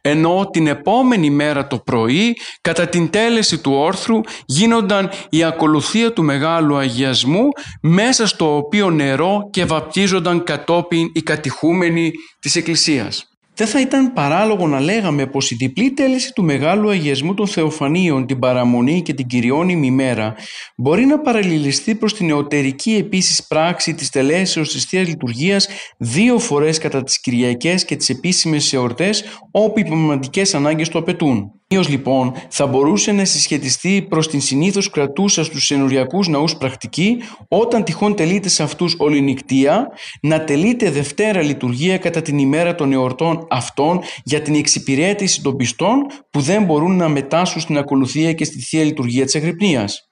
ενώ 0.01 0.49
την 0.51 0.68
επόμενη 0.68 1.30
μέρα 1.30 1.68
το 1.68 1.78
πρωί 1.78 2.36
κατά 2.62 2.88
την 2.88 3.09
τέλεση 3.09 3.57
του 3.57 3.72
όρθρου 3.72 4.20
γίνονταν 4.45 5.09
η 5.30 5.43
ακολουθία 5.43 6.14
του 6.14 6.24
Μεγάλου 6.24 6.78
Αγιασμού 6.78 7.47
μέσα 7.82 8.28
στο 8.28 8.55
οποίο 8.55 8.89
νερό 8.89 9.49
και 9.51 9.66
βαπτίζονταν 9.66 10.43
κατόπιν 10.43 11.12
οι 11.14 11.22
κατηχούμενοι 11.22 12.12
της 12.39 12.55
Εκκλησίας. 12.55 13.30
Δεν 13.53 13.67
θα 13.67 13.81
ήταν 13.81 14.13
παράλογο 14.13 14.67
να 14.67 14.79
λέγαμε 14.79 15.27
πως 15.27 15.51
η 15.51 15.55
διπλή 15.55 15.91
τέλεση 15.91 16.33
του 16.33 16.43
Μεγάλου 16.43 16.89
Αγιασμού 16.89 17.33
των 17.33 17.47
Θεοφανίων, 17.47 18.25
την 18.25 18.39
παραμονή 18.39 19.01
και 19.01 19.13
την 19.13 19.27
κυριώνυμη 19.27 19.91
μέρα 19.91 20.35
μπορεί 20.77 21.05
να 21.05 21.19
παραλληλιστεί 21.19 21.95
προς 21.95 22.13
την 22.13 22.25
νεωτερική 22.25 22.95
επίσης 22.95 23.47
πράξη 23.47 23.93
της 23.93 24.09
τελέσεως 24.09 24.71
της 24.71 24.83
Θείας 24.83 25.07
Λειτουργίας 25.07 25.67
δύο 25.97 26.39
φορές 26.39 26.77
κατά 26.77 27.03
τις 27.03 27.19
Κυριακές 27.19 27.85
και 27.85 27.95
τις 27.95 28.09
επίσημες 28.09 28.73
εορτές 28.73 29.23
όπου 29.51 29.79
οι 29.79 29.83
πνευματικές 29.83 30.55
ανάγκες 30.55 30.89
το 30.89 30.99
απαιτούν. 30.99 31.61
Ίως 31.72 31.89
λοιπόν 31.89 32.34
θα 32.49 32.67
μπορούσε 32.67 33.11
να 33.11 33.26
συσχετιστεί 33.26 34.05
προς 34.09 34.28
την 34.28 34.41
συνήθως 34.41 34.89
κρατούσα 34.89 35.43
στους 35.43 35.72
ενοριακούς 35.72 36.28
ναούς 36.28 36.55
πρακτική 36.55 37.17
όταν 37.47 37.84
τυχόν 37.84 38.15
τελείται 38.15 38.49
σε 38.49 38.63
αυτούς 38.63 38.95
ολινικτία 38.97 39.88
να 40.22 40.43
τελείται 40.43 40.89
Δευτέρα 40.89 41.41
λειτουργία 41.41 41.97
κατά 41.97 42.22
την 42.22 42.38
ημέρα 42.38 42.76
των 42.76 42.91
εορτών 42.91 43.47
αυτών 43.49 43.99
για 44.24 44.41
την 44.41 44.55
εξυπηρέτηση 44.55 45.41
των 45.41 45.55
πιστών 45.55 46.05
που 46.30 46.39
δεν 46.39 46.63
μπορούν 46.63 46.95
να 46.95 47.09
μετάσουν 47.09 47.61
στην 47.61 47.78
ακολουθία 47.78 48.34
και 48.34 48.45
στη 48.45 48.59
Θεία 48.59 48.84
Λειτουργία 48.84 49.26
της 49.26 49.36
Αγρυπνίας. 49.36 50.11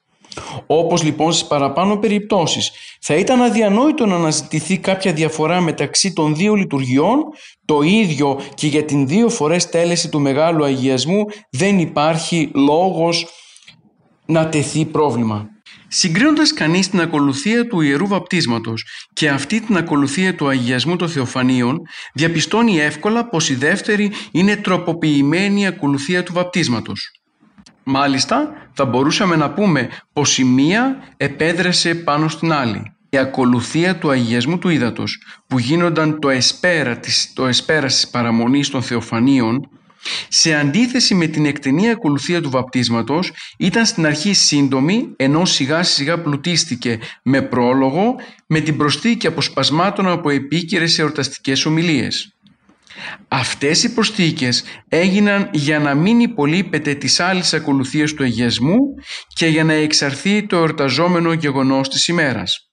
Όπως 0.67 1.03
λοιπόν 1.03 1.31
στις 1.31 1.47
παραπάνω 1.47 1.97
περιπτώσεις 1.97 2.71
θα 3.01 3.15
ήταν 3.15 3.41
αδιανόητο 3.41 4.05
να 4.05 4.15
αναζητηθεί 4.15 4.77
κάποια 4.77 5.13
διαφορά 5.13 5.61
μεταξύ 5.61 6.13
των 6.13 6.35
δύο 6.35 6.53
λειτουργιών, 6.53 7.23
το 7.65 7.81
ίδιο 7.81 8.39
και 8.53 8.67
για 8.67 8.85
την 8.85 9.07
δύο 9.07 9.29
φορές 9.29 9.69
τέλεση 9.69 10.09
του 10.09 10.19
Μεγάλου 10.19 10.63
Αγιασμού 10.63 11.25
δεν 11.51 11.79
υπάρχει 11.79 12.51
λόγος 12.53 13.27
να 14.25 14.49
τεθεί 14.49 14.85
πρόβλημα. 14.85 15.47
Συγκρίνοντας 15.87 16.53
κανείς 16.53 16.89
την 16.89 17.01
ακολουθία 17.01 17.67
του 17.67 17.81
Ιερού 17.81 18.07
Βαπτίσματος 18.07 18.85
και 19.13 19.29
αυτή 19.29 19.61
την 19.61 19.77
ακολουθία 19.77 20.35
του 20.35 20.47
Αγιασμού 20.47 20.95
των 20.95 21.09
Θεοφανίων, 21.09 21.81
διαπιστώνει 22.13 22.79
εύκολα 22.79 23.29
πως 23.29 23.49
η 23.49 23.55
δεύτερη 23.55 24.11
είναι 24.31 24.55
τροποποιημένη 24.55 25.67
ακολουθία 25.67 26.23
του 26.23 26.33
Βαπτίσματος. 26.33 27.18
Μάλιστα, 27.91 28.51
θα 28.73 28.85
μπορούσαμε 28.85 29.35
να 29.35 29.51
πούμε 29.51 29.89
πως 30.13 30.37
η 30.37 30.43
μία 30.43 31.13
επέδρασε 31.17 31.95
πάνω 31.95 32.27
στην 32.27 32.51
άλλη. 32.51 32.93
Η 33.09 33.17
ακολουθία 33.17 33.97
του 33.97 34.09
αγιασμού 34.09 34.57
του 34.57 34.69
ύδατος 34.69 35.23
που 35.47 35.59
γίνονταν 35.59 36.19
το 36.19 36.29
εσπέρα 36.29 36.97
της, 36.97 37.31
το 37.33 37.45
εσπέρα 37.45 37.87
της 37.87 38.07
παραμονής 38.07 38.69
των 38.69 38.81
Θεοφανίων 38.81 39.69
σε 40.27 40.53
αντίθεση 40.55 41.15
με 41.15 41.27
την 41.27 41.45
εκτενή 41.45 41.89
ακολουθία 41.89 42.41
του 42.41 42.49
βαπτίσματος 42.49 43.31
ήταν 43.57 43.85
στην 43.85 44.05
αρχή 44.05 44.33
σύντομη 44.33 45.13
ενώ 45.15 45.45
σιγά 45.45 45.83
σιγά 45.83 46.21
πλουτίστηκε 46.21 46.99
με 47.23 47.41
πρόλογο 47.41 48.15
με 48.47 48.59
την 48.59 48.77
προσθήκη 48.77 49.27
αποσπασμάτων 49.27 50.07
από 50.07 50.29
επίκαιρες 50.29 50.99
εορταστικές 50.99 51.65
ομιλίες. 51.65 52.33
Αυτές 53.27 53.83
οι 53.83 53.93
προσθήκες 53.93 54.63
έγιναν 54.87 55.49
για 55.51 55.79
να 55.79 55.95
μην 55.95 56.19
υπολείπεται 56.19 56.93
της 56.93 57.19
άλλης 57.19 57.53
ακολουθίας 57.53 58.13
του 58.13 58.23
αγιασμού 58.23 58.77
και 59.27 59.45
για 59.45 59.63
να 59.63 59.73
εξαρθεί 59.73 60.45
το 60.45 60.55
εορταζόμενο 60.55 61.33
γεγονός 61.33 61.89
της 61.89 62.07
ημέρας. 62.07 62.63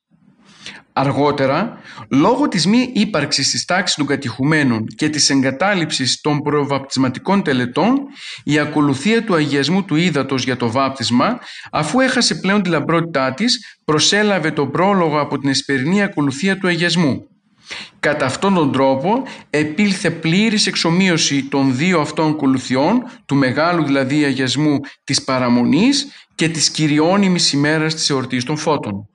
Αργότερα, 0.99 1.81
λόγω 2.11 2.49
της 2.49 2.67
μη 2.67 2.91
ύπαρξης 2.95 3.51
της 3.51 3.65
τάξης 3.65 3.97
των 3.97 4.07
κατηχουμένων 4.07 4.87
και 4.87 5.09
της 5.09 5.31
εγκατάλειψης 5.31 6.21
των 6.21 6.39
προβαπτισματικών 6.39 7.43
τελετών, 7.43 7.99
η 8.45 8.59
ακολουθία 8.59 9.25
του 9.25 9.35
αγιασμού 9.35 9.85
του 9.85 9.97
ύδατος 9.97 10.45
για 10.45 10.57
το 10.57 10.71
βάπτισμα, 10.71 11.39
αφού 11.73 12.01
έχασε 12.01 12.35
πλέον 12.35 12.63
τη 12.63 12.69
λαμπρότητά 12.69 13.35
της, 13.35 13.79
προσέλαβε 13.85 14.51
τον 14.51 14.71
πρόλογο 14.71 15.21
από 15.21 15.39
την 15.39 15.49
εσπερινή 15.49 16.03
ακολουθία 16.03 16.59
του 16.59 16.69
αγιασμού. 16.69 17.36
Κατά 18.01 18.27
αυτόν 18.27 18.55
τον 18.55 18.73
τρόπο 18.73 19.23
επήλθε 19.51 20.11
πλήρης 20.11 20.67
εξομοίωση 20.67 21.45
των 21.45 21.77
δύο 21.77 22.01
αυτών 22.01 22.31
ακολουθιών, 22.31 23.03
του 23.27 23.35
μεγάλου 23.35 23.85
δηλαδή 23.85 24.25
αγιασμού 24.25 24.81
της 25.05 25.25
παραμονής 25.25 26.07
και 26.35 26.49
της 26.49 26.71
κυριώνυμης 26.71 27.53
ημέρας 27.53 27.95
της 27.95 28.11
εορτής 28.11 28.45
των 28.45 28.57
φώτων. 28.57 29.09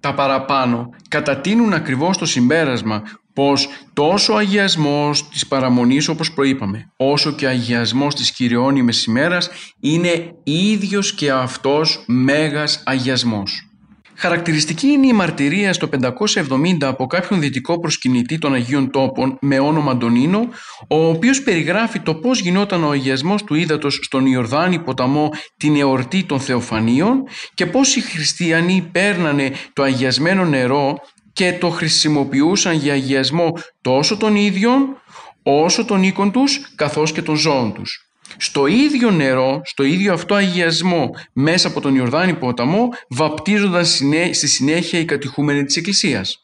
Τα 0.00 0.14
παραπάνω 0.14 0.90
κατατείνουν 1.08 1.72
ακριβώς 1.72 2.18
το 2.18 2.26
συμπέρασμα 2.26 3.02
πως 3.32 3.68
τόσο 3.92 4.32
ο 4.32 4.36
αγιασμός 4.36 5.28
της 5.28 5.46
παραμονής 5.46 6.08
όπως 6.08 6.32
προείπαμε 6.32 6.92
όσο 6.96 7.32
και 7.32 7.46
ο 7.46 7.48
αγιασμός 7.48 8.14
της 8.14 8.32
κυριώνυμης 8.32 9.04
ημέρας 9.04 9.50
είναι 9.80 10.34
ίδιος 10.42 11.14
και 11.14 11.30
αυτός 11.30 12.04
μέγας 12.06 12.82
αγιασμός. 12.84 13.73
Χαρακτηριστική 14.16 14.86
είναι 14.86 15.06
η 15.06 15.12
μαρτυρία 15.12 15.72
στο 15.72 15.88
570 16.02 16.76
από 16.80 17.06
κάποιον 17.06 17.40
δυτικό 17.40 17.80
προσκυνητή 17.80 18.38
των 18.38 18.54
Αγίων 18.54 18.90
Τόπων 18.90 19.38
με 19.40 19.58
όνομα 19.58 19.90
Αντωνίνο, 19.90 20.48
ο 20.88 21.08
οποίος 21.08 21.42
περιγράφει 21.42 22.00
το 22.00 22.14
πώς 22.14 22.40
γινόταν 22.40 22.84
ο 22.84 22.90
αγιασμός 22.90 23.44
του 23.44 23.54
ύδατος 23.54 23.98
στον 24.02 24.26
Ιορδάνη 24.26 24.78
ποταμό 24.78 25.30
την 25.56 25.76
εορτή 25.76 26.24
των 26.24 26.40
Θεοφανίων 26.40 27.22
και 27.54 27.66
πώς 27.66 27.96
οι 27.96 28.00
χριστιανοί 28.00 28.88
παίρνανε 28.92 29.52
το 29.72 29.82
αγιασμένο 29.82 30.44
νερό 30.44 30.98
και 31.32 31.52
το 31.52 31.70
χρησιμοποιούσαν 31.70 32.76
για 32.76 32.92
αγιασμό 32.92 33.52
τόσο 33.80 34.16
των 34.16 34.36
ίδιων 34.36 34.96
όσο 35.42 35.84
των 35.84 36.02
οίκων 36.02 36.32
τους 36.32 36.74
καθώς 36.74 37.12
και 37.12 37.22
των 37.22 37.36
ζώων 37.36 37.72
τους 37.72 38.03
στο 38.36 38.66
ίδιο 38.66 39.10
νερό, 39.10 39.60
στο 39.64 39.82
ίδιο 39.82 40.12
αυτό 40.12 40.34
αγιασμό 40.34 41.10
μέσα 41.32 41.68
από 41.68 41.80
τον 41.80 41.94
Ιορδάνη 41.94 42.34
ποταμό 42.34 42.88
βαπτίζονταν 43.08 43.84
στη 44.32 44.48
συνέχεια 44.48 44.98
οι 44.98 45.04
κατηχούμενοι 45.04 45.64
της 45.64 45.76
Εκκλησίας. 45.76 46.38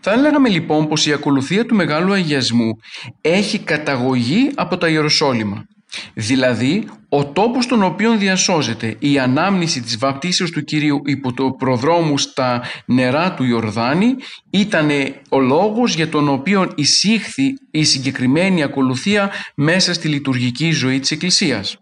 Θα 0.00 0.12
έλεγαμε 0.12 0.48
λοιπόν 0.48 0.88
πως 0.88 1.06
η 1.06 1.12
ακολουθία 1.12 1.66
του 1.66 1.74
Μεγάλου 1.74 2.12
Αγιασμού 2.12 2.76
έχει 3.20 3.58
καταγωγή 3.58 4.50
από 4.54 4.78
τα 4.78 4.88
Ιεροσόλυμα. 4.88 5.64
Δηλαδή, 6.14 6.88
ο 7.08 7.26
τόπος 7.26 7.64
στον 7.64 7.82
οποίο 7.82 8.16
διασώζεται 8.16 8.96
η 8.98 9.18
ανάμνηση 9.18 9.80
της 9.80 9.98
βαπτίσεως 9.98 10.50
του 10.50 10.64
Κυρίου 10.64 11.02
υπό 11.04 11.32
το 11.32 11.50
προδρόμου 11.50 12.18
στα 12.18 12.62
νερά 12.84 13.34
του 13.34 13.44
Ιορδάνη 13.44 14.14
ήταν 14.50 14.90
ο 15.28 15.38
λόγος 15.40 15.94
για 15.94 16.08
τον 16.08 16.28
οποίο 16.28 16.72
εισήχθη 16.74 17.58
η 17.70 17.84
συγκεκριμένη 17.84 18.62
ακολουθία 18.62 19.30
μέσα 19.54 19.94
στη 19.94 20.08
λειτουργική 20.08 20.70
ζωή 20.70 21.00
της 21.00 21.10
Εκκλησίας. 21.10 21.76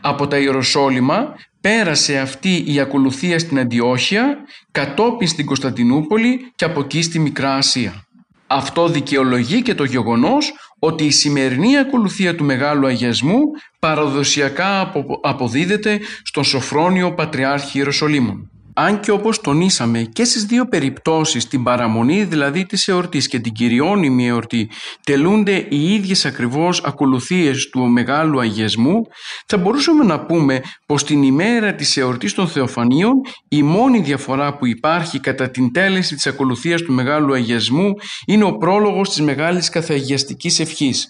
Από 0.00 0.26
τα 0.26 0.38
Ιεροσόλυμα 0.38 1.34
πέρασε 1.60 2.18
αυτή 2.18 2.64
η 2.66 2.80
ακολουθία 2.80 3.38
στην 3.38 3.58
Αντιόχεια, 3.58 4.38
κατόπιν 4.70 5.28
στην 5.28 5.46
Κωνσταντινούπολη 5.46 6.52
και 6.54 6.64
από 6.64 6.80
εκεί 6.80 7.02
στη 7.02 7.18
Μικρά 7.18 7.54
Ασία. 7.54 8.04
Αυτό 8.46 8.88
δικαιολογεί 8.88 9.62
και 9.62 9.74
το 9.74 9.84
γεγονός 9.84 10.52
ότι 10.78 11.04
η 11.04 11.10
σημερινή 11.10 11.78
ακολουθία 11.78 12.34
του 12.34 12.44
Μεγάλου 12.44 12.86
Αγιασμού 12.86 13.40
παραδοσιακά 13.78 14.92
αποδίδεται 15.22 16.00
στον 16.22 16.44
Σοφρόνιο 16.44 17.14
Πατριάρχη 17.14 17.78
Ιεροσολύμων. 17.78 18.50
Αν 18.74 19.00
και 19.00 19.10
όπως 19.10 19.40
τονίσαμε 19.40 20.02
και 20.02 20.24
στις 20.24 20.44
δύο 20.44 20.64
περιπτώσεις 20.68 21.48
την 21.48 21.62
παραμονή 21.62 22.24
δηλαδή 22.24 22.66
της 22.66 22.88
εορτής 22.88 23.28
και 23.28 23.38
την 23.38 23.52
κυριώνυμη 23.52 24.26
εορτή 24.26 24.70
τελούνται 25.04 25.66
οι 25.68 25.94
ίδιες 25.94 26.24
ακριβώς 26.24 26.82
ακολουθίες 26.84 27.68
του 27.68 27.80
Μεγάλου 27.80 28.40
Αγιασμού 28.40 29.02
θα 29.46 29.56
μπορούσαμε 29.56 30.04
να 30.04 30.20
πούμε 30.20 30.60
πως 30.86 31.04
την 31.04 31.22
ημέρα 31.22 31.74
της 31.74 31.96
εορτής 31.96 32.34
των 32.34 32.48
Θεοφανίων 32.48 33.12
η 33.48 33.62
μόνη 33.62 34.00
διαφορά 34.00 34.56
που 34.56 34.66
υπάρχει 34.66 35.20
κατά 35.20 35.50
την 35.50 35.72
τέλεση 35.72 36.14
της 36.14 36.26
ακολουθίας 36.26 36.82
του 36.82 36.92
Μεγάλου 36.92 37.34
Αγιασμού 37.34 37.92
είναι 38.26 38.44
ο 38.44 38.56
πρόλογος 38.56 39.08
της 39.08 39.20
Μεγάλης 39.20 39.68
Καθαγιαστικής 39.68 40.60
Ευχής 40.60 41.08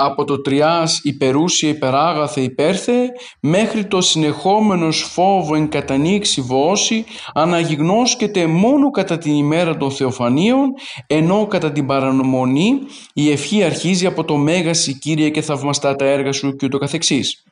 από 0.00 0.24
το 0.24 0.40
τριάς 0.40 1.00
υπερούσια 1.02 1.68
υπεράγαθε 1.68 2.40
υπέρθε 2.40 3.12
μέχρι 3.40 3.84
το 3.84 4.00
συνεχόμενος 4.00 5.02
φόβο 5.02 5.54
εν 5.54 5.68
κατανοίξει 5.68 6.40
βόση 6.40 7.04
αναγυγνώσκεται 7.34 8.46
μόνο 8.46 8.90
κατά 8.90 9.18
την 9.18 9.34
ημέρα 9.34 9.76
των 9.76 9.90
Θεοφανίων 9.90 10.72
ενώ 11.06 11.46
κατά 11.46 11.72
την 11.72 11.86
παρανομονή 11.86 12.78
η 13.12 13.30
ευχή 13.30 13.62
αρχίζει 13.62 14.06
από 14.06 14.24
το 14.24 14.36
«Μέγαση 14.36 14.98
Κύριε 14.98 15.30
και 15.30 15.40
θαυμαστά 15.40 15.96
τα 15.96 16.04
έργα 16.04 16.32
σου» 16.32 16.56
και 16.56 16.66
ούτω 16.66 16.78
καθεξής. 16.78 17.44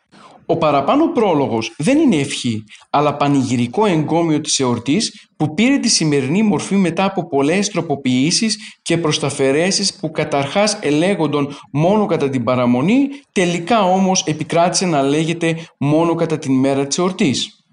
Ο 0.51 0.57
παραπάνω 0.57 1.13
πρόλογος 1.13 1.75
δεν 1.79 1.99
είναι 1.99 2.17
ευχή, 2.17 2.65
αλλά 2.91 3.17
πανηγυρικό 3.17 3.87
εγκόμιο 3.87 4.41
της 4.41 4.61
εορτής 4.61 5.29
που 5.37 5.55
πήρε 5.55 5.79
τη 5.79 5.89
σημερινή 5.89 6.43
μορφή 6.43 6.77
μετά 6.77 7.05
από 7.05 7.29
πολλές 7.29 7.69
τροποποιήσεις 7.71 8.57
και 8.83 8.99
προσταφαιρέσεις 8.99 9.97
που 9.97 10.11
καταρχάς 10.11 10.79
ελέγονταν 10.83 11.57
μόνο 11.73 12.07
κατά 12.07 12.29
την 12.29 12.45
παραμονή, 12.45 13.09
τελικά 13.33 13.83
όμως 13.83 14.25
επικράτησε 14.27 14.87
να 14.87 15.03
λέγεται 15.03 15.57
μόνο 15.79 16.15
κατά 16.15 16.39
την 16.39 16.53
μέρα 16.53 16.87
της 16.87 16.99
εορτής. 16.99 17.65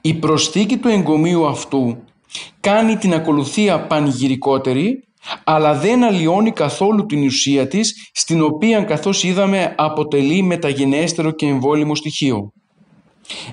Η 0.00 0.14
προσθήκη 0.14 0.76
του 0.76 0.88
εγκομείου 0.88 1.46
αυτού 1.46 1.96
κάνει 2.60 2.96
την 2.96 3.14
ακολουθία 3.14 3.86
πανηγυρικότερη 3.86 5.04
αλλά 5.44 5.74
δεν 5.74 6.04
αλλοιώνει 6.04 6.52
καθόλου 6.52 7.06
την 7.06 7.24
ουσία 7.24 7.68
της, 7.68 8.10
στην 8.12 8.42
οποία 8.42 8.82
καθώς 8.82 9.24
είδαμε 9.24 9.74
αποτελεί 9.76 10.42
μεταγενέστερο 10.42 11.30
και 11.30 11.46
εμβόλυμο 11.46 11.94
στοιχείο. 11.94 12.52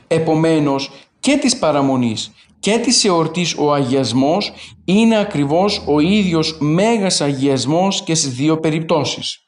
Επομένως 0.08 0.92
και 1.20 1.38
της 1.38 1.58
παραμονής 1.58 2.32
και 2.60 2.78
της 2.78 3.06
εορτής 3.06 3.56
ο 3.58 3.74
αγιασμός 3.74 4.54
είναι 4.86 5.20
ακριβώς 5.20 5.84
ο 5.86 6.00
ίδιος 6.00 6.58
μέγας 6.60 7.22
αγιασμός 7.22 8.04
και 8.04 8.16
στις 8.16 8.34
δύο 8.34 8.60
περιπτώσεις. 8.60 9.43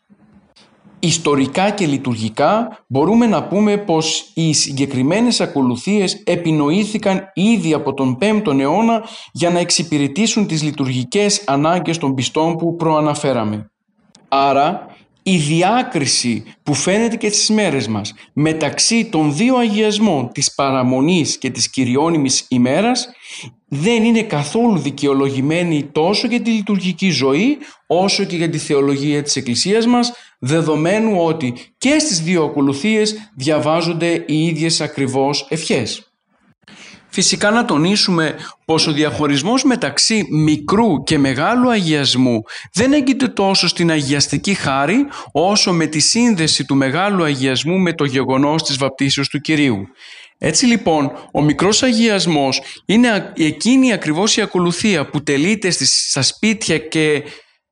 Ιστορικά 1.00 1.70
και 1.70 1.86
λειτουργικά 1.86 2.84
μπορούμε 2.88 3.26
να 3.26 3.44
πούμε 3.44 3.78
πως 3.78 4.32
οι 4.34 4.54
συγκεκριμένες 4.54 5.42
ακολουθίες 5.42 6.22
επινοήθηκαν 6.24 7.32
ήδη 7.34 7.74
από 7.74 7.94
τον 7.94 8.18
5ο 8.22 8.60
αιώνα 8.60 9.04
για 9.32 9.50
να 9.50 9.60
εξυπηρετήσουν 9.60 10.48
τις 10.48 10.64
λειτουργικές 10.64 11.44
ανάγκες 11.48 11.98
των 11.98 12.14
πιστών 12.14 12.56
που 12.56 12.76
προαναφέραμε. 12.76 13.72
Άρα 14.28 14.95
η 15.28 15.38
διάκριση 15.38 16.44
που 16.64 16.74
φαίνεται 16.74 17.16
και 17.16 17.30
στις 17.30 17.50
μέρες 17.50 17.88
μας 17.88 18.14
μεταξύ 18.34 19.06
των 19.06 19.36
δύο 19.36 19.58
αγιασμών 19.58 20.32
της 20.32 20.54
παραμονής 20.54 21.38
και 21.38 21.50
της 21.50 21.70
κυριώνυμης 21.70 22.46
ημέρας 22.50 23.10
δεν 23.68 24.04
είναι 24.04 24.24
καθόλου 24.24 24.78
δικαιολογημένη 24.78 25.84
τόσο 25.84 26.28
για 26.28 26.42
τη 26.42 26.52
λειτουργική 26.52 27.10
ζωή 27.10 27.58
όσο 27.88 28.24
και 28.24 28.36
για 28.36 28.50
τη 28.50 28.58
θεολογία 28.58 29.24
της 29.24 29.36
Εκκλησίας 29.36 29.86
μας 29.86 30.14
δεδομένου 30.40 31.24
ότι 31.24 31.54
και 31.78 32.00
στις 32.00 32.22
δύο 32.22 32.44
ακολουθίες 32.44 33.32
διαβάζονται 33.36 34.24
οι 34.28 34.46
ίδιες 34.46 34.82
ακριβώς 34.82 35.48
ευχές. 35.50 36.05
Φυσικά 37.16 37.52
να 37.52 37.66
τονίσουμε 37.66 38.36
πως 38.66 38.88
ο 38.88 38.92
διαχωρισμός 38.92 39.64
μεταξύ 39.64 40.28
μικρού 40.32 41.04
και 41.04 41.18
μεγάλου 41.18 41.70
αγιασμού 41.70 42.44
δεν 42.74 42.94
έγκυται 42.94 43.28
τόσο 43.28 43.68
στην 43.68 43.92
αγιαστική 43.92 44.54
χάρη 44.54 45.06
όσο 45.32 45.74
με 45.74 45.86
τη 45.86 46.00
σύνδεση 46.00 46.66
του 46.66 46.76
μεγάλου 46.76 47.24
αγιασμού 47.24 47.78
με 47.78 47.94
το 47.94 48.06
γεγονός 48.06 48.64
της 48.64 48.78
βαπτίσεως 48.78 49.30
του 49.30 49.40
Κυρίου. 49.40 49.88
Έτσι 50.38 50.66
λοιπόν, 50.66 51.12
ο 51.34 51.42
μικρός 51.42 51.84
αγιασμός 51.84 52.62
είναι 52.86 53.34
εκείνη 53.38 53.94
ακριβώς 53.94 54.38
η 54.38 54.42
ακολουθία 54.42 55.10
που 55.10 55.24
τελείται 55.24 55.70
στα 55.86 56.22
σπίτια 56.22 56.78
και 56.78 57.24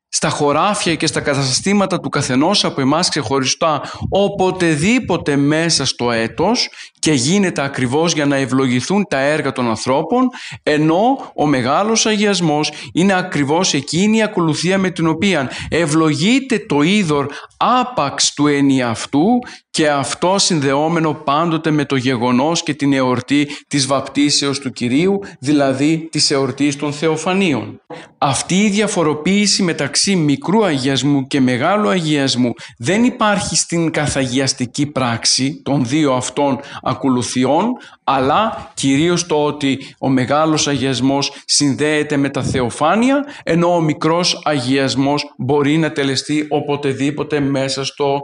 στα 0.09 0.29
χωράφια 0.29 0.95
και 0.95 1.07
στα 1.07 1.21
καταστήματα 1.21 1.99
του 1.99 2.09
καθενός 2.09 2.65
από 2.65 2.81
εμάς 2.81 3.09
ξεχωριστά 3.09 3.81
οποτεδήποτε 4.09 5.35
μέσα 5.35 5.85
στο 5.85 6.11
έτος 6.11 6.69
και 7.03 7.13
γίνεται 7.13 7.63
ακριβώς 7.63 8.13
για 8.13 8.25
να 8.25 8.35
ευλογηθούν 8.35 9.05
τα 9.09 9.19
έργα 9.19 9.51
των 9.51 9.67
ανθρώπων 9.67 10.29
ενώ 10.63 11.31
ο 11.35 11.45
μεγάλος 11.45 12.05
αγιασμός 12.05 12.71
είναι 12.93 13.13
ακριβώς 13.13 13.73
εκείνη 13.73 14.17
η 14.17 14.21
ακολουθία 14.21 14.77
με 14.77 14.89
την 14.89 15.07
οποία 15.07 15.51
ευλογείται 15.69 16.59
το 16.59 16.81
είδωρ 16.81 17.25
άπαξ 17.57 18.33
του 18.33 18.47
ενιαυτού 18.47 19.25
και 19.69 19.89
αυτό 19.89 20.35
συνδεόμενο 20.37 21.13
πάντοτε 21.13 21.71
με 21.71 21.85
το 21.85 21.95
γεγονός 21.95 22.63
και 22.63 22.73
την 22.73 22.93
εορτή 22.93 23.47
της 23.67 23.85
βαπτίσεως 23.85 24.59
του 24.59 24.71
Κυρίου, 24.71 25.19
δηλαδή 25.39 26.07
της 26.11 26.31
εορτής 26.31 26.75
των 26.75 26.93
Θεοφανίων. 26.93 27.81
Αυτή 28.17 28.55
η 28.55 28.69
διαφοροποίηση 28.69 29.63
μεταξύ 29.63 30.15
μικρού 30.15 30.65
αγιασμού 30.65 31.27
και 31.27 31.41
μεγάλου 31.41 31.89
αγιασμού 31.89 32.53
δεν 32.77 33.03
υπάρχει 33.03 33.55
στην 33.55 33.91
καθαγιαστική 33.91 34.85
πράξη 34.85 35.61
των 35.63 35.85
δύο 35.85 36.13
αυτών 36.13 36.59
ακολουθιών, 36.93 37.65
αλλά 38.03 38.71
κυρίως 38.73 39.25
το 39.25 39.43
ότι 39.43 39.95
ο 39.99 40.09
μεγάλος 40.09 40.67
αγιασμός 40.67 41.31
συνδέεται 41.45 42.17
με 42.17 42.29
τα 42.29 42.43
Θεοφάνεια, 42.43 43.25
ενώ 43.43 43.75
ο 43.75 43.81
μικρός 43.81 44.41
αγιασμός 44.43 45.23
μπορεί 45.37 45.77
να 45.77 45.91
τελεστεί 45.91 46.45
οποτεδήποτε 46.49 47.39
μέσα 47.39 47.85
στο 47.85 48.21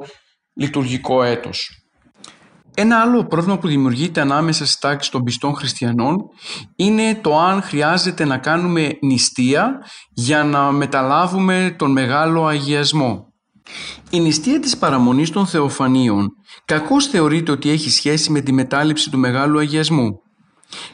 λειτουργικό 0.54 1.24
έτος. 1.24 1.80
Ένα 2.76 3.02
άλλο 3.02 3.26
πρόβλημα 3.26 3.58
που 3.58 3.68
δημιουργείται 3.68 4.22
ανάμεσα 4.22 4.66
στις 4.66 4.80
τάξεις 4.80 5.12
των 5.12 5.24
πιστών 5.24 5.56
χριστιανών 5.56 6.18
είναι 6.76 7.16
το 7.22 7.40
αν 7.40 7.62
χρειάζεται 7.62 8.26
να 8.26 8.38
κάνουμε 8.38 8.98
νηστεία 9.02 9.80
για 10.14 10.44
να 10.44 10.72
μεταλάβουμε 10.72 11.76
τον 11.78 11.92
μεγάλο 11.92 12.46
αγιασμό. 12.46 13.29
Η 14.10 14.20
νηστεία 14.20 14.60
της 14.60 14.78
παραμονής 14.78 15.30
των 15.30 15.48
θεοφανίων 15.48 16.32
κακώς 16.66 17.06
θεωρείται 17.08 17.52
ότι 17.52 17.70
έχει 17.70 17.90
σχέση 17.90 18.32
με 18.32 18.42
τη 18.42 18.52
μετάληψη 18.52 19.10
του 19.10 19.18
μεγάλου 19.18 19.60
αγιασμού. 19.60 20.22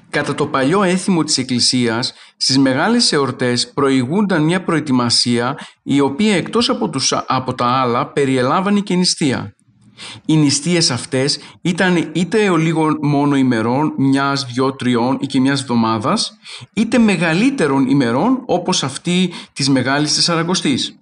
Κατά 0.10 0.36
το 0.36 0.48
παλιό 0.48 0.84
έθιμο 0.84 1.24
της 1.24 1.38
Εκκλησίας, 1.38 2.14
στις 2.38 2.58
μεγάλες 2.58 3.12
εορτές 3.12 3.72
προηγούνταν 3.74 4.44
μια 4.44 4.64
προετοιμασία 4.64 5.58
η 5.84 6.00
οποία 6.00 6.36
εκτός 6.36 6.70
από, 6.70 6.90
τους, 6.90 7.14
από 7.28 7.54
τα 7.54 7.66
άλλα 7.66 8.12
περιελάβανε 8.12 8.80
και 8.80 8.96
νηστεία. 8.96 9.56
Οι 10.26 10.38
νηστείες 10.38 10.92
αυτές 10.92 11.40
ήταν 11.62 12.12
είτε 12.14 12.50
ο 12.50 12.58
λίγο 12.58 12.98
μόνο 13.02 13.36
ημερών, 13.36 13.94
μιας, 13.98 14.46
δυο, 14.46 14.76
τριών 14.76 15.18
ή 15.20 15.26
και 15.26 15.40
μιας 15.40 15.62
εβδομάδας, 15.62 16.38
είτε 16.74 16.98
μεγαλύτερων 16.98 17.90
ημερών 17.90 18.44
όπως 18.46 18.84
αυτή 18.84 19.34
της 19.54 19.70
Μεγάλης 19.70 20.16
Τεσσαρακοστής. 20.16 21.00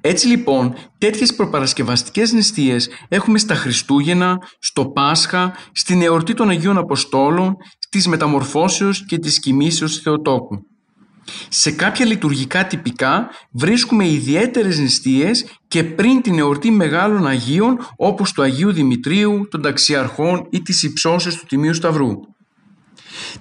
Έτσι 0.00 0.26
λοιπόν, 0.26 0.74
τέτοιες 0.98 1.34
προπαρασκευαστικές 1.34 2.32
νηστείες 2.32 2.88
έχουμε 3.08 3.38
στα 3.38 3.54
Χριστούγεννα, 3.54 4.38
στο 4.58 4.86
Πάσχα, 4.86 5.54
στην 5.72 6.02
εορτή 6.02 6.34
των 6.34 6.48
Αγίων 6.48 6.78
Αποστόλων, 6.78 7.56
της 7.88 8.06
μεταμορφώσεως 8.06 9.06
και 9.06 9.18
της 9.18 9.40
κοιμήσεως 9.40 9.98
Θεοτόκου. 9.98 10.66
Σε 11.48 11.70
κάποια 11.70 12.06
λειτουργικά 12.06 12.66
τυπικά 12.66 13.30
βρίσκουμε 13.50 14.08
ιδιαίτερες 14.08 14.78
νηστείες 14.78 15.44
και 15.68 15.84
πριν 15.84 16.22
την 16.22 16.38
εορτή 16.38 16.70
μεγάλων 16.70 17.26
Αγίων 17.26 17.78
όπως 17.96 18.32
του 18.32 18.42
Αγίου 18.42 18.72
Δημητρίου, 18.72 19.48
των 19.50 19.62
Ταξιαρχών 19.62 20.46
ή 20.50 20.62
της 20.62 20.82
υψώσεως 20.82 21.36
του 21.36 21.46
Τιμίου 21.46 21.74
Σταυρού. 21.74 22.10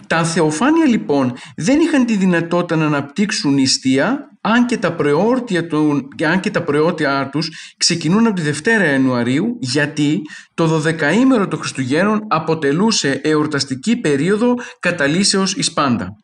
Τα 0.08 0.24
θεοφάνεια 0.24 0.86
λοιπόν 0.86 1.34
δεν 1.56 1.80
είχαν 1.80 2.06
τη 2.06 2.16
δυνατότητα 2.16 2.76
να 2.76 2.86
αναπτύξουν 2.86 3.54
νηστεία 3.54 4.31
αν 4.42 4.66
και 4.66 4.78
τα 4.78 4.94
προόρτια, 4.94 5.68
του, 5.68 6.08
αν 6.26 6.40
και 6.40 6.52
τα 6.52 6.64
προόρτια 6.64 7.30
τους 7.32 7.74
ξεκινούν 7.78 8.28
από 8.28 8.36
τη 8.36 8.42
Δευτέρα 8.42 8.92
Ιανουαρίου 8.92 9.58
γιατί 9.60 10.22
το 10.54 10.84
12ήμερο 10.86 11.48
των 11.50 11.60
Χριστουγέννων 11.60 12.26
αποτελούσε 12.28 13.20
εορταστική 13.24 13.96
περίοδο 13.96 14.54
καταλύσεως 14.80 15.54
εις 15.56 15.74
πάντα. 15.74 16.16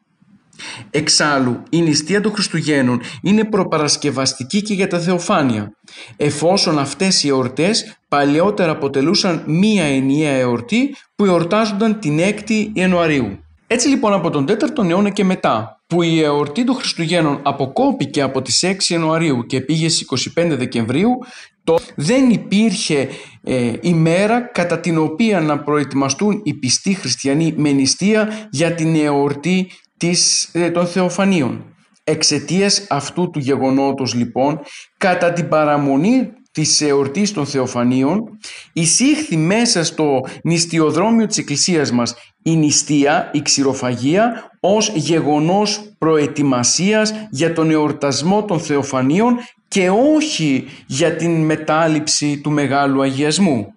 Εξάλλου, 0.89 1.63
η 1.70 1.82
νηστεία 1.82 2.22
των 2.22 2.32
Χριστουγέννων 2.32 3.01
είναι 3.22 3.45
προπαρασκευαστική 3.45 4.61
και 4.61 4.74
για 4.74 4.88
τα 4.88 4.99
θεοφάνεια, 4.99 5.72
εφόσον 6.18 6.80
αυτές 6.80 7.24
οι 7.24 7.28
εορτές 7.28 7.97
παλαιότερα 8.07 8.72
αποτελούσαν 8.72 9.43
μία 9.45 9.84
ενιαία 9.84 10.32
εορτή 10.32 10.95
που 11.15 11.26
εορτάζονταν 11.26 11.99
την 11.99 12.20
6η 12.20 12.68
Ιανουαρίου. 12.74 13.39
Έτσι 13.68 13.88
λοιπόν 13.88 14.13
από 14.13 14.30
τον 14.30 14.45
4ο 14.49 14.89
αιώνα 14.89 15.09
και 15.09 15.24
μετά 15.24 15.76
που 15.88 16.01
η 16.01 16.21
εορτή 16.21 16.63
των 16.63 16.75
Χριστουγέννων 16.75 17.39
αποκόπηκε 17.43 18.21
από 18.21 18.41
τις 18.41 18.63
6 18.65 18.73
Ιανουαρίου 18.88 19.45
και 19.45 19.61
πήγε 19.61 19.89
στις 19.89 20.33
25 20.38 20.55
Δεκεμβρίου 20.57 21.17
το 21.63 21.79
δεν 21.95 22.29
υπήρχε 22.29 23.09
ε, 23.43 23.73
ημέρα 23.81 24.41
κατά 24.41 24.79
την 24.79 24.97
οποία 24.97 25.41
να 25.41 25.59
προετοιμαστούν 25.59 26.41
οι 26.43 26.53
πιστοί 26.53 26.93
χριστιανοί 26.93 27.53
με 27.57 27.71
νηστεία 27.71 28.47
για 28.51 28.73
την 28.73 28.95
εορτή 28.95 29.71
της, 29.97 30.49
ε, 30.53 30.69
των 30.69 30.88
Θεοφανίων. 30.88 31.75
Εξαιτίας 32.03 32.85
αυτού 32.89 33.29
του 33.29 33.39
γεγονότος 33.39 34.13
λοιπόν 34.13 34.59
κατά 34.97 35.33
την 35.33 35.47
παραμονή 35.47 36.29
της 36.58 36.82
εορτής 36.82 37.34
των 37.34 37.45
Θεοφανίων 37.45 38.38
εισήχθη 38.74 39.38
μέσα 39.38 39.84
στο 39.84 40.26
νηστιοδρόμιο 40.43 41.26
της 41.26 41.38
Εκκλησίας 41.38 41.91
μας 41.91 42.16
η 42.43 42.55
νηστεία, 42.55 43.30
η 43.34 43.41
ξηροφαγία 43.41 44.51
ως 44.60 44.91
γεγονός 44.95 45.93
προετοιμασίας 45.97 47.14
για 47.30 47.53
τον 47.53 47.72
εορτασμό 47.72 48.43
των 48.45 48.60
Θεοφανίων 48.60 49.36
και 49.68 49.89
όχι 49.89 50.68
για 50.86 51.16
την 51.16 51.45
μετάληψη 51.45 52.41
του 52.41 52.51
Μεγάλου 52.51 53.01
Αγιασμού. 53.01 53.76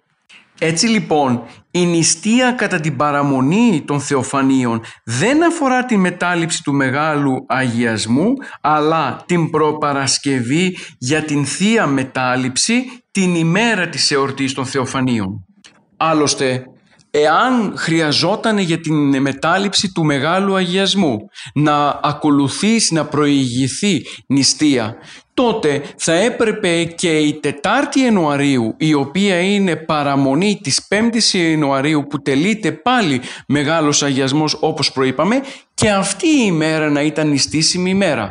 Έτσι 0.63 0.87
λοιπόν 0.87 1.43
η 1.71 1.85
νηστεία 1.85 2.51
κατά 2.51 2.79
την 2.79 2.95
παραμονή 2.95 3.83
των 3.87 3.99
Θεοφανίων 3.99 4.81
δεν 5.03 5.43
αφορά 5.43 5.85
τη 5.85 5.97
μετάληψη 5.97 6.63
του 6.63 6.73
Μεγάλου 6.73 7.45
Αγιασμού 7.47 8.33
αλλά 8.61 9.23
την 9.25 9.49
προπαρασκευή 9.49 10.77
για 10.97 11.23
την 11.23 11.45
Θεία 11.45 11.87
Μετάληψη 11.87 13.03
την 13.11 13.35
ημέρα 13.35 13.89
της 13.89 14.11
εορτής 14.11 14.53
των 14.53 14.65
Θεοφανίων. 14.65 15.45
Άλλωστε 15.97 16.63
εάν 17.11 17.73
χρειαζόταν 17.77 18.57
για 18.57 18.79
την 18.79 19.21
μετάληψη 19.21 19.91
του 19.91 20.03
Μεγάλου 20.03 20.55
Αγιασμού 20.55 21.17
να 21.53 21.99
ακολουθήσει, 22.03 22.93
να 22.93 23.05
προηγηθεί 23.05 24.01
νηστεία, 24.27 24.95
τότε 25.33 25.81
θα 25.97 26.13
έπρεπε 26.13 26.83
και 26.83 27.17
η 27.17 27.33
Τετάρτη 27.33 27.99
Ιανουαρίου, 27.99 28.75
η 28.77 28.93
οποία 28.93 29.39
είναι 29.39 29.75
παραμονή 29.75 30.59
της 30.63 30.87
5ης 30.89 31.37
Ιανουαρίου 31.37 32.05
που 32.09 32.21
τελείται 32.21 32.71
πάλι 32.71 33.21
Μεγάλος 33.47 34.03
Αγιασμός 34.03 34.57
όπως 34.59 34.91
προείπαμε, 34.91 35.41
και 35.73 35.89
αυτή 35.89 36.27
η 36.27 36.43
ημέρα 36.45 36.89
να 36.89 37.01
ήταν 37.01 37.29
νηστήσιμη 37.29 37.89
ημέρα. 37.89 38.29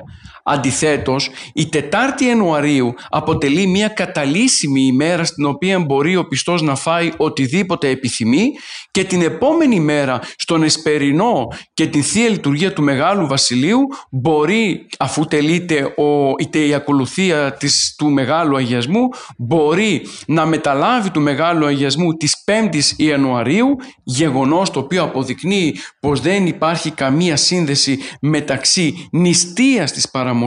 Αντιθέτως, 0.53 1.31
η 1.55 1.69
Τετάρτη 1.69 2.25
Ιανουαρίου 2.25 2.95
αποτελεί 3.09 3.67
μια 3.67 3.89
καταλύσιμη 3.89 4.81
ημέρα 4.81 5.25
στην 5.25 5.45
οποία 5.45 5.79
μπορεί 5.79 6.17
ο 6.17 6.27
πιστός 6.27 6.63
να 6.63 6.75
φάει 6.75 7.11
οτιδήποτε 7.17 7.89
επιθυμεί 7.89 8.51
και 8.91 9.05
την 9.05 9.23
επόμενη 9.23 9.81
μέρα 9.81 10.21
στον 10.37 10.63
Εσπερινό 10.63 11.49
και 11.75 11.87
την 11.87 12.03
Θεία 12.03 12.29
Λειτουργία 12.29 12.73
του 12.73 12.83
Μεγάλου 12.83 13.27
Βασιλείου 13.27 13.81
μπορεί, 14.11 14.87
αφού 14.99 15.25
τελείται 15.25 15.83
ο, 15.83 16.35
η 16.51 16.75
ακολουθία 16.75 17.53
της, 17.53 17.95
του 17.99 18.11
Μεγάλου 18.11 18.57
Αγιασμού, 18.57 19.09
μπορεί 19.39 20.07
να 20.27 20.47
μεταλάβει 20.47 21.11
του 21.11 21.21
Μεγάλου 21.21 21.67
Αγιασμού 21.67 22.13
της 22.13 22.45
5ης 22.45 22.97
Ιανουαρίου, 22.97 23.77
γεγονός 24.03 24.71
το 24.71 24.79
οποίο 24.79 25.03
αποδεικνύει 25.03 25.75
πως 26.01 26.21
δεν 26.21 26.47
υπάρχει 26.47 26.91
καμία 26.91 27.37
σύνδεση 27.37 27.99
μεταξύ 28.21 29.09
νηστείας 29.13 29.93
της 29.93 30.11
παραμονής 30.11 30.39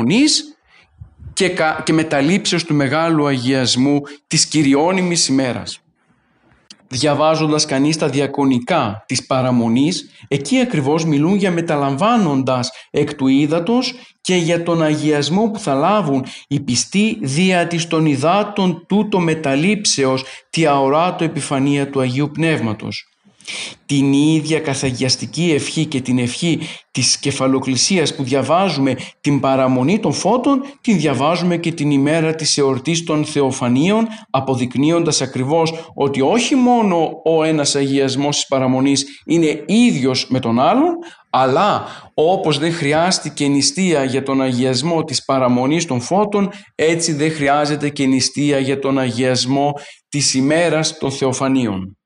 και, 1.33 1.53
και 1.83 1.93
μεταλήψεως 1.93 2.63
του 2.63 2.73
Μεγάλου 2.73 3.27
Αγιασμού 3.27 4.01
της 4.27 4.45
Κυριώνυμης 4.45 5.27
ημέρας. 5.27 5.77
Διαβάζοντας 6.87 7.65
κανείς 7.65 7.97
τα 7.97 8.09
διακονικά 8.09 9.03
της 9.07 9.25
παραμονής, 9.25 10.09
εκεί 10.27 10.59
ακριβώς 10.59 11.05
μιλούν 11.05 11.35
για 11.35 11.51
μεταλαμβάνοντας 11.51 12.71
εκ 12.91 13.13
του 13.13 13.27
ύδατος 13.27 13.93
και 14.21 14.35
για 14.35 14.63
τον 14.63 14.83
αγιασμό 14.83 15.51
που 15.51 15.59
θα 15.59 15.73
λάβουν 15.73 16.25
οι 16.47 16.59
πιστοί 16.59 17.17
δια 17.21 17.67
της 17.67 17.87
των 17.87 18.05
υδάτων 18.05 18.85
τούτο 18.87 19.19
μεταλήψεως 19.19 20.23
τη 20.49 20.65
αοράτο 20.65 21.23
επιφανία 21.23 21.89
του 21.89 21.99
Αγίου 21.99 22.31
Πνεύματος. 22.33 23.12
Την 23.85 24.13
ίδια 24.13 24.59
καθαγιαστική 24.59 25.51
ευχή 25.51 25.85
και 25.85 26.01
την 26.01 26.19
ευχή 26.19 26.59
της 26.91 27.17
κεφαλοκλησίας 27.19 28.15
που 28.15 28.23
διαβάζουμε 28.23 28.95
την 29.21 29.39
παραμονή 29.39 29.99
των 29.99 30.13
φώτων, 30.13 30.61
την 30.81 30.97
διαβάζουμε 30.97 31.57
και 31.57 31.71
την 31.71 31.91
ημέρα 31.91 32.35
της 32.35 32.57
εορτής 32.57 33.03
των 33.03 33.25
Θεοφανίων, 33.25 34.07
αποδεικνύοντας 34.29 35.21
ακριβώς 35.21 35.73
ότι 35.93 36.21
όχι 36.21 36.55
μόνο 36.55 37.11
ο 37.23 37.43
ένας 37.43 37.75
αγιασμός 37.75 38.35
της 38.35 38.47
παραμονής 38.47 39.05
είναι 39.25 39.63
ίδιος 39.65 40.27
με 40.29 40.39
τον 40.39 40.59
άλλον, 40.59 40.95
αλλά 41.29 41.85
όπως 42.13 42.57
δεν 42.57 42.73
χρειάστηκε 42.73 43.47
νηστεία 43.47 44.03
για 44.03 44.23
τον 44.23 44.41
αγιασμό 44.41 45.03
της 45.03 45.25
παραμονής 45.25 45.85
των 45.85 46.01
φώτων, 46.01 46.49
έτσι 46.75 47.13
δεν 47.13 47.31
χρειάζεται 47.31 47.89
και 47.89 48.05
νηστεία 48.05 48.59
για 48.59 48.79
τον 48.79 48.99
αγιασμό 48.99 49.73
της 50.09 50.33
ημέρας 50.33 50.97
των 50.97 51.11
Θεοφανίων. 51.11 51.97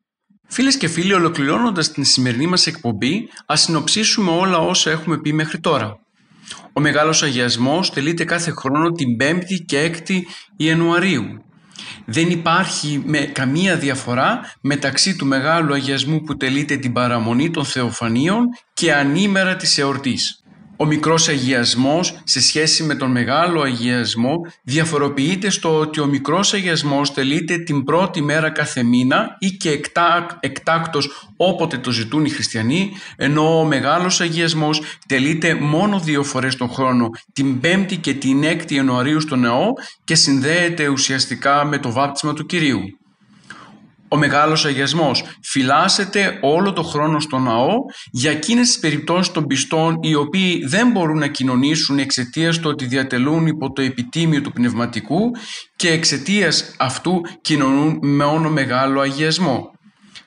Φίλες 0.48 0.78
και 0.78 0.88
φίλοι, 0.88 1.14
ολοκληρώνοντας 1.14 1.92
την 1.92 2.06
σημερινή 2.06 2.48
μας 2.48 2.68
εκπομπή, 2.68 3.30
ας 3.46 3.62
συνοψίσουμε 3.62 4.32
όλα 4.32 4.58
όσα 4.58 4.92
έχουμε 4.92 5.18
πει 5.18 5.34
μέχρι 5.34 5.60
τώρα. 5.60 6.00
Ο 6.74 6.80
Μεγάλος 6.82 7.24
Αγιασμός 7.24 7.92
τελείται 7.92 8.24
κάθε 8.24 8.52
χρόνο 8.52 8.92
την 8.92 9.08
5η 9.20 9.66
και 9.66 9.92
6η 10.08 10.20
Ιανουαρίου. 10.58 11.42
Δεν 12.06 12.30
υπάρχει 12.30 13.02
με 13.06 13.20
καμία 13.20 13.78
διαφορά 13.78 14.40
μεταξύ 14.62 15.16
του 15.16 15.26
Μεγάλου 15.26 15.74
Αγιασμού 15.74 16.22
που 16.22 16.38
τελείται 16.38 16.78
την 16.78 16.94
παραμονή 16.94 17.52
των 17.52 17.66
Θεοφανίων 17.66 18.46
και 18.74 18.94
ανήμερα 18.94 19.56
της 19.56 19.78
εορτής. 19.78 20.42
Ο 20.80 20.86
μικρός 20.86 21.28
αγιασμός 21.28 22.22
σε 22.24 22.42
σχέση 22.42 22.84
με 22.84 22.96
τον 22.96 23.12
μεγάλο 23.12 23.62
αγιασμό 23.62 24.36
διαφοροποιείται 24.64 25.50
στο 25.50 25.80
ότι 25.80 26.00
ο 26.00 26.06
μικρός 26.06 26.54
αγιασμός 26.54 27.14
τελείται 27.14 27.58
την 27.58 27.84
πρώτη 27.84 28.22
μέρα 28.22 28.50
κάθε 28.50 28.84
μήνα 28.84 29.36
ή 29.40 29.50
και 29.50 29.70
εκτά, 29.70 30.38
εκτάκτος 30.40 31.30
όποτε 31.38 31.78
το 31.78 31.92
ζητούν 31.92 32.26
οι 32.26 32.30
χριστιανοί, 32.30 32.92
ενώ 33.16 33.60
ο 33.60 33.66
μεγάλος 33.66 34.22
αγιασμός 34.22 34.82
τελείται 35.08 35.56
μόνο 35.56 36.00
δύο 36.00 36.24
φορές 36.24 36.56
τον 36.56 36.70
χρόνο, 36.70 37.10
την 37.34 37.60
5η 37.64 37.98
και 38.02 38.14
την 38.14 38.44
6η 38.44 38.72
Ιανουαρίου 38.72 39.20
στο 39.20 39.36
νεό 39.36 39.74
και 40.04 40.16
συνδέεται 40.16 40.88
ουσιαστικά 40.88 41.66
με 41.66 41.78
το 41.78 41.92
βάπτισμα 41.92 42.34
του 42.34 42.46
Κυρίου. 42.46 42.80
Ο 44.10 44.18
Μεγάλος 44.18 44.66
Αγιασμός 44.66 45.24
φυλάσσεται 45.42 46.40
όλο 46.42 46.74
το 46.74 46.84
χρόνο 46.84 47.20
στο 47.20 47.38
ναό 47.38 47.76
για 48.12 48.32
εκείνες 48.32 48.68
τις 48.68 48.80
περιπτώσεις 48.80 49.32
των 49.32 49.46
πιστών 49.46 49.98
οι 50.02 50.16
οποίοι 50.16 50.66
δεν 50.66 50.92
μπορούν 50.92 51.18
να 51.18 51.28
κοινωνήσουν 51.28 52.00
εξαιτίας 52.00 52.60
του 52.60 52.70
ότι 52.70 52.86
διατελούν 52.86 53.48
υπό 53.48 53.72
το 53.72 53.82
επιτίμιο 53.82 54.42
του 54.42 54.52
πνευματικού 54.52 55.32
και 55.76 55.92
εξαιτίας 55.92 56.76
αυτού 56.78 57.22
κοινωνούν 57.42 58.00
με 58.02 58.24
όνο 58.24 58.50
Μεγάλο 58.50 59.00
Αγιασμό. 59.00 59.72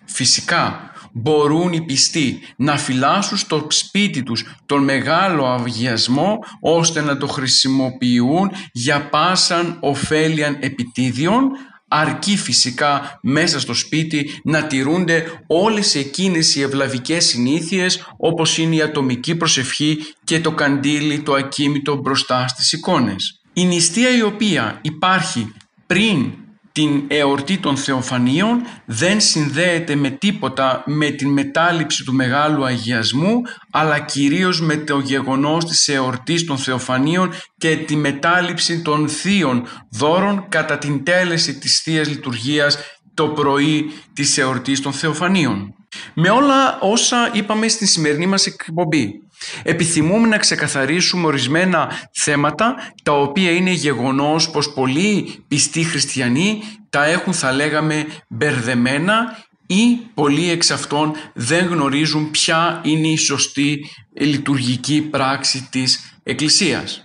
Φυσικά 0.04 0.90
μπορούν 1.12 1.72
οι 1.72 1.84
πιστοί 1.84 2.40
να 2.56 2.76
φυλάσσουν 2.76 3.36
στο 3.36 3.66
σπίτι 3.68 4.22
τους 4.22 4.44
τον 4.66 4.84
Μεγάλο 4.84 5.46
Αγιασμό 5.46 6.38
ώστε 6.60 7.00
να 7.00 7.16
το 7.16 7.26
χρησιμοποιούν 7.26 8.50
για 8.72 9.08
πάσαν 9.08 9.76
ωφέλιαν 9.80 10.56
επιτίδιον 10.60 11.50
αρκεί 11.90 12.36
φυσικά 12.36 13.18
μέσα 13.22 13.60
στο 13.60 13.74
σπίτι 13.74 14.40
να 14.44 14.66
τηρούνται 14.66 15.42
όλες 15.46 15.94
εκείνες 15.94 16.54
οι 16.56 16.62
ευλαβικές 16.62 17.24
συνήθειες 17.24 18.12
όπως 18.16 18.58
είναι 18.58 18.74
η 18.74 18.82
ατομική 18.82 19.34
προσευχή 19.34 19.98
και 20.24 20.40
το 20.40 20.52
καντήλι 20.52 21.20
το 21.20 21.32
ακίμητο 21.32 21.96
μπροστά 21.96 22.48
στις 22.48 22.72
εικόνες. 22.72 23.40
Η 23.52 23.64
νηστεία 23.64 24.16
η 24.16 24.22
οποία 24.22 24.78
υπάρχει 24.82 25.52
πριν 25.86 26.32
την 26.72 27.04
εορτή 27.08 27.58
των 27.58 27.76
Θεοφανίων 27.76 28.62
δεν 28.84 29.20
συνδέεται 29.20 29.94
με 29.94 30.10
τίποτα 30.10 30.82
με 30.86 31.10
την 31.10 31.30
μετάληψη 31.30 32.04
του 32.04 32.14
Μεγάλου 32.14 32.64
Αγιασμού 32.64 33.40
αλλά 33.70 33.98
κυρίως 33.98 34.60
με 34.60 34.76
το 34.76 34.98
γεγονός 34.98 35.64
της 35.64 35.88
εορτής 35.88 36.44
των 36.44 36.58
Θεοφανίων 36.58 37.32
και 37.58 37.76
τη 37.76 37.96
μετάληψη 37.96 38.82
των 38.82 39.08
θείων 39.08 39.66
δώρων 39.90 40.46
κατά 40.48 40.78
την 40.78 41.04
τέλεση 41.04 41.58
της 41.58 41.80
Θείας 41.80 42.08
Λειτουργίας 42.08 42.78
το 43.14 43.28
πρωί 43.28 43.90
της 44.12 44.38
εορτής 44.38 44.80
των 44.80 44.92
Θεοφανίων. 44.92 45.74
Με 46.14 46.30
όλα 46.30 46.78
όσα 46.80 47.30
είπαμε 47.32 47.68
στη 47.68 47.86
σημερινή 47.86 48.26
μας 48.26 48.46
εκπομπή 48.46 49.22
Επιθυμούμε 49.62 50.26
να 50.28 50.38
ξεκαθαρίσουμε 50.38 51.26
ορισμένα 51.26 52.08
θέματα 52.12 52.92
τα 53.02 53.12
οποία 53.12 53.50
είναι 53.50 53.70
γεγονός 53.70 54.50
πως 54.50 54.72
πολλοί 54.72 55.44
πιστοί 55.48 55.84
χριστιανοί 55.84 56.62
τα 56.90 57.04
έχουν 57.04 57.32
θα 57.32 57.52
λέγαμε 57.52 58.06
μπερδεμένα 58.28 59.44
ή 59.66 59.96
πολλοί 60.14 60.50
εξ 60.50 60.70
αυτών 60.70 61.12
δεν 61.34 61.66
γνωρίζουν 61.66 62.30
ποια 62.30 62.80
είναι 62.84 63.08
η 63.08 63.16
σωστή 63.16 63.90
λειτουργική 64.12 65.00
πράξη 65.00 65.68
της 65.70 66.14
Εκκλησίας. 66.22 67.04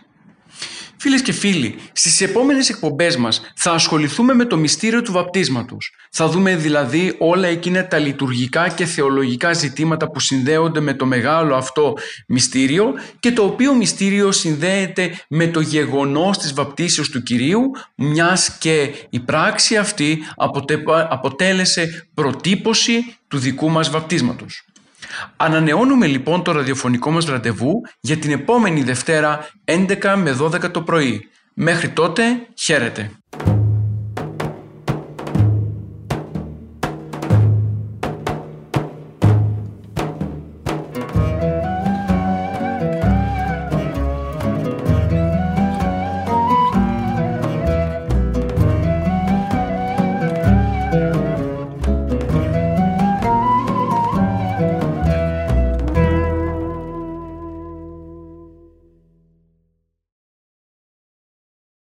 Φίλες 0.97 1.21
και 1.21 1.31
φίλοι, 1.31 1.75
στις 1.91 2.21
επόμενες 2.21 2.69
εκπομπές 2.69 3.17
μας 3.17 3.41
θα 3.55 3.71
ασχοληθούμε 3.71 4.33
με 4.33 4.45
το 4.45 4.57
μυστήριο 4.57 5.01
του 5.01 5.11
βαπτίσματος. 5.11 5.91
Θα 6.17 6.27
δούμε 6.27 6.55
δηλαδή 6.55 7.15
όλα 7.17 7.47
εκείνα 7.47 7.87
τα 7.87 7.97
λειτουργικά 7.97 8.69
και 8.69 8.85
θεολογικά 8.85 9.53
ζητήματα 9.53 10.11
που 10.11 10.19
συνδέονται 10.19 10.79
με 10.79 10.93
το 10.93 11.05
μεγάλο 11.05 11.55
αυτό 11.55 11.93
μυστήριο 12.27 12.93
και 13.19 13.31
το 13.31 13.43
οποίο 13.43 13.73
μυστήριο 13.73 14.31
συνδέεται 14.31 15.11
με 15.27 15.47
το 15.47 15.59
γεγονός 15.59 16.37
της 16.37 16.53
βαπτίσεως 16.53 17.09
του 17.09 17.23
Κυρίου 17.23 17.61
μιας 17.95 18.57
και 18.57 18.93
η 19.09 19.19
πράξη 19.19 19.77
αυτή 19.77 20.19
αποτέλεσε 21.09 22.07
προτύπωση 22.13 23.15
του 23.27 23.37
δικού 23.37 23.69
μας 23.69 23.89
βαπτίσματος. 23.89 24.65
Ανανεώνουμε 25.37 26.07
λοιπόν 26.07 26.43
το 26.43 26.51
ραδιοφωνικό 26.51 27.11
μας 27.11 27.25
ραντεβού 27.25 27.71
για 27.99 28.17
την 28.17 28.31
επόμενη 28.31 28.83
Δευτέρα 28.83 29.49
11 29.65 30.15
με 30.17 30.37
12 30.41 30.71
το 30.71 30.81
πρωί. 30.81 31.29
Μέχρι 31.53 31.89
τότε 31.89 32.23
χαίρετε. 32.55 33.11